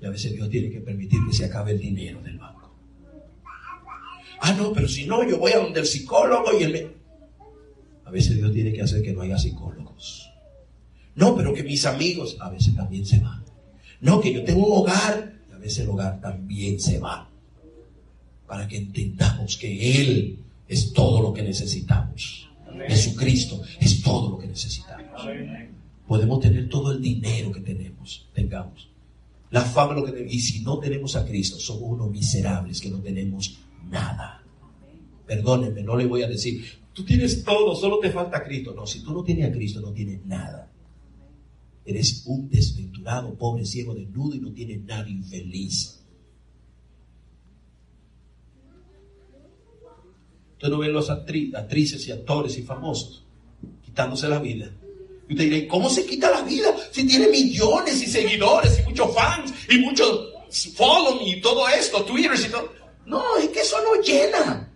Y 0.00 0.06
a 0.06 0.10
veces 0.10 0.32
Dios 0.32 0.48
tiene 0.48 0.70
que 0.70 0.80
permitir 0.80 1.18
que 1.26 1.34
se 1.34 1.44
acabe 1.44 1.72
el 1.72 1.78
dinero 1.78 2.22
del 2.22 2.38
banco. 2.38 2.74
Ah, 4.40 4.52
no, 4.54 4.72
pero 4.72 4.88
si 4.88 5.06
no, 5.06 5.28
yo 5.28 5.38
voy 5.38 5.52
a 5.52 5.58
donde 5.58 5.80
el 5.80 5.86
psicólogo 5.86 6.58
y 6.58 6.62
él 6.62 6.92
A 8.06 8.10
veces 8.10 8.36
Dios 8.36 8.52
tiene 8.52 8.72
que 8.72 8.82
hacer 8.82 9.02
que 9.02 9.12
no 9.12 9.20
haya 9.20 9.38
psicólogos. 9.38 10.30
No, 11.14 11.36
pero 11.36 11.52
que 11.52 11.62
mis 11.62 11.84
amigos 11.84 12.38
a 12.40 12.48
veces 12.48 12.74
también 12.74 13.04
se 13.04 13.18
van. 13.20 13.44
No, 14.00 14.20
que 14.20 14.32
yo 14.32 14.42
tengo 14.42 14.66
un 14.66 14.80
hogar 14.80 15.40
ese 15.62 15.86
hogar 15.86 16.20
también 16.20 16.80
se 16.80 16.98
va. 16.98 17.28
Para 18.46 18.66
que 18.66 18.78
entendamos 18.78 19.56
que 19.56 20.00
Él 20.00 20.38
es 20.70 20.92
todo 20.92 21.20
lo 21.20 21.32
que 21.32 21.42
necesitamos. 21.42 22.48
Jesucristo 22.86 23.60
es 23.80 24.00
todo 24.02 24.30
lo 24.30 24.38
que 24.38 24.46
necesitamos. 24.46 25.20
Podemos 26.06 26.38
tener 26.38 26.68
todo 26.68 26.92
el 26.92 27.02
dinero 27.02 27.50
que 27.50 27.60
tenemos, 27.60 28.28
tengamos. 28.32 28.88
La 29.50 29.62
fama, 29.62 29.94
lo 29.94 30.04
que 30.04 30.26
y 30.30 30.38
si 30.38 30.60
no 30.60 30.78
tenemos 30.78 31.16
a 31.16 31.26
Cristo, 31.26 31.58
somos 31.58 31.82
unos 31.82 32.10
miserables 32.10 32.80
que 32.80 32.88
no 32.88 33.00
tenemos 33.00 33.58
nada. 33.90 34.44
Perdónenme, 35.26 35.82
no 35.82 35.96
le 35.96 36.06
voy 36.06 36.22
a 36.22 36.28
decir, 36.28 36.64
tú 36.92 37.04
tienes 37.04 37.42
todo, 37.44 37.74
solo 37.74 37.98
te 37.98 38.10
falta 38.10 38.44
Cristo. 38.44 38.72
No, 38.72 38.86
si 38.86 39.02
tú 39.02 39.12
no 39.12 39.24
tienes 39.24 39.50
a 39.50 39.52
Cristo, 39.52 39.80
no 39.80 39.90
tienes 39.90 40.24
nada. 40.24 40.70
Eres 41.84 42.22
un 42.26 42.48
desventurado, 42.48 43.34
pobre, 43.34 43.66
ciego, 43.66 43.92
desnudo 43.92 44.36
y 44.36 44.40
no 44.40 44.52
tienes 44.52 44.84
nada 44.84 45.08
infeliz. 45.08 45.99
Usted 50.60 50.68
no 50.68 50.78
ve 50.80 50.88
los 50.88 51.08
actrices 51.08 52.06
y 52.06 52.12
actores 52.12 52.58
y 52.58 52.62
famosos 52.62 53.24
quitándose 53.82 54.28
la 54.28 54.38
vida. 54.38 54.70
Y 55.26 55.32
usted 55.32 55.48
dirá, 55.48 55.66
¿cómo 55.66 55.88
se 55.88 56.04
quita 56.04 56.30
la 56.30 56.42
vida 56.42 56.68
si 56.90 57.06
tiene 57.06 57.28
millones 57.28 58.02
y 58.02 58.06
seguidores 58.06 58.78
y 58.78 58.82
muchos 58.82 59.14
fans 59.14 59.54
y 59.70 59.78
muchos 59.78 60.34
follow 60.74 61.18
y 61.26 61.40
todo 61.40 61.66
esto, 61.66 62.04
Twitter 62.04 62.32
y 62.38 62.50
todo? 62.50 62.74
No, 63.06 63.38
es 63.38 63.48
que 63.48 63.60
eso 63.60 63.78
no 63.82 64.02
llena. 64.02 64.70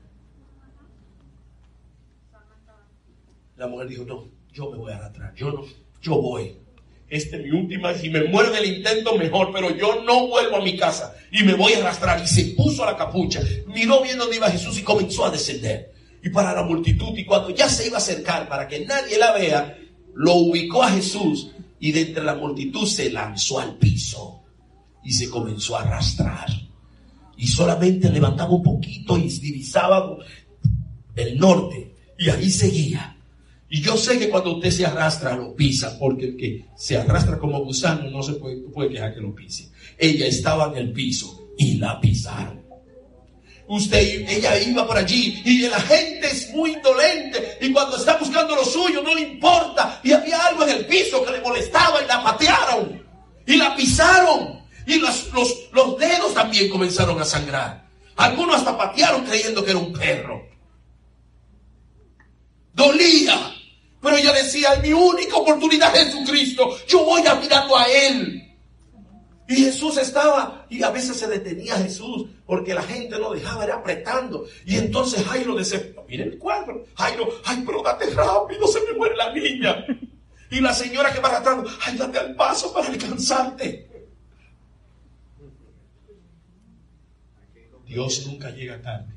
La 3.58 3.66
mujer 3.66 3.88
dijo, 3.88 4.04
no, 4.04 4.26
yo 4.54 4.70
me 4.70 4.78
voy 4.78 4.90
a 4.90 4.96
arrastrar, 4.96 5.34
yo 5.34 5.52
no, 5.52 5.66
yo 6.00 6.14
voy 6.18 6.63
esta 7.08 7.36
es 7.36 7.42
mi 7.42 7.50
última, 7.50 7.94
si 7.94 8.08
me 8.08 8.24
muero 8.24 8.54
el 8.54 8.76
intento 8.76 9.16
mejor, 9.16 9.50
pero 9.52 9.76
yo 9.76 10.02
no 10.02 10.26
vuelvo 10.28 10.56
a 10.56 10.64
mi 10.64 10.76
casa 10.76 11.14
y 11.30 11.42
me 11.42 11.54
voy 11.54 11.74
a 11.74 11.78
arrastrar. 11.78 12.22
Y 12.22 12.26
se 12.26 12.54
puso 12.56 12.82
a 12.82 12.92
la 12.92 12.96
capucha, 12.96 13.40
miró 13.66 14.02
bien 14.02 14.18
dónde 14.18 14.36
iba 14.36 14.50
Jesús 14.50 14.78
y 14.78 14.82
comenzó 14.82 15.24
a 15.24 15.30
descender. 15.30 15.92
Y 16.22 16.30
para 16.30 16.54
la 16.54 16.62
multitud, 16.62 17.16
y 17.16 17.24
cuando 17.24 17.50
ya 17.50 17.68
se 17.68 17.86
iba 17.86 17.96
a 17.96 17.98
acercar 17.98 18.48
para 18.48 18.66
que 18.66 18.84
nadie 18.86 19.18
la 19.18 19.32
vea, 19.32 19.78
lo 20.14 20.34
ubicó 20.34 20.82
a 20.82 20.90
Jesús 20.90 21.50
y 21.78 21.92
de 21.92 22.00
entre 22.00 22.24
la 22.24 22.34
multitud 22.34 22.86
se 22.86 23.10
lanzó 23.10 23.60
al 23.60 23.76
piso 23.76 24.42
y 25.02 25.12
se 25.12 25.28
comenzó 25.28 25.76
a 25.76 25.82
arrastrar. 25.82 26.48
Y 27.36 27.46
solamente 27.46 28.08
levantaba 28.08 28.50
un 28.52 28.62
poquito 28.62 29.18
y 29.18 29.28
divisaba 29.28 30.16
el 31.14 31.38
norte 31.38 31.94
y 32.18 32.30
ahí 32.30 32.50
seguía. 32.50 33.13
Y 33.74 33.80
yo 33.80 33.96
sé 33.96 34.20
que 34.20 34.30
cuando 34.30 34.54
usted 34.54 34.70
se 34.70 34.86
arrastra, 34.86 35.34
lo 35.34 35.52
pisa, 35.52 35.98
porque 35.98 36.26
el 36.26 36.36
que 36.36 36.64
se 36.76 36.96
arrastra 36.96 37.40
como 37.40 37.58
gusano 37.64 38.08
no 38.08 38.22
se 38.22 38.34
puede, 38.34 38.58
puede 38.72 38.90
quejar 38.90 39.12
que 39.12 39.20
lo 39.20 39.34
pise. 39.34 39.68
Ella 39.98 40.28
estaba 40.28 40.68
en 40.68 40.76
el 40.76 40.92
piso 40.92 41.48
y 41.58 41.78
la 41.78 42.00
pisaron. 42.00 42.62
Usted, 43.66 44.30
ella 44.30 44.62
iba 44.62 44.86
por 44.86 44.96
allí 44.96 45.42
y 45.44 45.62
la 45.62 45.80
gente 45.80 46.24
es 46.28 46.54
muy 46.54 46.70
indolente 46.70 47.58
y 47.62 47.72
cuando 47.72 47.96
está 47.96 48.16
buscando 48.16 48.54
lo 48.54 48.64
suyo 48.64 49.02
no 49.02 49.12
le 49.12 49.22
importa 49.22 50.00
y 50.04 50.12
había 50.12 50.46
algo 50.46 50.62
en 50.62 50.68
el 50.68 50.86
piso 50.86 51.24
que 51.24 51.32
le 51.32 51.40
molestaba 51.40 52.00
y 52.00 52.06
la 52.06 52.22
patearon 52.22 53.04
y 53.44 53.56
la 53.56 53.74
pisaron 53.74 54.62
y 54.86 55.00
los, 55.00 55.32
los, 55.32 55.52
los 55.72 55.98
dedos 55.98 56.32
también 56.32 56.70
comenzaron 56.70 57.20
a 57.20 57.24
sangrar. 57.24 57.88
Algunos 58.14 58.54
hasta 58.54 58.78
patearon 58.78 59.24
creyendo 59.24 59.64
que 59.64 59.70
era 59.70 59.80
un 59.80 59.92
perro. 59.92 60.46
Dolía. 62.72 63.53
Pero 64.04 64.18
ella 64.18 64.34
decía, 64.34 64.76
mi 64.82 64.92
única 64.92 65.36
oportunidad 65.36 65.96
es 65.96 66.12
Jesucristo. 66.12 66.76
Yo 66.86 67.06
voy 67.06 67.26
a 67.26 67.36
mirando 67.36 67.74
a 67.74 67.86
Él. 67.86 68.54
Y 69.48 69.56
Jesús 69.56 69.96
estaba, 69.96 70.66
y 70.68 70.82
a 70.82 70.90
veces 70.90 71.16
se 71.16 71.26
detenía 71.26 71.76
Jesús, 71.76 72.26
porque 72.44 72.74
la 72.74 72.82
gente 72.82 73.18
lo 73.18 73.32
dejaba, 73.32 73.64
era 73.64 73.76
apretando. 73.76 74.46
Y 74.66 74.76
entonces 74.76 75.24
Jairo 75.24 75.54
decía, 75.54 75.82
miren 76.06 76.32
el 76.32 76.38
cuadro, 76.38 76.84
Jairo, 76.96 77.28
ay, 77.46 77.62
pero 77.64 77.82
date 77.82 78.10
rápido, 78.10 78.66
se 78.66 78.80
me 78.82 78.92
muere 78.92 79.16
la 79.16 79.32
niña. 79.32 79.86
Y 80.50 80.60
la 80.60 80.74
señora 80.74 81.10
que 81.10 81.20
va 81.20 81.28
arrastrando, 81.28 81.70
ay, 81.86 81.96
date 81.96 82.18
al 82.18 82.36
paso 82.36 82.74
para 82.74 82.88
alcanzarte. 82.88 83.88
Dios 87.86 88.26
nunca 88.26 88.50
llega 88.50 88.80
tarde. 88.82 89.14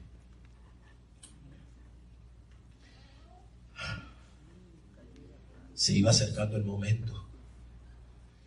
Se 5.77 5.95
iba 5.95 6.09
acercando 6.09 6.57
el 6.57 6.65
momento. 6.65 7.13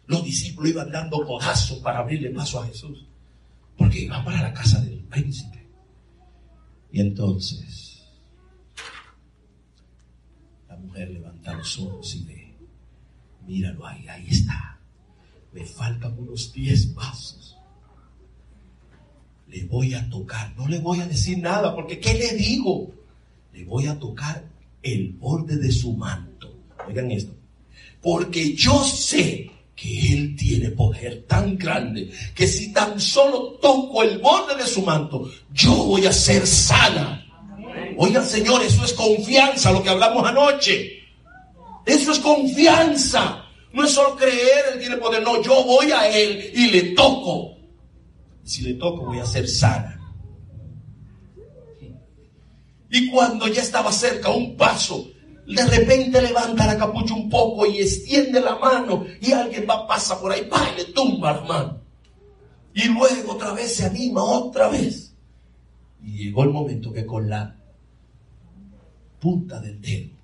Los 0.06 0.24
discípulos 0.24 0.72
iban 0.72 0.90
dando 0.90 1.24
codazos 1.24 1.78
para 1.78 2.00
abrirle 2.00 2.30
paso 2.30 2.60
a 2.60 2.66
Jesús, 2.66 3.06
porque 3.78 4.00
iban 4.00 4.24
para 4.24 4.42
la 4.42 4.52
casa 4.52 4.80
del 4.80 4.98
príncipe. 5.04 5.64
Y 6.90 7.00
entonces 7.00 8.02
la 10.68 10.76
mujer 10.76 11.08
levanta 11.10 11.54
los 11.54 11.78
ojos 11.78 12.16
y 12.16 12.24
ve, 12.24 12.52
míralo 13.46 13.86
ahí, 13.86 14.08
ahí 14.08 14.26
está. 14.28 14.80
Me 15.52 15.64
faltan 15.64 16.18
unos 16.18 16.52
diez 16.52 16.86
pasos. 16.86 17.56
Le 19.46 19.66
voy 19.66 19.94
a 19.94 20.10
tocar, 20.10 20.52
no 20.56 20.66
le 20.66 20.80
voy 20.80 20.98
a 20.98 21.06
decir 21.06 21.38
nada, 21.38 21.72
porque 21.76 22.00
¿qué 22.00 22.14
le 22.14 22.34
digo? 22.34 22.92
Le 23.52 23.64
voy 23.64 23.86
a 23.86 23.96
tocar 24.00 24.44
el 24.82 25.12
borde 25.12 25.56
de 25.58 25.70
su 25.70 25.92
manto 25.96 26.29
Oigan 26.90 27.10
esto. 27.12 27.32
Porque 28.02 28.54
yo 28.54 28.82
sé 28.84 29.50
que 29.76 30.12
Él 30.12 30.36
tiene 30.36 30.70
poder 30.70 31.24
tan 31.26 31.56
grande 31.56 32.10
que 32.34 32.46
si 32.46 32.72
tan 32.72 33.00
solo 33.00 33.58
toco 33.62 34.02
el 34.02 34.18
borde 34.18 34.56
de 34.56 34.66
su 34.66 34.82
manto, 34.82 35.30
yo 35.52 35.72
voy 35.72 36.06
a 36.06 36.12
ser 36.12 36.46
sana. 36.46 37.24
Oigan, 37.96 38.24
Señor, 38.24 38.62
eso 38.62 38.84
es 38.84 38.92
confianza, 38.92 39.70
lo 39.70 39.82
que 39.82 39.90
hablamos 39.90 40.26
anoche. 40.26 40.98
Eso 41.86 42.12
es 42.12 42.18
confianza. 42.18 43.44
No 43.72 43.84
es 43.84 43.92
solo 43.92 44.16
creer, 44.16 44.64
Él 44.74 44.80
tiene 44.80 44.96
poder. 44.96 45.22
No, 45.22 45.40
yo 45.42 45.64
voy 45.64 45.92
a 45.92 46.08
Él 46.08 46.50
y 46.54 46.70
le 46.70 46.82
toco. 46.94 47.56
Si 48.42 48.62
le 48.62 48.74
toco, 48.74 49.06
voy 49.06 49.20
a 49.20 49.26
ser 49.26 49.48
sana. 49.48 49.96
Y 52.90 53.08
cuando 53.08 53.46
ya 53.46 53.62
estaba 53.62 53.92
cerca, 53.92 54.30
un 54.30 54.56
paso, 54.56 55.08
de 55.54 55.66
repente 55.66 56.22
levanta 56.22 56.66
la 56.66 56.78
capucha 56.78 57.14
un 57.14 57.28
poco 57.28 57.66
y 57.66 57.78
extiende 57.78 58.40
la 58.40 58.56
mano 58.56 59.04
y 59.20 59.32
alguien 59.32 59.66
va, 59.68 59.86
pasa 59.86 60.20
por 60.20 60.32
ahí, 60.32 60.42
y 60.42 60.76
le 60.78 60.84
tumba 60.92 61.32
la 61.32 61.40
mano. 61.42 61.80
Y 62.72 62.84
luego 62.84 63.32
otra 63.32 63.52
vez 63.52 63.74
se 63.74 63.86
anima, 63.86 64.22
otra 64.22 64.68
vez. 64.68 65.12
Y 66.02 66.24
llegó 66.24 66.44
el 66.44 66.50
momento 66.50 66.92
que 66.92 67.04
con 67.04 67.28
la 67.28 67.56
punta 69.18 69.60
del 69.60 69.80
dedo 69.80 70.16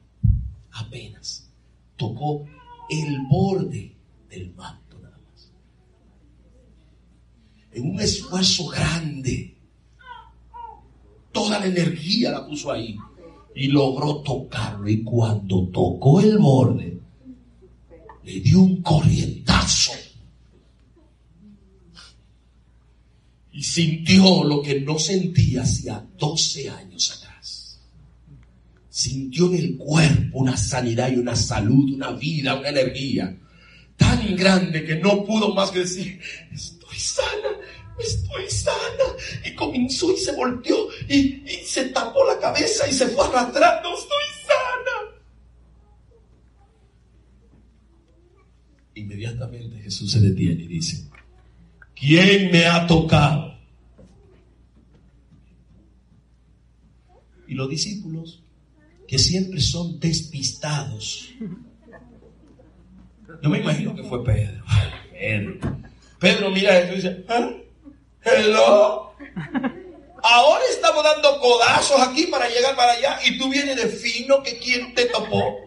apenas 0.72 1.50
tocó 1.96 2.46
el 2.88 3.18
borde 3.28 3.94
del 4.30 4.54
manto 4.54 4.98
nada 5.00 5.18
más. 5.18 5.50
En 7.72 7.90
un 7.90 8.00
esfuerzo 8.00 8.68
grande, 8.68 9.56
toda 11.32 11.58
la 11.58 11.66
energía 11.66 12.30
la 12.30 12.46
puso 12.46 12.70
ahí 12.70 12.96
y 13.56 13.68
logró 13.68 14.22
tocarlo. 14.22 14.88
Y 14.88 15.02
cuando 15.02 15.68
tocó 15.68 16.20
el 16.20 16.38
borde, 16.38 16.98
le 18.24 18.40
dio 18.40 18.60
un 18.60 18.82
corrientazo. 18.82 19.92
y 23.56 23.62
sintió 23.62 24.44
lo 24.44 24.60
que 24.60 24.82
no 24.82 24.98
sentía 24.98 25.62
hacía 25.62 26.04
12 26.18 26.68
años 26.68 27.10
atrás. 27.16 27.80
Sintió 28.90 29.46
en 29.46 29.54
el 29.54 29.76
cuerpo 29.78 30.40
una 30.40 30.58
sanidad 30.58 31.10
y 31.10 31.16
una 31.16 31.34
salud, 31.34 31.94
una 31.94 32.10
vida, 32.12 32.54
una 32.54 32.68
energía 32.68 33.34
tan 33.96 34.36
grande 34.36 34.84
que 34.84 34.96
no 34.96 35.24
pudo 35.24 35.54
más 35.54 35.70
que 35.70 35.80
decir, 35.80 36.20
estoy 36.52 36.98
sana, 36.98 37.48
estoy 37.98 38.50
sana. 38.50 39.04
Y 39.44 39.54
comenzó 39.54 40.12
y 40.12 40.16
se 40.16 40.32
volteó 40.32 40.88
y, 41.08 41.42
se 41.64 41.86
tapó 41.86 42.24
la 42.24 42.38
cabeza 42.38 42.88
y 42.88 42.92
se 42.92 43.08
fue 43.08 43.26
arrastrando, 43.26 43.94
estoy 43.94 44.24
sana. 44.46 45.20
Inmediatamente 48.94 49.78
Jesús 49.82 50.12
se 50.12 50.20
detiene 50.20 50.62
y 50.64 50.68
dice, 50.68 51.08
¿quién 51.94 52.50
me 52.50 52.66
ha 52.66 52.86
tocado? 52.86 53.56
Y 57.48 57.54
los 57.54 57.68
discípulos, 57.68 58.42
que 59.06 59.18
siempre 59.18 59.60
son 59.60 60.00
despistados, 60.00 61.30
yo 63.42 63.50
me 63.50 63.58
imagino 63.58 63.94
que 63.94 64.02
fue 64.02 64.24
Pedro. 64.24 64.64
Pedro. 65.12 65.78
Pedro 66.18 66.50
mira 66.50 66.78
eso 66.78 66.92
y 66.92 66.96
dice, 66.96 67.24
¿Eh? 67.28 67.65
Hello. 68.26 69.12
Ahora 70.20 70.64
estamos 70.68 71.04
dando 71.04 71.40
codazos 71.40 72.02
aquí 72.02 72.26
para 72.26 72.48
llegar 72.48 72.74
para 72.74 72.92
allá 72.92 73.20
y 73.24 73.38
tú 73.38 73.48
vienes 73.48 73.76
de 73.76 73.86
fino 73.86 74.42
que 74.42 74.58
quién 74.58 74.92
te 74.96 75.04
topó. 75.06 75.60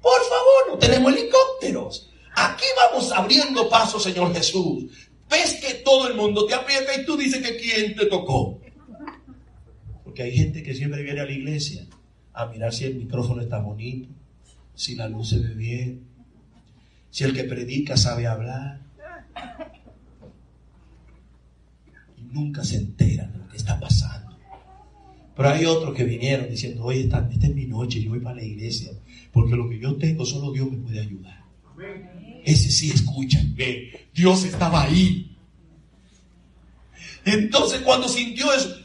Por 0.00 0.20
favor, 0.22 0.70
no 0.70 0.78
tenemos 0.78 1.12
helicópteros. 1.12 2.10
Aquí 2.34 2.64
vamos 2.76 3.12
abriendo 3.12 3.68
paso, 3.68 4.00
Señor 4.00 4.34
Jesús. 4.34 4.86
Ves 5.28 5.60
que 5.60 5.74
todo 5.84 6.08
el 6.08 6.14
mundo 6.14 6.46
te 6.46 6.54
aprieta 6.54 6.98
y 6.98 7.04
tú 7.04 7.14
dices 7.18 7.46
que 7.46 7.58
quién 7.58 7.94
te 7.94 8.06
tocó. 8.06 8.58
Porque 10.02 10.22
hay 10.22 10.34
gente 10.34 10.62
que 10.62 10.72
siempre 10.72 11.02
viene 11.02 11.20
a 11.20 11.26
la 11.26 11.32
iglesia 11.32 11.86
a 12.32 12.46
mirar 12.46 12.72
si 12.72 12.84
el 12.84 12.94
micrófono 12.94 13.42
está 13.42 13.58
bonito, 13.58 14.08
si 14.74 14.94
la 14.94 15.08
luz 15.08 15.28
se 15.28 15.40
ve 15.40 15.52
bien, 15.52 16.08
si 17.10 17.24
el 17.24 17.34
que 17.34 17.44
predica 17.44 17.98
sabe 17.98 18.26
hablar. 18.26 18.80
Y 22.24 22.34
nunca 22.34 22.64
se 22.64 22.76
entera 22.76 23.26
de 23.26 23.38
lo 23.38 23.48
que 23.48 23.56
está 23.56 23.78
pasando. 23.78 24.36
Pero 25.36 25.48
hay 25.48 25.64
otros 25.66 25.94
que 25.94 26.04
vinieron 26.04 26.48
diciendo, 26.48 26.84
oye, 26.84 27.02
esta, 27.02 27.28
esta 27.30 27.46
es 27.46 27.54
mi 27.54 27.66
noche, 27.66 28.00
yo 28.02 28.10
voy 28.10 28.20
para 28.20 28.36
la 28.36 28.44
iglesia, 28.44 28.92
porque 29.32 29.56
lo 29.56 29.68
que 29.68 29.78
yo 29.78 29.96
tengo 29.96 30.24
solo 30.24 30.52
Dios 30.52 30.70
me 30.70 30.78
puede 30.78 31.00
ayudar. 31.00 31.42
Ese 32.44 32.70
sí 32.70 32.90
escucha 32.90 33.40
ve, 33.54 34.08
Dios 34.14 34.44
estaba 34.44 34.84
ahí. 34.84 35.36
Entonces 37.24 37.80
cuando 37.80 38.08
sintió 38.08 38.52
eso, 38.52 38.76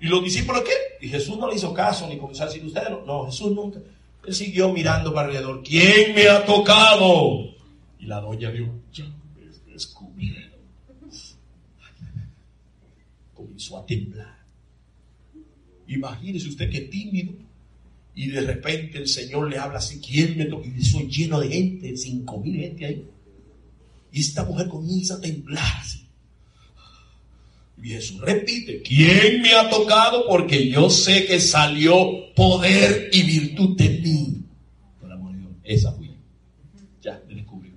y 0.00 0.06
los 0.06 0.22
discípulos, 0.22 0.62
¿qué? 0.62 1.06
Y 1.06 1.08
Jesús 1.08 1.38
no 1.38 1.48
le 1.48 1.56
hizo 1.56 1.72
caso, 1.72 2.08
ni 2.08 2.18
comenzó 2.18 2.44
a 2.44 2.46
decir, 2.46 2.64
ustedes 2.64 2.90
no, 2.90 3.04
no, 3.04 3.26
Jesús 3.26 3.52
nunca. 3.52 3.80
Él 4.26 4.34
siguió 4.34 4.72
mirando 4.72 5.14
para 5.14 5.28
alrededor. 5.28 5.62
¿Quién 5.62 6.14
me 6.14 6.28
ha 6.28 6.44
tocado? 6.44 7.54
Y 7.98 8.06
la 8.06 8.20
doña 8.20 8.50
dijo, 8.50 8.72
ya 8.92 9.04
me 9.04 9.72
descubrieron. 9.72 10.45
A 13.74 13.84
temblar. 13.84 14.46
Imagínese 15.88 16.48
usted 16.48 16.70
que 16.70 16.82
tímido. 16.82 17.32
Y 18.14 18.28
de 18.28 18.40
repente 18.40 18.98
el 18.98 19.08
Señor 19.08 19.50
le 19.50 19.58
habla 19.58 19.78
así, 19.78 20.00
¿quién 20.00 20.38
me 20.38 20.46
toca? 20.46 20.66
Y 20.66 20.82
soy 20.82 21.06
lleno 21.06 21.38
de 21.38 21.48
gente, 21.48 21.96
cinco 21.96 22.38
mil 22.40 22.56
gente 22.56 22.86
ahí. 22.86 23.04
Y 24.10 24.20
esta 24.20 24.44
mujer 24.44 24.68
comienza 24.68 25.14
a 25.14 25.20
temblar 25.20 25.80
así. 25.80 26.06
Y 27.82 27.90
Jesús 27.90 28.20
repite, 28.22 28.80
¿quién 28.80 29.42
me 29.42 29.52
ha 29.52 29.68
tocado? 29.68 30.26
Porque 30.26 30.70
yo 30.70 30.88
sé 30.88 31.26
que 31.26 31.38
salió 31.38 32.34
poder 32.34 33.10
y 33.12 33.22
virtud 33.22 33.76
de 33.76 33.88
mí. 34.00 34.36
Por 34.98 35.12
amor 35.12 35.32
de 35.32 35.40
Dios, 35.40 35.52
esa 35.62 35.92
fui 35.92 36.10
Ya, 37.02 37.22
me 37.28 37.34
descubrió. 37.34 37.74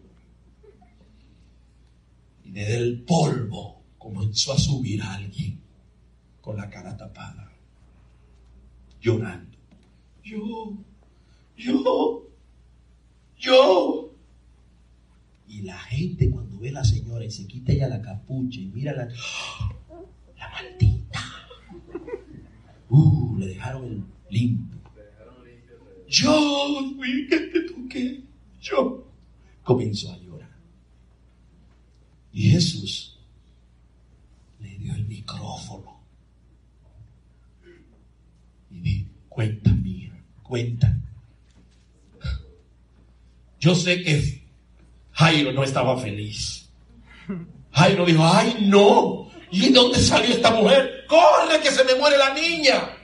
Y 2.46 2.52
desde 2.52 2.78
el 2.78 3.02
polvo 3.02 3.82
comenzó 3.98 4.54
a 4.54 4.58
subir 4.58 5.02
a 5.02 5.16
alguien 5.16 5.59
con 6.50 6.58
la 6.58 6.68
cara 6.68 6.97
tapada, 6.97 7.52
llorando. 9.00 9.56
Yo, 10.24 10.76
yo, 11.56 12.28
yo. 13.38 14.16
Y 15.47 15.62
la 15.62 15.78
gente 15.78 16.32
cuando 16.32 16.58
ve 16.58 16.70
a 16.70 16.72
la 16.72 16.84
señora 16.84 17.24
y 17.24 17.30
se 17.30 17.45
quita 17.45 17.72
ya 17.72 17.88
la 17.88 18.02
capucha 18.02 18.60
y 18.60 18.66
mira 18.66 18.93
la 18.93 19.08
la 20.39 20.50
maldita. 20.50 21.20
Uh, 22.89 23.38
le 23.38 23.45
dejaron 23.45 23.86
el 23.86 24.04
limpio. 24.32 24.80
Yo 26.08 26.95
que 27.30 27.39
te 27.39 27.62
toqué. 27.62 28.24
Yo. 28.60 29.08
Comenzó 29.62 30.12
a 30.12 30.18
llorar. 30.18 30.58
Y 32.34 32.50
Jesús 32.50 33.20
le 34.60 34.78
dio 34.78 34.93
el 34.95 35.06
micrófono. 35.06 36.00
Y 38.72 38.80
dijo, 38.82 39.10
cuenta 39.40 39.72
mía, 39.72 40.12
cuenta. 40.44 40.98
Yo 43.58 43.74
sé 43.74 44.04
que 44.04 44.44
Jairo 45.14 45.54
no 45.54 45.64
estaba 45.64 45.98
feliz. 45.98 46.70
Jairo 47.72 48.06
dijo, 48.06 48.22
ay 48.22 48.68
no, 48.68 49.32
¿Y 49.50 49.72
dónde 49.72 49.98
salió 49.98 50.36
esta 50.36 50.52
mujer? 50.52 51.06
¡Corre 51.08 51.62
que 51.62 51.72
se 51.72 51.86
me 51.86 51.96
muere 51.96 52.18
la 52.18 52.34
niña! 52.34 52.98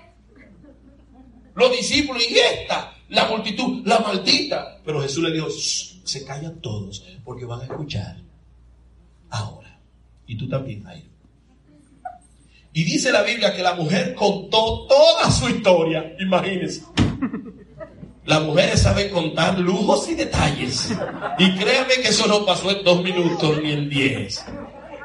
Los 1.55 1.71
discípulos 1.71 2.21
y 2.29 2.37
esta, 2.37 2.93
la 3.07 3.29
multitud, 3.29 3.87
la 3.87 3.99
maldita. 3.99 4.81
Pero 4.83 5.01
Jesús 5.01 5.23
le 5.23 5.31
dijo, 5.31 5.49
se 5.49 6.25
callan 6.25 6.59
todos 6.59 7.01
porque 7.23 7.45
van 7.45 7.61
a 7.61 7.63
escuchar 7.63 8.17
ahora. 9.29 9.79
Y 10.27 10.35
tú 10.35 10.49
también, 10.49 10.83
Jairo. 10.83 11.14
Y 12.75 12.83
dice 12.83 13.09
la 13.09 13.23
Biblia 13.23 13.53
que 13.55 13.63
la 13.63 13.73
mujer 13.73 14.13
contó 14.13 14.85
toda 14.85 15.31
su 15.31 15.47
historia. 15.47 16.13
Imagínense. 16.19 16.83
Las 18.25 18.41
mujeres 18.41 18.81
saben 18.81 19.09
contar 19.11 19.57
lujos 19.57 20.09
y 20.09 20.15
detalles. 20.15 20.91
Y 21.39 21.55
créanme 21.55 21.93
que 22.03 22.09
eso 22.09 22.27
no 22.27 22.45
pasó 22.45 22.69
en 22.71 22.83
dos 22.83 23.01
minutos 23.01 23.61
ni 23.63 23.71
en 23.71 23.89
diez. 23.89 24.43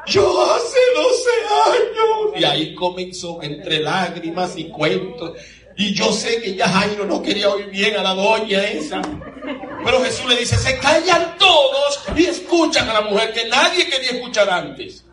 Yo 0.07 0.53
hace 0.53 0.79
12 0.97 1.31
años. 1.71 2.41
Y 2.41 2.45
ahí 2.45 2.75
comenzó 2.75 3.41
entre 3.41 3.79
lágrimas 3.79 4.57
y 4.57 4.65
cuentos. 4.65 5.39
Y 5.77 5.95
yo 5.95 6.13
sé 6.13 6.43
que 6.43 6.57
ya 6.57 6.69
Jairo 6.69 7.07
no 7.07 7.23
quería 7.23 7.51
oír 7.51 7.71
bien 7.71 7.97
a 7.97 8.03
la 8.03 8.15
doña 8.15 8.65
esa. 8.65 9.01
Pero 9.85 10.03
Jesús 10.03 10.29
le 10.29 10.41
dice, 10.41 10.57
se 10.57 10.77
callan 10.81 11.39
todos 11.39 12.03
y 12.17 12.25
escuchan 12.25 12.89
a 12.89 12.95
la 12.95 13.01
mujer 13.03 13.33
que 13.33 13.47
nadie 13.49 13.89
quería 13.89 14.11
escuchar 14.11 14.51
antes. 14.51 15.05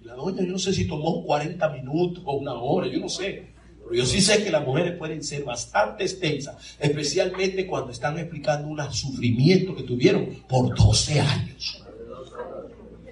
Y 0.00 0.04
la 0.04 0.09
doña, 0.20 0.42
yo 0.42 0.52
no 0.52 0.58
sé 0.58 0.72
si 0.72 0.86
tomó 0.86 1.24
40 1.24 1.68
minutos 1.70 2.22
o 2.24 2.34
una 2.34 2.54
hora, 2.54 2.86
yo 2.86 3.00
no 3.00 3.08
sé 3.08 3.50
yo 3.92 4.06
sí 4.06 4.20
sé 4.20 4.44
que 4.44 4.50
las 4.50 4.64
mujeres 4.64 4.96
pueden 4.96 5.22
ser 5.22 5.44
bastante 5.44 6.04
extensas, 6.04 6.76
especialmente 6.78 7.66
cuando 7.66 7.90
están 7.90 8.18
explicando 8.18 8.68
un 8.68 8.92
sufrimiento 8.92 9.74
que 9.74 9.82
tuvieron 9.82 10.44
por 10.48 10.74
12 10.74 11.20
años. 11.20 11.84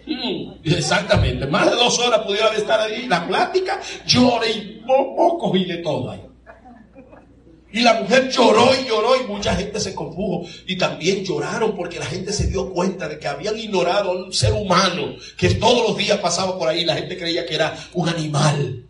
Mm, 0.07 0.53
exactamente, 0.65 1.47
más 1.47 1.69
de 1.71 1.77
dos 1.77 1.99
horas 1.99 2.21
pudieron 2.21 2.55
estar 2.55 2.81
ahí, 2.81 3.07
la 3.07 3.27
plática, 3.27 3.81
lloré 4.07 4.53
y 4.53 4.83
poco 4.87 5.55
y 5.57 5.65
de 5.65 5.79
todo 5.79 6.11
ahí. 6.11 6.28
Y 7.71 7.81
la 7.81 8.01
mujer 8.01 8.31
lloró 8.31 8.71
y 8.75 8.89
lloró 8.89 9.21
y 9.23 9.27
mucha 9.27 9.55
gente 9.55 9.79
se 9.79 9.95
confuso. 9.95 10.51
Y 10.67 10.79
también 10.79 11.25
lloraron 11.25 11.77
porque 11.77 11.99
la 11.99 12.07
gente 12.07 12.33
se 12.33 12.47
dio 12.47 12.71
cuenta 12.71 13.09
de 13.09 13.19
que 13.19 13.29
habían 13.29 13.59
ignorado 13.59 14.11
a 14.11 14.25
un 14.25 14.33
ser 14.33 14.53
humano 14.55 15.17
que 15.37 15.51
todos 15.51 15.89
los 15.89 15.97
días 15.99 16.19
pasaba 16.19 16.59
por 16.59 16.69
ahí. 16.69 16.85
La 16.85 16.97
gente 16.97 17.19
creía 17.19 17.45
que 17.45 17.55
era 17.55 17.77
un 17.93 18.09
animal. 18.09 18.85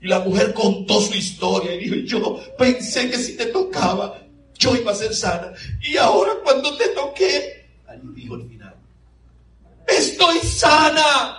Y 0.00 0.06
la 0.06 0.20
mujer 0.20 0.54
contó 0.54 1.00
su 1.00 1.14
historia 1.14 1.74
y 1.74 1.78
dijo, 1.78 1.94
yo 2.04 2.40
pensé 2.56 3.10
que 3.10 3.16
si 3.16 3.36
te 3.36 3.46
tocaba, 3.46 4.20
yo 4.56 4.76
iba 4.76 4.92
a 4.92 4.94
ser 4.94 5.14
sana. 5.14 5.52
Y 5.82 5.96
ahora 5.96 6.32
cuando 6.44 6.76
te 6.76 6.88
toqué, 6.88 7.66
allí 7.88 8.08
dijo 8.14 8.34
al 8.34 8.46
final, 8.46 8.74
estoy 9.88 10.38
sana, 10.40 11.38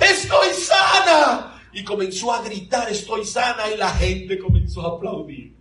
estoy 0.00 0.48
sana. 0.54 1.60
Y 1.74 1.84
comenzó 1.84 2.32
a 2.32 2.42
gritar, 2.42 2.90
estoy 2.90 3.26
sana, 3.26 3.64
y 3.72 3.76
la 3.76 3.90
gente 3.90 4.38
comenzó 4.38 4.80
a 4.82 4.96
aplaudir. 4.96 5.57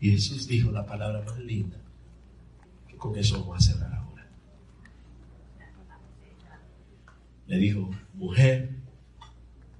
Y 0.00 0.12
Jesús 0.12 0.48
dijo 0.48 0.70
la 0.70 0.86
palabra 0.86 1.22
más 1.22 1.38
linda, 1.38 1.76
que 2.88 2.96
con 2.96 3.14
eso 3.16 3.40
vamos 3.40 3.58
a 3.58 3.72
cerrar 3.72 3.94
ahora. 3.94 4.26
Le 7.46 7.58
dijo, 7.58 7.90
mujer, 8.14 8.76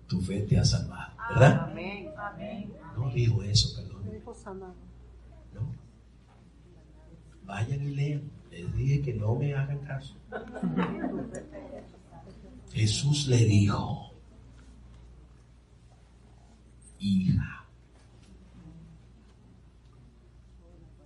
tu 0.07 0.21
fe 0.21 0.41
te 0.43 0.59
ha 0.59 0.65
salvado. 0.65 1.13
¿Verdad? 1.31 1.71
Amén. 1.71 2.11
Amén. 2.19 2.73
No 2.97 3.11
dijo 3.11 3.43
eso, 3.43 3.81
perdón. 3.81 4.03
No. 5.55 5.73
Vayan 7.45 7.83
y 7.83 7.95
lean. 7.95 8.31
Les 8.51 8.75
dije 8.75 9.01
que 9.01 9.15
no 9.15 9.37
me 9.37 9.55
hagan 9.55 9.79
caso. 9.81 10.17
Jesús 12.73 13.27
le 13.29 13.45
dijo, 13.45 14.13
hija. 16.99 17.60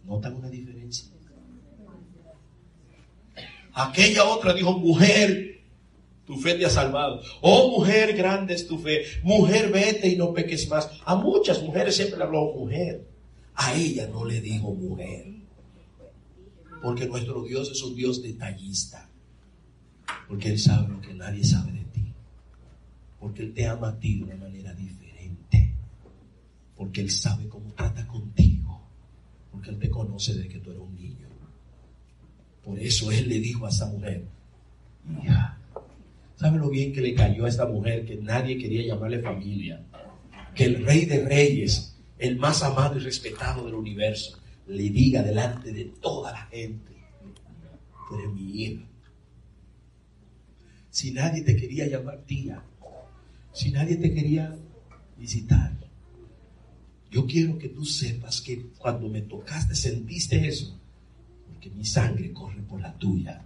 ¿Notan 0.05 0.35
una 0.35 0.49
diferencia? 0.49 1.09
Aquella 3.73 4.25
otra 4.25 4.55
dijo, 4.55 4.79
mujer, 4.79 5.55
tu 6.27 6.37
fe 6.37 6.55
te 6.55 6.65
ha 6.65 6.71
salvado. 6.71 7.21
Oh 7.41 7.71
mujer, 7.79 8.17
grande 8.17 8.55
es 8.55 8.67
tu 8.67 8.79
fe. 8.79 9.03
Mujer, 9.23 9.71
vete 9.71 10.09
y 10.09 10.17
no 10.17 10.33
peques 10.33 10.69
más. 10.69 10.91
A 11.05 11.17
muchas 11.17 11.63
mujeres 11.63 11.97
siempre 11.97 12.19
le 12.19 12.25
habló 12.25 12.53
mujer. 12.55 13.07
A 13.55 13.75
ella 13.75 14.07
no 14.07 14.25
le 14.25 14.41
dijo 14.41 14.73
mujer. 14.73 15.27
Porque 16.83 17.07
nuestro 17.07 17.43
Dios 17.43 17.71
es 17.71 17.83
un 17.83 17.95
Dios 17.95 18.23
detallista. 18.23 19.11
Porque 20.29 20.51
Él 20.51 20.59
sabe 20.59 20.89
lo 20.89 21.01
que 21.01 21.15
nadie 21.15 21.45
sabe 21.45 21.73
de 21.73 21.85
ti. 21.85 22.13
Porque 23.19 23.43
Él 23.43 23.53
te 23.53 23.67
ama 23.67 23.89
a 23.89 23.99
ti 23.99 24.19
de 24.19 24.25
una 24.25 24.37
manera 24.37 24.73
diferente. 24.73 25.75
Porque 26.77 27.01
Él 27.01 27.11
sabe 27.11 27.49
cómo 27.49 27.73
trata 27.73 28.07
contigo. 28.07 28.74
Porque 29.55 29.71
Él 29.71 29.79
te 29.79 29.89
conoce 29.89 30.35
desde 30.35 30.49
que 30.49 30.59
tú 30.59 30.71
eres 30.71 30.83
un 30.83 30.95
niño. 30.97 31.29
Por 32.65 32.79
eso 32.79 33.13
Él 33.13 33.29
le 33.29 33.39
dijo 33.39 33.67
a 33.67 33.69
esa 33.69 33.87
mujer, 33.87 34.25
hija, 35.23 35.59
¿sabe 36.37 36.59
lo 36.59 36.69
bien 36.69 36.93
que 36.93 37.01
le 37.01 37.15
cayó 37.15 37.45
a 37.45 37.49
esta 37.49 37.67
mujer 37.67 38.05
que 38.05 38.17
nadie 38.17 38.59
quería 38.59 38.83
llamarle 38.83 39.21
familia? 39.21 39.81
Que 40.55 40.65
el 40.65 40.85
rey 40.85 41.05
de 41.05 41.25
reyes, 41.25 41.97
el 42.19 42.37
más 42.37 42.63
amado 42.63 42.97
y 42.97 43.01
respetado 43.01 43.65
del 43.65 43.75
universo, 43.75 44.39
le 44.67 44.91
diga 44.91 45.23
delante 45.23 45.73
de 45.73 45.85
toda 46.01 46.33
la 46.33 46.47
gente, 46.47 46.93
tú 48.09 48.19
eres 48.19 48.33
mi 48.33 48.63
hija. 48.63 48.85
Si 50.91 51.13
nadie 51.13 51.43
te 51.43 51.57
quería 51.57 51.87
llamar 51.87 52.23
tía, 52.23 52.63
si 53.53 53.71
nadie 53.71 53.97
te 53.97 54.13
quería 54.13 54.57
visitar, 55.17 55.73
yo 57.15 57.25
quiero 57.27 57.57
que 57.57 57.69
tú 57.69 57.85
sepas 57.85 58.41
que 58.41 58.71
cuando 58.77 59.09
me 59.09 59.23
tocaste 59.23 59.77
sentiste 59.77 60.49
eso, 60.49 60.77
porque 61.47 61.71
mi 61.71 61.85
sangre 61.85 62.33
corre 62.33 62.61
por 62.63 62.81
la 62.81 62.93
tuya, 62.99 63.41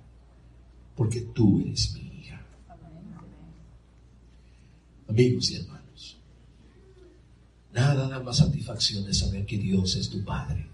porque 0.96 1.20
tú 1.20 1.60
eres 1.60 1.92
mi 1.92 2.00
hija. 2.00 2.40
Amigos 5.06 5.50
y 5.50 5.56
hermanos, 5.56 6.16
nada 7.74 8.08
da 8.08 8.20
más 8.20 8.38
satisfacción 8.38 9.04
de 9.04 9.12
saber 9.12 9.44
que 9.44 9.58
Dios 9.58 9.96
es 9.96 10.08
tu 10.08 10.24
Padre. 10.24 10.66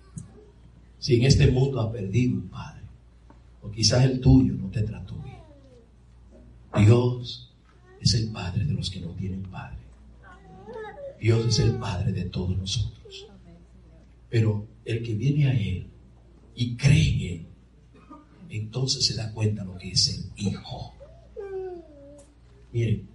Si 1.00 1.16
en 1.16 1.24
este 1.24 1.50
mundo 1.50 1.80
ha 1.80 1.90
perdido 1.90 2.34
un 2.34 2.48
Padre, 2.48 2.84
o 3.60 3.72
quizás 3.72 4.04
el 4.04 4.20
tuyo 4.20 4.54
no 4.54 4.68
te 4.68 4.82
trató 4.82 5.16
bien, 5.16 6.86
Dios 6.86 7.50
es 8.00 8.14
el 8.14 8.30
Padre 8.30 8.64
de 8.64 8.74
los 8.74 8.88
que 8.88 9.00
no 9.00 9.08
tienen 9.16 9.42
Padre. 9.42 9.83
Dios 11.24 11.46
es 11.46 11.58
el 11.60 11.76
Padre 11.76 12.12
de 12.12 12.26
todos 12.26 12.54
nosotros. 12.54 13.26
Pero 14.28 14.66
el 14.84 15.02
que 15.02 15.14
viene 15.14 15.46
a 15.46 15.58
Él 15.58 15.86
y 16.54 16.76
cree 16.76 17.14
en 17.14 17.20
Él, 17.32 17.46
entonces 18.50 19.06
se 19.06 19.14
da 19.14 19.32
cuenta 19.32 19.64
lo 19.64 19.74
que 19.78 19.92
es 19.92 20.06
el 20.08 20.46
Hijo. 20.46 20.92
Miren, 22.74 23.08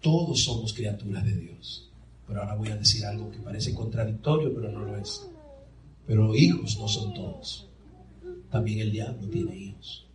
todos 0.00 0.44
somos 0.44 0.72
criaturas 0.72 1.24
de 1.24 1.34
Dios. 1.34 1.90
Pero 2.28 2.42
ahora 2.42 2.54
voy 2.54 2.68
a 2.68 2.76
decir 2.76 3.04
algo 3.06 3.28
que 3.32 3.38
parece 3.38 3.74
contradictorio, 3.74 4.54
pero 4.54 4.70
no 4.70 4.84
lo 4.84 4.96
es. 4.98 5.28
Pero 6.06 6.32
hijos 6.32 6.78
no 6.78 6.86
son 6.86 7.12
todos. 7.12 7.66
También 8.52 8.78
el 8.78 8.92
diablo 8.92 9.28
tiene 9.28 9.56
hijos. 9.56 10.06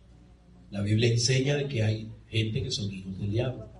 La 0.70 0.80
Biblia 0.80 1.10
enseña 1.10 1.56
de 1.56 1.68
que 1.68 1.82
hay 1.82 2.10
gente 2.26 2.62
que 2.62 2.70
son 2.70 2.90
hijos 2.90 3.18
del 3.18 3.32
diablo. 3.32 3.71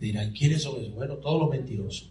Dirán, 0.00 0.32
¿quiénes 0.32 0.62
son 0.62 0.80
esos? 0.80 0.94
Bueno, 0.94 1.14
todos 1.14 1.40
los 1.40 1.50
mentirosos. 1.50 2.10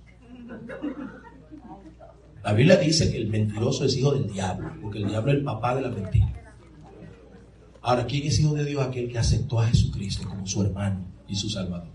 La 2.43 2.53
Biblia 2.53 2.77
dice 2.77 3.11
que 3.11 3.17
el 3.17 3.27
mentiroso 3.27 3.85
es 3.85 3.97
hijo 3.97 4.13
del 4.13 4.31
diablo, 4.31 4.71
porque 4.81 4.99
el 4.99 5.07
diablo 5.07 5.31
es 5.31 5.37
el 5.39 5.43
papá 5.43 5.75
de 5.75 5.81
la 5.81 5.89
mentira. 5.89 6.31
Ahora, 7.81 8.05
¿quién 8.05 8.27
es 8.27 8.39
hijo 8.39 8.53
de 8.53 8.65
Dios? 8.65 8.83
Aquel 8.83 9.11
que 9.11 9.17
aceptó 9.17 9.59
a 9.59 9.67
Jesucristo 9.67 10.27
como 10.27 10.45
su 10.45 10.61
hermano 10.61 11.05
y 11.27 11.35
su 11.35 11.49
salvador. 11.49 11.93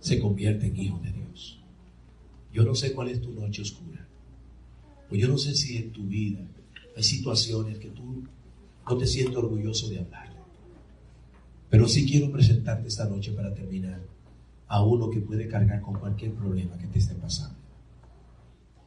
Se 0.00 0.18
convierte 0.18 0.66
en 0.66 0.76
hijo 0.78 0.98
de 1.00 1.12
Dios. 1.12 1.60
Yo 2.52 2.64
no 2.64 2.74
sé 2.74 2.92
cuál 2.92 3.08
es 3.08 3.20
tu 3.20 3.32
noche 3.32 3.62
oscura. 3.62 4.06
O 5.10 5.14
yo 5.14 5.28
no 5.28 5.38
sé 5.38 5.54
si 5.54 5.76
en 5.76 5.92
tu 5.92 6.04
vida 6.04 6.40
hay 6.96 7.02
situaciones 7.02 7.78
que 7.78 7.88
tú 7.88 8.24
no 8.86 8.96
te 8.96 9.06
sientes 9.06 9.36
orgulloso 9.36 9.88
de 9.88 10.00
hablar. 10.00 10.32
Pero 11.70 11.88
sí 11.88 12.06
quiero 12.06 12.30
presentarte 12.30 12.88
esta 12.88 13.06
noche 13.06 13.32
para 13.32 13.54
terminar 13.54 14.00
a 14.72 14.82
uno 14.82 15.10
que 15.10 15.20
puede 15.20 15.46
cargar 15.46 15.82
con 15.82 16.00
cualquier 16.00 16.32
problema 16.32 16.78
que 16.78 16.86
te 16.86 16.98
esté 16.98 17.14
pasando. 17.14 17.58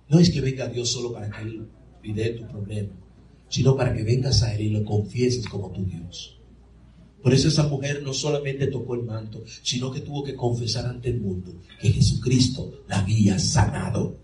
No 0.09 0.17
es 0.17 0.31
que 0.31 0.41
venga 0.41 0.67
Dios 0.67 0.91
solo 0.91 1.13
para 1.13 1.29
que 1.29 1.43
Él 1.43 1.67
pide 2.01 2.31
tu 2.31 2.47
problema, 2.47 2.95
sino 3.49 3.75
para 3.77 3.93
que 3.93 4.03
vengas 4.03 4.41
a 4.41 4.55
Él 4.55 4.61
y 4.61 4.69
lo 4.71 4.83
confieses 4.83 5.47
como 5.47 5.69
tu 5.69 5.85
Dios. 5.85 6.41
Por 7.21 7.35
eso 7.35 7.49
esa 7.49 7.67
mujer 7.67 8.01
no 8.01 8.13
solamente 8.13 8.65
tocó 8.65 8.95
el 8.95 9.03
manto, 9.03 9.43
sino 9.61 9.91
que 9.91 10.01
tuvo 10.01 10.23
que 10.23 10.35
confesar 10.35 10.87
ante 10.87 11.09
el 11.09 11.21
mundo 11.21 11.53
que 11.79 11.91
Jesucristo 11.91 12.81
la 12.87 13.01
había 13.01 13.37
sanado. 13.37 14.17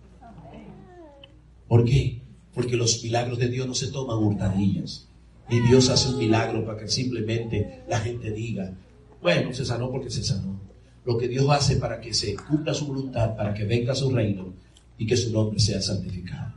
¿Por 1.68 1.86
qué? 1.86 2.24
Porque 2.56 2.76
los 2.76 3.04
milagros 3.04 3.38
de 3.38 3.50
Dios 3.50 3.68
no 3.68 3.76
se 3.76 3.92
toman 3.92 4.18
hurtadillas. 4.18 5.08
Y 5.48 5.60
Dios 5.60 5.90
hace 5.90 6.10
un 6.10 6.18
milagro 6.18 6.66
para 6.66 6.80
que 6.80 6.88
simplemente 6.88 7.84
la 7.88 8.00
gente 8.00 8.32
diga, 8.32 8.76
bueno, 9.22 9.54
se 9.54 9.64
sanó 9.64 9.92
porque 9.92 10.10
se 10.10 10.24
sanó. 10.24 10.71
Lo 11.06 11.18
que 11.18 11.28
Dios 11.28 11.50
hace 11.50 11.78
para 11.78 12.00
que 12.00 12.14
se 12.14 12.36
cumpla 12.36 12.74
su 12.74 12.88
voluntad, 12.88 13.36
para 13.36 13.54
que 13.54 13.66
venga 13.66 13.96
su 13.96 14.12
reino 14.12 14.54
y 14.98 15.06
que 15.06 15.18
su 15.18 15.32
nombre 15.32 15.60
sea 15.60 15.82
santificado. 15.82 16.54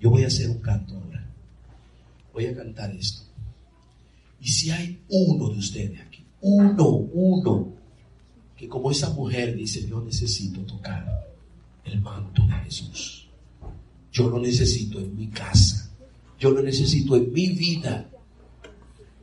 Yo 0.00 0.10
voy 0.10 0.24
a 0.24 0.26
hacer 0.26 0.50
un 0.50 0.58
canto 0.58 0.94
ahora. 0.94 1.26
Voy 2.32 2.46
a 2.46 2.54
cantar 2.54 2.90
esto. 2.94 3.22
Y 4.40 4.48
si 4.48 4.70
hay 4.70 5.00
uno 5.08 5.48
de 5.48 5.58
ustedes 5.58 6.00
aquí, 6.00 6.24
uno, 6.42 6.88
uno, 6.88 7.72
que 8.56 8.68
como 8.68 8.90
esa 8.90 9.10
mujer 9.10 9.56
dice, 9.56 9.86
yo 9.86 10.02
necesito 10.02 10.60
tocar 10.62 11.26
el 11.84 12.00
manto 12.00 12.46
de 12.46 12.52
Jesús. 12.64 13.28
Yo 14.12 14.28
lo 14.28 14.38
necesito 14.38 15.00
en 15.00 15.16
mi 15.16 15.28
casa. 15.28 15.90
Yo 16.38 16.50
lo 16.50 16.62
necesito 16.62 17.16
en 17.16 17.32
mi 17.32 17.48
vida. 17.48 18.10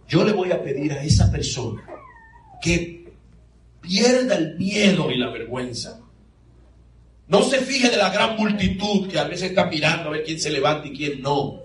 Yo 0.08 0.24
le 0.24 0.34
voy 0.34 0.52
a 0.52 0.64
pedir 0.64 0.92
a 0.94 1.04
esa 1.04 1.32
persona 1.32 1.84
que 2.62 3.01
pierda 3.82 4.36
el 4.36 4.58
miedo 4.58 5.12
y 5.12 5.18
la 5.18 5.30
vergüenza. 5.30 6.00
No 7.28 7.44
se 7.44 7.60
fije 7.60 7.90
de 7.90 7.98
la 7.98 8.10
gran 8.10 8.36
multitud 8.36 9.10
que 9.10 9.18
a 9.18 9.24
veces 9.24 9.50
está 9.50 9.66
mirando 9.66 10.10
a 10.10 10.12
ver 10.14 10.24
quién 10.24 10.40
se 10.40 10.50
levanta 10.50 10.88
y 10.88 10.92
quién 10.92 11.22
no. 11.22 11.62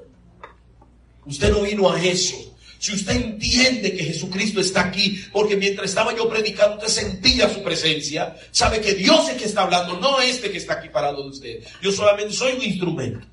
Usted 1.25 1.51
no 1.51 1.63
vino 1.63 1.91
a 1.91 2.03
eso. 2.03 2.37
Si 2.79 2.93
usted 2.93 3.17
entiende 3.17 3.95
que 3.95 4.05
Jesucristo 4.05 4.61
está 4.61 4.83
aquí, 4.83 5.21
porque 5.33 5.57
mientras 5.57 5.89
estaba 5.89 6.15
yo 6.15 6.29
predicando, 6.29 6.77
usted 6.77 6.89
sentía 6.89 7.49
su 7.49 7.63
presencia, 7.63 8.37
sabe 8.51 8.81
que 8.81 8.95
Dios 8.95 9.29
es 9.29 9.37
que 9.37 9.47
está 9.47 9.63
hablando, 9.63 9.99
no 9.99 10.21
este 10.21 10.51
que 10.51 10.59
está 10.59 10.75
aquí 10.75 10.89
parado 10.89 11.23
de 11.23 11.31
usted. 11.31 11.65
Yo 11.83 11.91
solamente 11.91 12.33
soy 12.33 12.53
un 12.53 12.63
instrumento. 12.63 13.27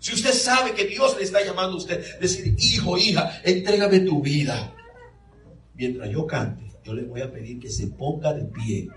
Si 0.00 0.14
usted 0.14 0.32
sabe 0.32 0.72
que 0.72 0.86
Dios 0.86 1.16
le 1.16 1.22
está 1.22 1.44
llamando 1.44 1.74
a 1.74 1.78
usted, 1.78 2.18
decir, 2.18 2.56
hijo, 2.58 2.98
hija, 2.98 3.40
entrégame 3.44 4.00
tu 4.00 4.20
vida. 4.20 4.74
Mientras 5.74 6.10
yo 6.10 6.26
cante, 6.26 6.71
yo 6.84 6.94
le 6.94 7.02
voy 7.02 7.20
a 7.20 7.30
pedir 7.30 7.60
que 7.60 7.70
se 7.70 7.88
ponga 7.88 8.32
de 8.32 8.44
pie. 8.44 8.88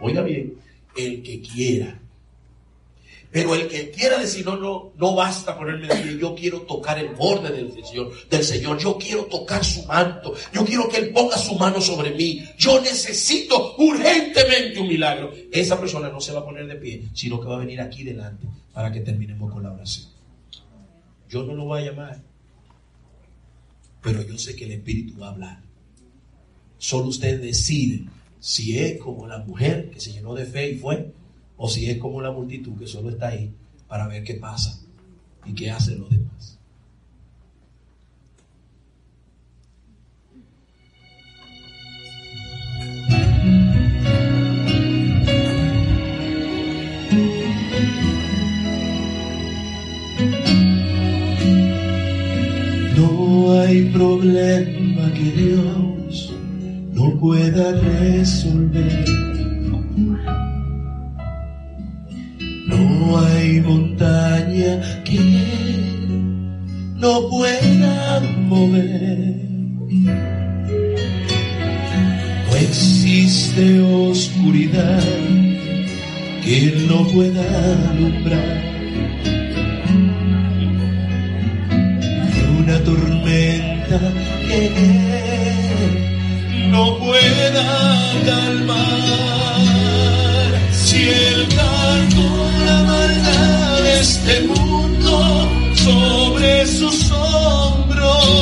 Oiga 0.00 0.22
bien, 0.22 0.54
el 0.96 1.22
que 1.22 1.40
quiera. 1.40 2.00
Pero 3.32 3.54
el 3.54 3.68
que 3.68 3.90
quiera 3.90 4.18
decir, 4.18 4.44
no, 4.44 4.56
no, 4.56 4.92
no 4.96 5.14
basta 5.14 5.56
ponerme 5.56 5.86
de 5.86 5.94
pie, 6.02 6.18
yo 6.18 6.34
quiero 6.34 6.62
tocar 6.62 6.98
el 6.98 7.10
borde 7.10 7.52
del 7.52 7.72
Señor, 7.84 8.28
del 8.28 8.42
Señor, 8.42 8.78
yo 8.78 8.98
quiero 8.98 9.26
tocar 9.26 9.64
su 9.64 9.84
manto, 9.84 10.34
yo 10.52 10.64
quiero 10.64 10.88
que 10.88 10.96
Él 10.96 11.12
ponga 11.12 11.38
su 11.38 11.54
mano 11.54 11.80
sobre 11.80 12.10
mí, 12.10 12.42
yo 12.58 12.80
necesito 12.80 13.76
urgentemente 13.78 14.80
un 14.80 14.88
milagro. 14.88 15.32
Esa 15.52 15.78
persona 15.78 16.08
no 16.08 16.20
se 16.20 16.32
va 16.32 16.40
a 16.40 16.44
poner 16.44 16.66
de 16.66 16.74
pie, 16.74 17.08
sino 17.14 17.40
que 17.40 17.46
va 17.46 17.54
a 17.54 17.60
venir 17.60 17.80
aquí 17.80 18.02
delante 18.02 18.48
para 18.72 18.90
que 18.90 19.00
terminemos 19.00 19.52
con 19.52 19.62
la 19.62 19.72
oración. 19.72 20.08
Yo 21.28 21.44
no 21.44 21.54
lo 21.54 21.66
voy 21.66 21.82
a 21.82 21.84
llamar, 21.92 22.20
pero 24.02 24.22
yo 24.22 24.36
sé 24.38 24.56
que 24.56 24.64
el 24.64 24.72
Espíritu 24.72 25.20
va 25.20 25.28
a 25.28 25.30
hablar. 25.30 25.69
Solo 26.80 27.08
usted 27.08 27.42
decide 27.42 28.06
si 28.38 28.78
es 28.78 28.98
como 28.98 29.26
la 29.26 29.36
mujer 29.36 29.90
que 29.90 30.00
se 30.00 30.12
llenó 30.12 30.34
de 30.34 30.46
fe 30.46 30.70
y 30.70 30.78
fue, 30.78 31.12
o 31.58 31.68
si 31.68 31.90
es 31.90 31.98
como 31.98 32.22
la 32.22 32.32
multitud 32.32 32.72
que 32.78 32.86
solo 32.86 33.10
está 33.10 33.28
ahí 33.28 33.52
para 33.86 34.08
ver 34.08 34.24
qué 34.24 34.36
pasa 34.36 34.80
y 35.44 35.52
qué 35.52 35.70
hacen 35.70 36.00
los 36.00 36.08
demás. 36.08 36.58
No 52.96 53.52
hay 53.60 53.82
problema 53.90 55.12
que 55.12 55.30
Dios 55.32 56.39
no 57.00 57.18
pueda 57.18 57.72
resolver. 57.72 59.04
No 62.66 63.18
hay 63.18 63.60
montaña 63.60 64.80
que 65.04 65.20
no 66.96 67.28
pueda 67.30 68.20
mover. 68.48 69.18
No 72.46 72.56
existe 72.68 73.80
oscuridad 73.80 75.02
que 76.44 76.86
no 76.86 77.06
pueda 77.08 77.44
alumbrar. 77.92 78.70
una 82.58 82.78
tormenta 82.84 83.98
que 84.48 86.19
no 86.70 86.98
pueda 86.98 87.64
calmar. 88.24 89.56
Si 90.72 91.08
Él 91.08 91.48
cargó 91.54 92.50
la 92.64 92.82
maldad 92.82 93.82
de 93.82 94.00
este 94.00 94.40
mundo 94.42 95.48
sobre 95.74 96.66
sus 96.66 97.10
hombros, 97.10 98.39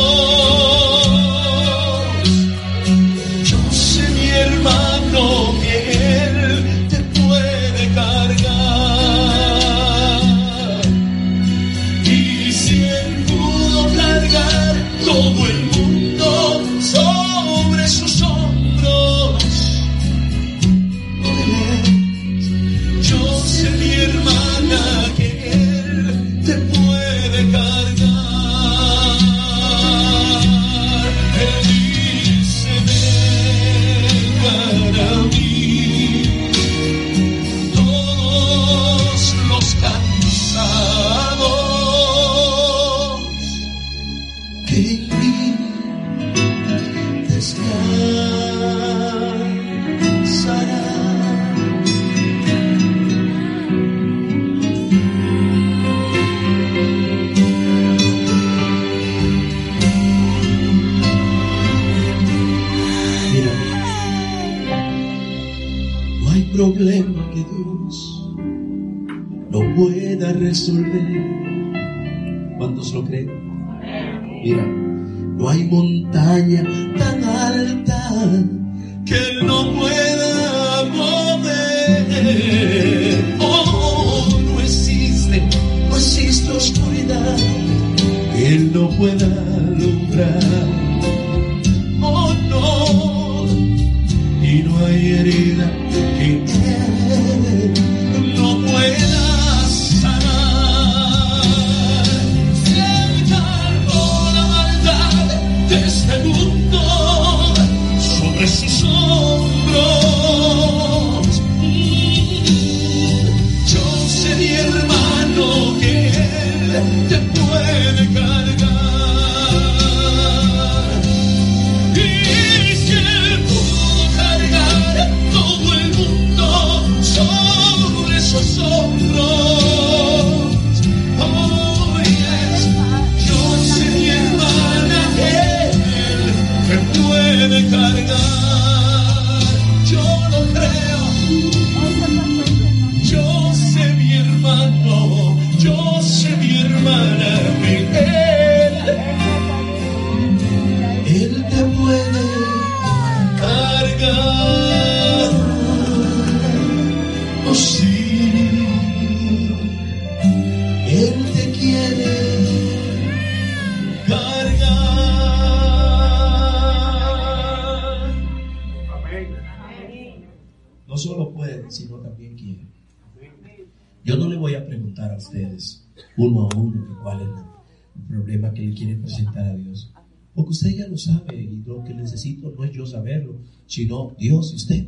a 179.37 179.55
Dios. 179.55 179.93
Porque 180.35 180.51
usted 180.51 180.71
ya 180.71 180.87
lo 180.87 180.97
sabe 180.97 181.37
y 181.37 181.63
lo 181.67 181.83
que 181.83 181.95
necesito 181.95 182.55
no 182.57 182.65
es 182.65 182.73
yo 182.73 182.87
saberlo, 182.87 183.41
sino 183.67 184.15
Dios 184.19 184.53
y 184.53 184.57
usted. 184.57 184.87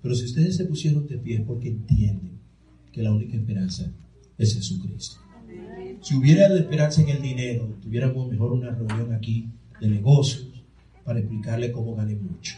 Pero 0.00 0.14
si 0.14 0.24
ustedes 0.24 0.56
se 0.56 0.64
pusieron 0.64 1.06
de 1.06 1.18
pie 1.18 1.36
es 1.36 1.42
porque 1.42 1.68
entienden 1.68 2.38
que 2.92 3.02
la 3.02 3.12
única 3.12 3.36
esperanza 3.36 3.90
es 4.38 4.54
Jesucristo. 4.54 5.16
Si 6.00 6.14
hubiera 6.16 6.48
la 6.48 6.60
esperanza 6.60 7.02
en 7.02 7.08
el 7.08 7.22
dinero, 7.22 7.76
tuviéramos 7.82 8.28
mejor 8.28 8.52
una 8.52 8.70
reunión 8.70 9.12
aquí 9.12 9.48
de 9.80 9.88
negocios 9.88 10.48
para 11.04 11.18
explicarle 11.18 11.72
cómo 11.72 11.94
gané 11.94 12.16
mucho. 12.16 12.56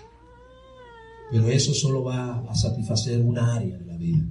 Pero 1.30 1.48
eso 1.48 1.74
solo 1.74 2.04
va 2.04 2.40
a 2.48 2.54
satisfacer 2.54 3.20
una 3.20 3.54
área 3.54 3.76
de 3.76 3.86
la 3.86 3.96
vida. 3.96 4.24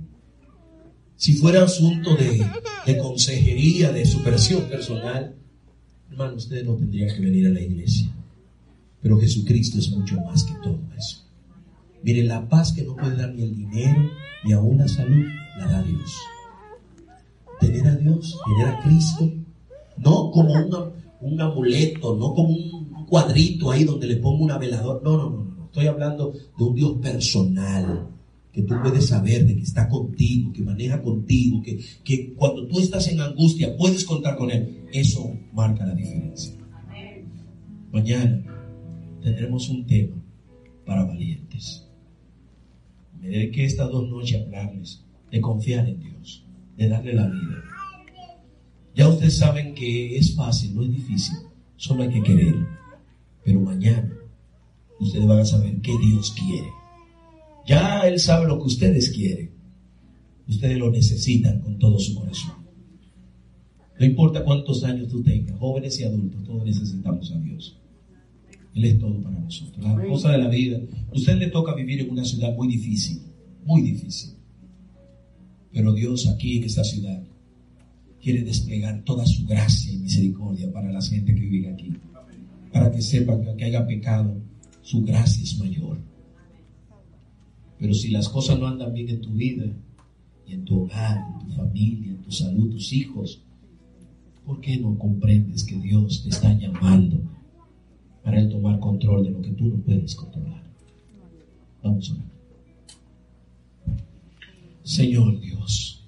Si 1.18 1.34
fuera 1.34 1.64
asunto 1.64 2.16
de, 2.16 2.46
de 2.86 2.98
consejería, 2.98 3.92
de 3.92 4.06
superación 4.06 4.64
personal, 4.70 5.36
hermano, 6.10 6.36
ustedes 6.36 6.66
no 6.66 6.76
tendrían 6.76 7.16
que 7.16 7.22
venir 7.22 7.48
a 7.48 7.52
la 7.52 7.62
iglesia. 7.62 8.12
Pero 9.02 9.20
Jesucristo 9.20 9.78
es 9.78 9.90
mucho 9.92 10.20
más 10.22 10.44
que 10.44 10.54
todo 10.56 10.80
eso. 10.98 11.24
Miren, 12.04 12.28
la 12.28 12.48
paz 12.48 12.72
que 12.72 12.84
no 12.84 12.96
puede 12.96 13.16
dar 13.16 13.34
ni 13.34 13.44
el 13.44 13.56
dinero, 13.56 14.10
ni 14.44 14.54
aún 14.54 14.78
la 14.78 14.88
salud, 14.88 15.26
la 15.58 15.68
da 15.68 15.84
Dios. 15.84 16.14
Tener 17.60 17.88
a 17.88 17.96
Dios, 17.96 18.38
tener 18.46 18.74
a 18.74 18.80
Cristo, 18.82 19.32
no 19.98 20.32
como 20.32 20.54
un 21.22 21.42
amuleto, 21.42 22.16
no 22.16 22.34
como 22.34 22.50
un 22.50 23.06
cuadrito 23.06 23.72
ahí 23.72 23.84
donde 23.84 24.08
le 24.08 24.18
pongo 24.18 24.44
una 24.44 24.58
veladora. 24.58 25.00
No, 25.04 25.18
no, 25.18 25.30
no, 25.30 25.44
no. 25.58 25.66
Estoy 25.66 25.88
hablando 25.88 26.32
de 26.32 26.64
un 26.64 26.76
Dios 26.76 26.98
personal, 27.02 28.10
que 28.56 28.62
tú 28.62 28.74
puedes 28.82 29.08
saber 29.08 29.46
de 29.46 29.54
que 29.54 29.64
está 29.64 29.90
contigo, 29.90 30.54
que 30.54 30.62
maneja 30.62 31.02
contigo, 31.02 31.62
que, 31.62 31.78
que 32.06 32.34
cuando 32.36 32.66
tú 32.68 32.80
estás 32.80 33.06
en 33.10 33.20
angustia 33.20 33.76
puedes 33.76 34.06
contar 34.06 34.38
con 34.38 34.50
Él. 34.50 34.86
Eso 34.94 35.38
marca 35.52 35.86
la 35.86 35.94
diferencia. 35.94 36.56
Mañana 37.92 38.42
tendremos 39.22 39.68
un 39.68 39.86
tema 39.86 40.16
para 40.86 41.04
valientes. 41.04 41.86
Me 43.20 43.28
dediqué 43.28 43.66
estas 43.66 43.92
dos 43.92 44.08
noches 44.10 44.40
a 44.40 44.46
hablarles 44.46 45.04
de 45.30 45.42
confiar 45.42 45.90
en 45.90 46.00
Dios, 46.00 46.46
de 46.78 46.88
darle 46.88 47.14
la 47.14 47.28
vida. 47.28 47.62
Ya 48.96 49.10
ustedes 49.10 49.38
saben 49.38 49.76
que 49.76 50.18
es 50.18 50.34
fácil, 50.34 50.74
no 50.76 50.84
es 50.84 50.92
difícil, 50.92 51.36
Solo 51.76 52.04
hay 52.04 52.10
que 52.10 52.24
querer. 52.24 52.56
Pero 53.44 53.60
mañana 53.60 54.10
ustedes 54.98 55.28
van 55.28 55.40
a 55.40 55.46
saber 55.46 55.82
qué 55.82 55.92
Dios 56.00 56.32
quiere. 56.32 56.85
Ya 57.66 58.02
Él 58.08 58.20
sabe 58.20 58.48
lo 58.48 58.60
que 58.60 58.66
ustedes 58.66 59.10
quieren. 59.10 59.52
Ustedes 60.48 60.78
lo 60.78 60.92
necesitan 60.92 61.60
con 61.60 61.80
todo 61.80 61.98
su 62.00 62.14
corazón. 62.14 62.66
No 64.00 64.06
importa 64.06 64.44
cuántos 64.44 64.84
años 64.84 65.08
tú 65.08 65.24
tengas, 65.24 65.58
jóvenes 65.58 66.00
y 66.00 66.04
adultos, 66.04 66.44
todos 66.44 66.66
necesitamos 66.66 67.32
a 67.32 67.40
Dios. 67.40 67.80
Él 68.74 68.86
es 68.86 69.00
todo 69.00 69.22
para 69.22 69.40
nosotros. 69.40 69.84
La 69.84 70.06
cosa 70.06 70.32
de 70.32 70.38
la 70.38 70.50
vida. 70.50 70.80
A 71.10 71.16
usted 71.16 71.38
le 71.38 71.48
toca 71.48 71.74
vivir 71.74 72.02
en 72.02 72.10
una 72.10 72.26
ciudad 72.26 72.54
muy 72.54 72.68
difícil, 72.68 73.22
muy 73.64 73.82
difícil. 73.82 74.34
Pero 75.72 75.94
Dios 75.94 76.28
aquí 76.28 76.58
en 76.58 76.66
esta 76.66 76.84
ciudad 76.84 77.24
quiere 78.22 78.44
desplegar 78.44 79.04
toda 79.04 79.26
su 79.26 79.46
gracia 79.46 79.94
y 79.94 79.98
misericordia 79.98 80.72
para 80.72 80.92
la 80.92 81.02
gente 81.02 81.34
que 81.34 81.42
vive 81.42 81.70
aquí. 81.70 81.94
Para 82.72 82.92
que 82.92 83.02
sepan 83.02 83.42
que 83.42 83.50
aunque 83.50 83.66
haya 83.66 83.88
pecado, 83.88 84.36
su 84.82 85.04
gracia 85.04 85.44
es 85.44 85.58
mayor. 85.58 85.98
Pero 87.80 87.94
si 87.94 88.10
las 88.10 88.30
cosas 88.30 88.60
no 88.60 88.68
andan 88.68 88.94
bien 88.94 89.10
en 89.10 89.22
tu 89.22 89.32
vida, 89.32 89.66
y 90.48 90.54
en 90.54 90.66
tu 90.66 90.84
hogar, 90.84 91.18
en 91.18 91.48
tu 91.48 91.56
familia, 91.56 92.12
en 92.12 92.22
tu 92.22 92.32
salud, 92.32 92.72
tus 92.72 92.94
hijos, 92.94 93.42
¿por 94.46 94.62
qué 94.62 94.78
no 94.78 94.98
comprendes 94.98 95.64
que 95.64 95.76
Dios 95.78 96.24
te 96.24 96.30
está 96.30 96.54
llamando 96.54 97.18
para 98.24 98.40
él 98.40 98.50
tomar 98.50 98.80
control 98.80 99.24
de 99.24 99.32
lo 99.32 99.42
que 99.42 99.52
tú 99.52 99.66
no 99.66 99.78
puedes 99.78 100.16
controlar? 100.16 100.64
Vamos 101.84 102.12
a 102.12 102.14
ver. 102.14 102.26
Señor 104.84 105.40
Dios, 105.40 106.08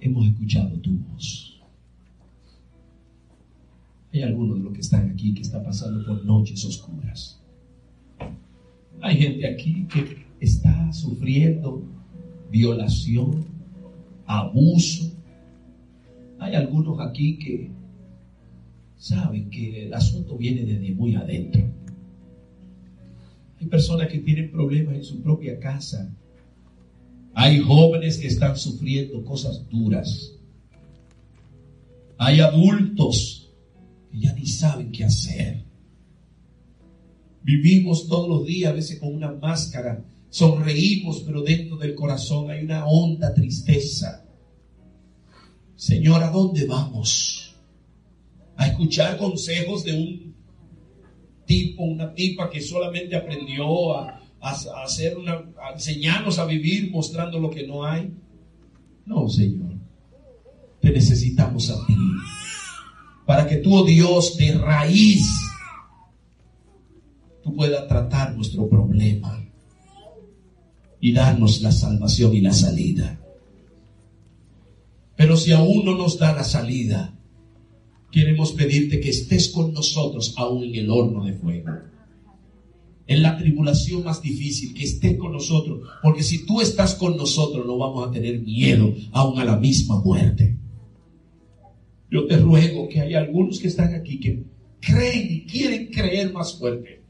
hemos 0.00 0.26
escuchado 0.26 0.70
tu 0.80 0.92
voz. 0.92 1.60
Hay 4.12 4.22
algunos 4.22 4.56
de 4.56 4.64
los 4.64 4.72
que 4.72 4.80
están 4.80 5.10
aquí 5.10 5.34
que 5.34 5.42
están 5.42 5.62
pasando 5.62 6.04
por 6.06 6.24
noches 6.24 6.64
oscuras. 6.64 7.38
Hay 9.02 9.16
gente 9.18 9.46
aquí 9.46 9.86
que 9.86 10.27
está 10.40 10.92
sufriendo 10.92 11.82
violación, 12.50 13.44
abuso. 14.26 15.12
Hay 16.38 16.54
algunos 16.54 17.00
aquí 17.00 17.38
que 17.38 17.70
saben 18.96 19.50
que 19.50 19.86
el 19.86 19.94
asunto 19.94 20.36
viene 20.36 20.62
desde 20.62 20.94
muy 20.94 21.14
adentro. 21.14 21.62
Hay 23.60 23.66
personas 23.66 24.08
que 24.08 24.18
tienen 24.18 24.50
problemas 24.50 24.94
en 24.94 25.04
su 25.04 25.20
propia 25.20 25.58
casa. 25.58 26.14
Hay 27.34 27.58
jóvenes 27.58 28.18
que 28.18 28.28
están 28.28 28.56
sufriendo 28.56 29.24
cosas 29.24 29.68
duras. 29.68 30.32
Hay 32.16 32.40
adultos 32.40 33.50
que 34.10 34.20
ya 34.20 34.32
ni 34.34 34.46
saben 34.46 34.90
qué 34.90 35.04
hacer. 35.04 35.64
Vivimos 37.42 38.08
todos 38.08 38.28
los 38.28 38.46
días 38.46 38.72
a 38.72 38.74
veces 38.74 38.98
con 38.98 39.14
una 39.14 39.32
máscara 39.32 40.04
sonreímos, 40.30 41.22
pero 41.22 41.42
dentro 41.42 41.76
del 41.76 41.94
corazón 41.94 42.50
hay 42.50 42.64
una 42.64 42.86
honda 42.86 43.32
tristeza. 43.32 44.24
Señor, 45.74 46.22
¿a 46.22 46.30
dónde 46.30 46.66
vamos? 46.66 47.54
A 48.56 48.66
escuchar 48.66 49.16
consejos 49.16 49.84
de 49.84 49.92
un 49.92 50.34
tipo, 51.46 51.84
una 51.84 52.12
tipa 52.12 52.50
que 52.50 52.60
solamente 52.60 53.16
aprendió 53.16 53.96
a, 53.96 54.20
hacer 54.84 55.16
una, 55.16 55.44
a 55.62 55.72
enseñarnos 55.74 56.38
a 56.38 56.44
vivir 56.44 56.90
mostrando 56.90 57.38
lo 57.38 57.50
que 57.50 57.66
no 57.66 57.84
hay. 57.84 58.12
No, 59.06 59.28
Señor. 59.28 59.78
Te 60.80 60.90
necesitamos 60.90 61.70
a 61.70 61.86
ti. 61.86 61.96
Para 63.24 63.46
que 63.46 63.56
tú, 63.56 63.74
oh 63.74 63.84
Dios, 63.84 64.36
de 64.36 64.52
raíz, 64.52 65.28
tú 67.42 67.54
puedas 67.54 67.86
tratar 67.86 68.34
nuestro 68.34 68.68
problema 68.68 69.47
y 71.00 71.12
darnos 71.12 71.62
la 71.62 71.72
salvación 71.72 72.34
y 72.34 72.40
la 72.40 72.52
salida. 72.52 73.20
Pero 75.16 75.36
si 75.36 75.52
aún 75.52 75.84
no 75.84 75.96
nos 75.96 76.18
da 76.18 76.32
la 76.32 76.44
salida, 76.44 77.14
queremos 78.10 78.52
pedirte 78.52 79.00
que 79.00 79.10
estés 79.10 79.48
con 79.48 79.72
nosotros 79.72 80.34
aún 80.36 80.64
en 80.64 80.74
el 80.74 80.90
horno 80.90 81.24
de 81.24 81.32
fuego. 81.32 81.70
En 83.06 83.22
la 83.22 83.36
tribulación 83.38 84.04
más 84.04 84.20
difícil, 84.20 84.74
que 84.74 84.84
estés 84.84 85.16
con 85.16 85.32
nosotros. 85.32 85.80
Porque 86.02 86.22
si 86.22 86.44
tú 86.44 86.60
estás 86.60 86.94
con 86.94 87.16
nosotros, 87.16 87.66
no 87.66 87.78
vamos 87.78 88.06
a 88.06 88.12
tener 88.12 88.40
miedo 88.40 88.94
aún 89.12 89.40
a 89.40 89.44
la 89.44 89.56
misma 89.56 90.00
muerte. 90.00 90.56
Yo 92.10 92.26
te 92.26 92.36
ruego 92.36 92.88
que 92.88 93.00
hay 93.00 93.14
algunos 93.14 93.58
que 93.58 93.68
están 93.68 93.94
aquí 93.94 94.20
que 94.20 94.44
creen 94.80 95.26
y 95.30 95.40
quieren 95.46 95.86
creer 95.86 96.32
más 96.32 96.58
fuerte. 96.58 97.02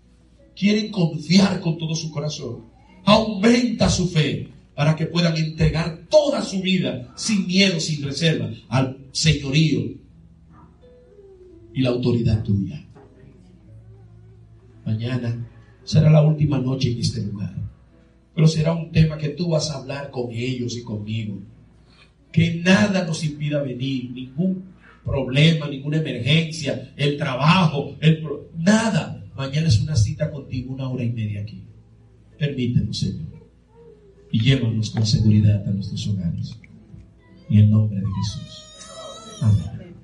Quieren 0.55 0.91
confiar 0.91 1.61
con 1.61 1.79
todo 1.79 1.95
su 1.95 2.11
corazón 2.11 2.78
aumenta 3.09 3.89
su 3.89 4.09
fe 4.09 4.49
para 4.75 4.95
que 4.95 5.07
puedan 5.07 5.37
entregar 5.37 6.07
toda 6.11 6.43
su 6.43 6.61
vida 6.61 7.13
sin 7.17 7.47
miedo, 7.47 7.81
sin 7.81 8.03
reserva 8.03 8.51
al 8.69 8.99
señorío 9.13 9.81
y 11.73 11.81
la 11.81 11.89
autoridad 11.89 12.43
tuya. 12.43 12.85
Mañana 14.85 15.49
será 15.85 16.11
la 16.11 16.23
última 16.23 16.59
noche 16.59 16.93
en 16.93 17.01
este 17.01 17.23
lugar, 17.23 17.55
pero 18.35 18.47
será 18.47 18.75
un 18.75 18.93
tema 18.93 19.17
que 19.17 19.31
tú 19.31 19.49
vas 19.49 19.71
a 19.71 19.79
hablar 19.79 20.11
con 20.11 20.31
ellos 20.31 20.77
y 20.77 20.83
conmigo. 20.83 21.39
Que 22.31 22.57
nada 22.57 23.05
nos 23.05 23.25
impida 23.25 23.63
venir, 23.63 24.11
ningún 24.11 24.65
problema, 25.03 25.67
ninguna 25.67 25.97
emergencia, 25.97 26.93
el 26.95 27.17
trabajo, 27.17 27.97
el 28.01 28.23
nada. 28.59 29.25
Mañana 29.35 29.69
es 29.69 29.81
una 29.81 29.97
cita 29.97 30.31
contigo, 30.31 30.75
una 30.75 30.89
hora 30.89 31.05
y 31.05 31.11
media 31.11 31.41
aquí. 31.41 31.68
Permítenos, 32.39 32.99
Señor. 32.99 33.27
Y 34.31 34.41
llévanos 34.41 34.91
con 34.91 35.05
seguridad 35.07 35.67
a 35.67 35.71
nuestros 35.71 36.07
hogares. 36.09 36.57
En 37.51 37.59
el 37.59 37.71
nombre 37.71 37.99
de 37.99 38.07
Jesús. 38.07 38.65
Amén. 39.41 39.95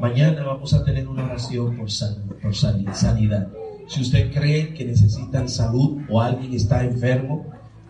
Mañana 0.00 0.44
vamos 0.44 0.72
a 0.74 0.84
tener 0.84 1.08
una 1.08 1.24
oración 1.24 1.76
por, 1.76 1.88
por 2.42 2.54
sanidad. 2.54 3.48
Si 3.86 4.00
usted 4.00 4.32
cree 4.32 4.72
que 4.74 4.84
necesitan 4.84 5.48
salud 5.48 6.00
o 6.08 6.20
alguien 6.20 6.54
está 6.54 6.84
enfermo, 6.84 7.46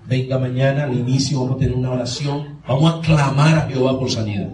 venga 0.09 0.39
mañana 0.39 0.85
al 0.85 0.97
inicio, 0.97 1.41
vamos 1.41 1.57
a 1.57 1.59
tener 1.61 1.75
una 1.75 1.93
oración. 1.93 2.61
Vamos 2.67 2.95
a 2.95 3.01
clamar 3.01 3.59
a 3.59 3.69
Jehová 3.69 3.99
por 3.99 4.11
sanidad. 4.11 4.51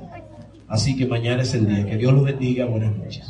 Así 0.68 0.96
que 0.96 1.06
mañana 1.06 1.42
es 1.42 1.54
el 1.54 1.66
día. 1.66 1.86
Que 1.86 1.96
Dios 1.96 2.12
los 2.12 2.24
bendiga. 2.24 2.66
Buenas 2.66 2.96
noches. 2.96 3.29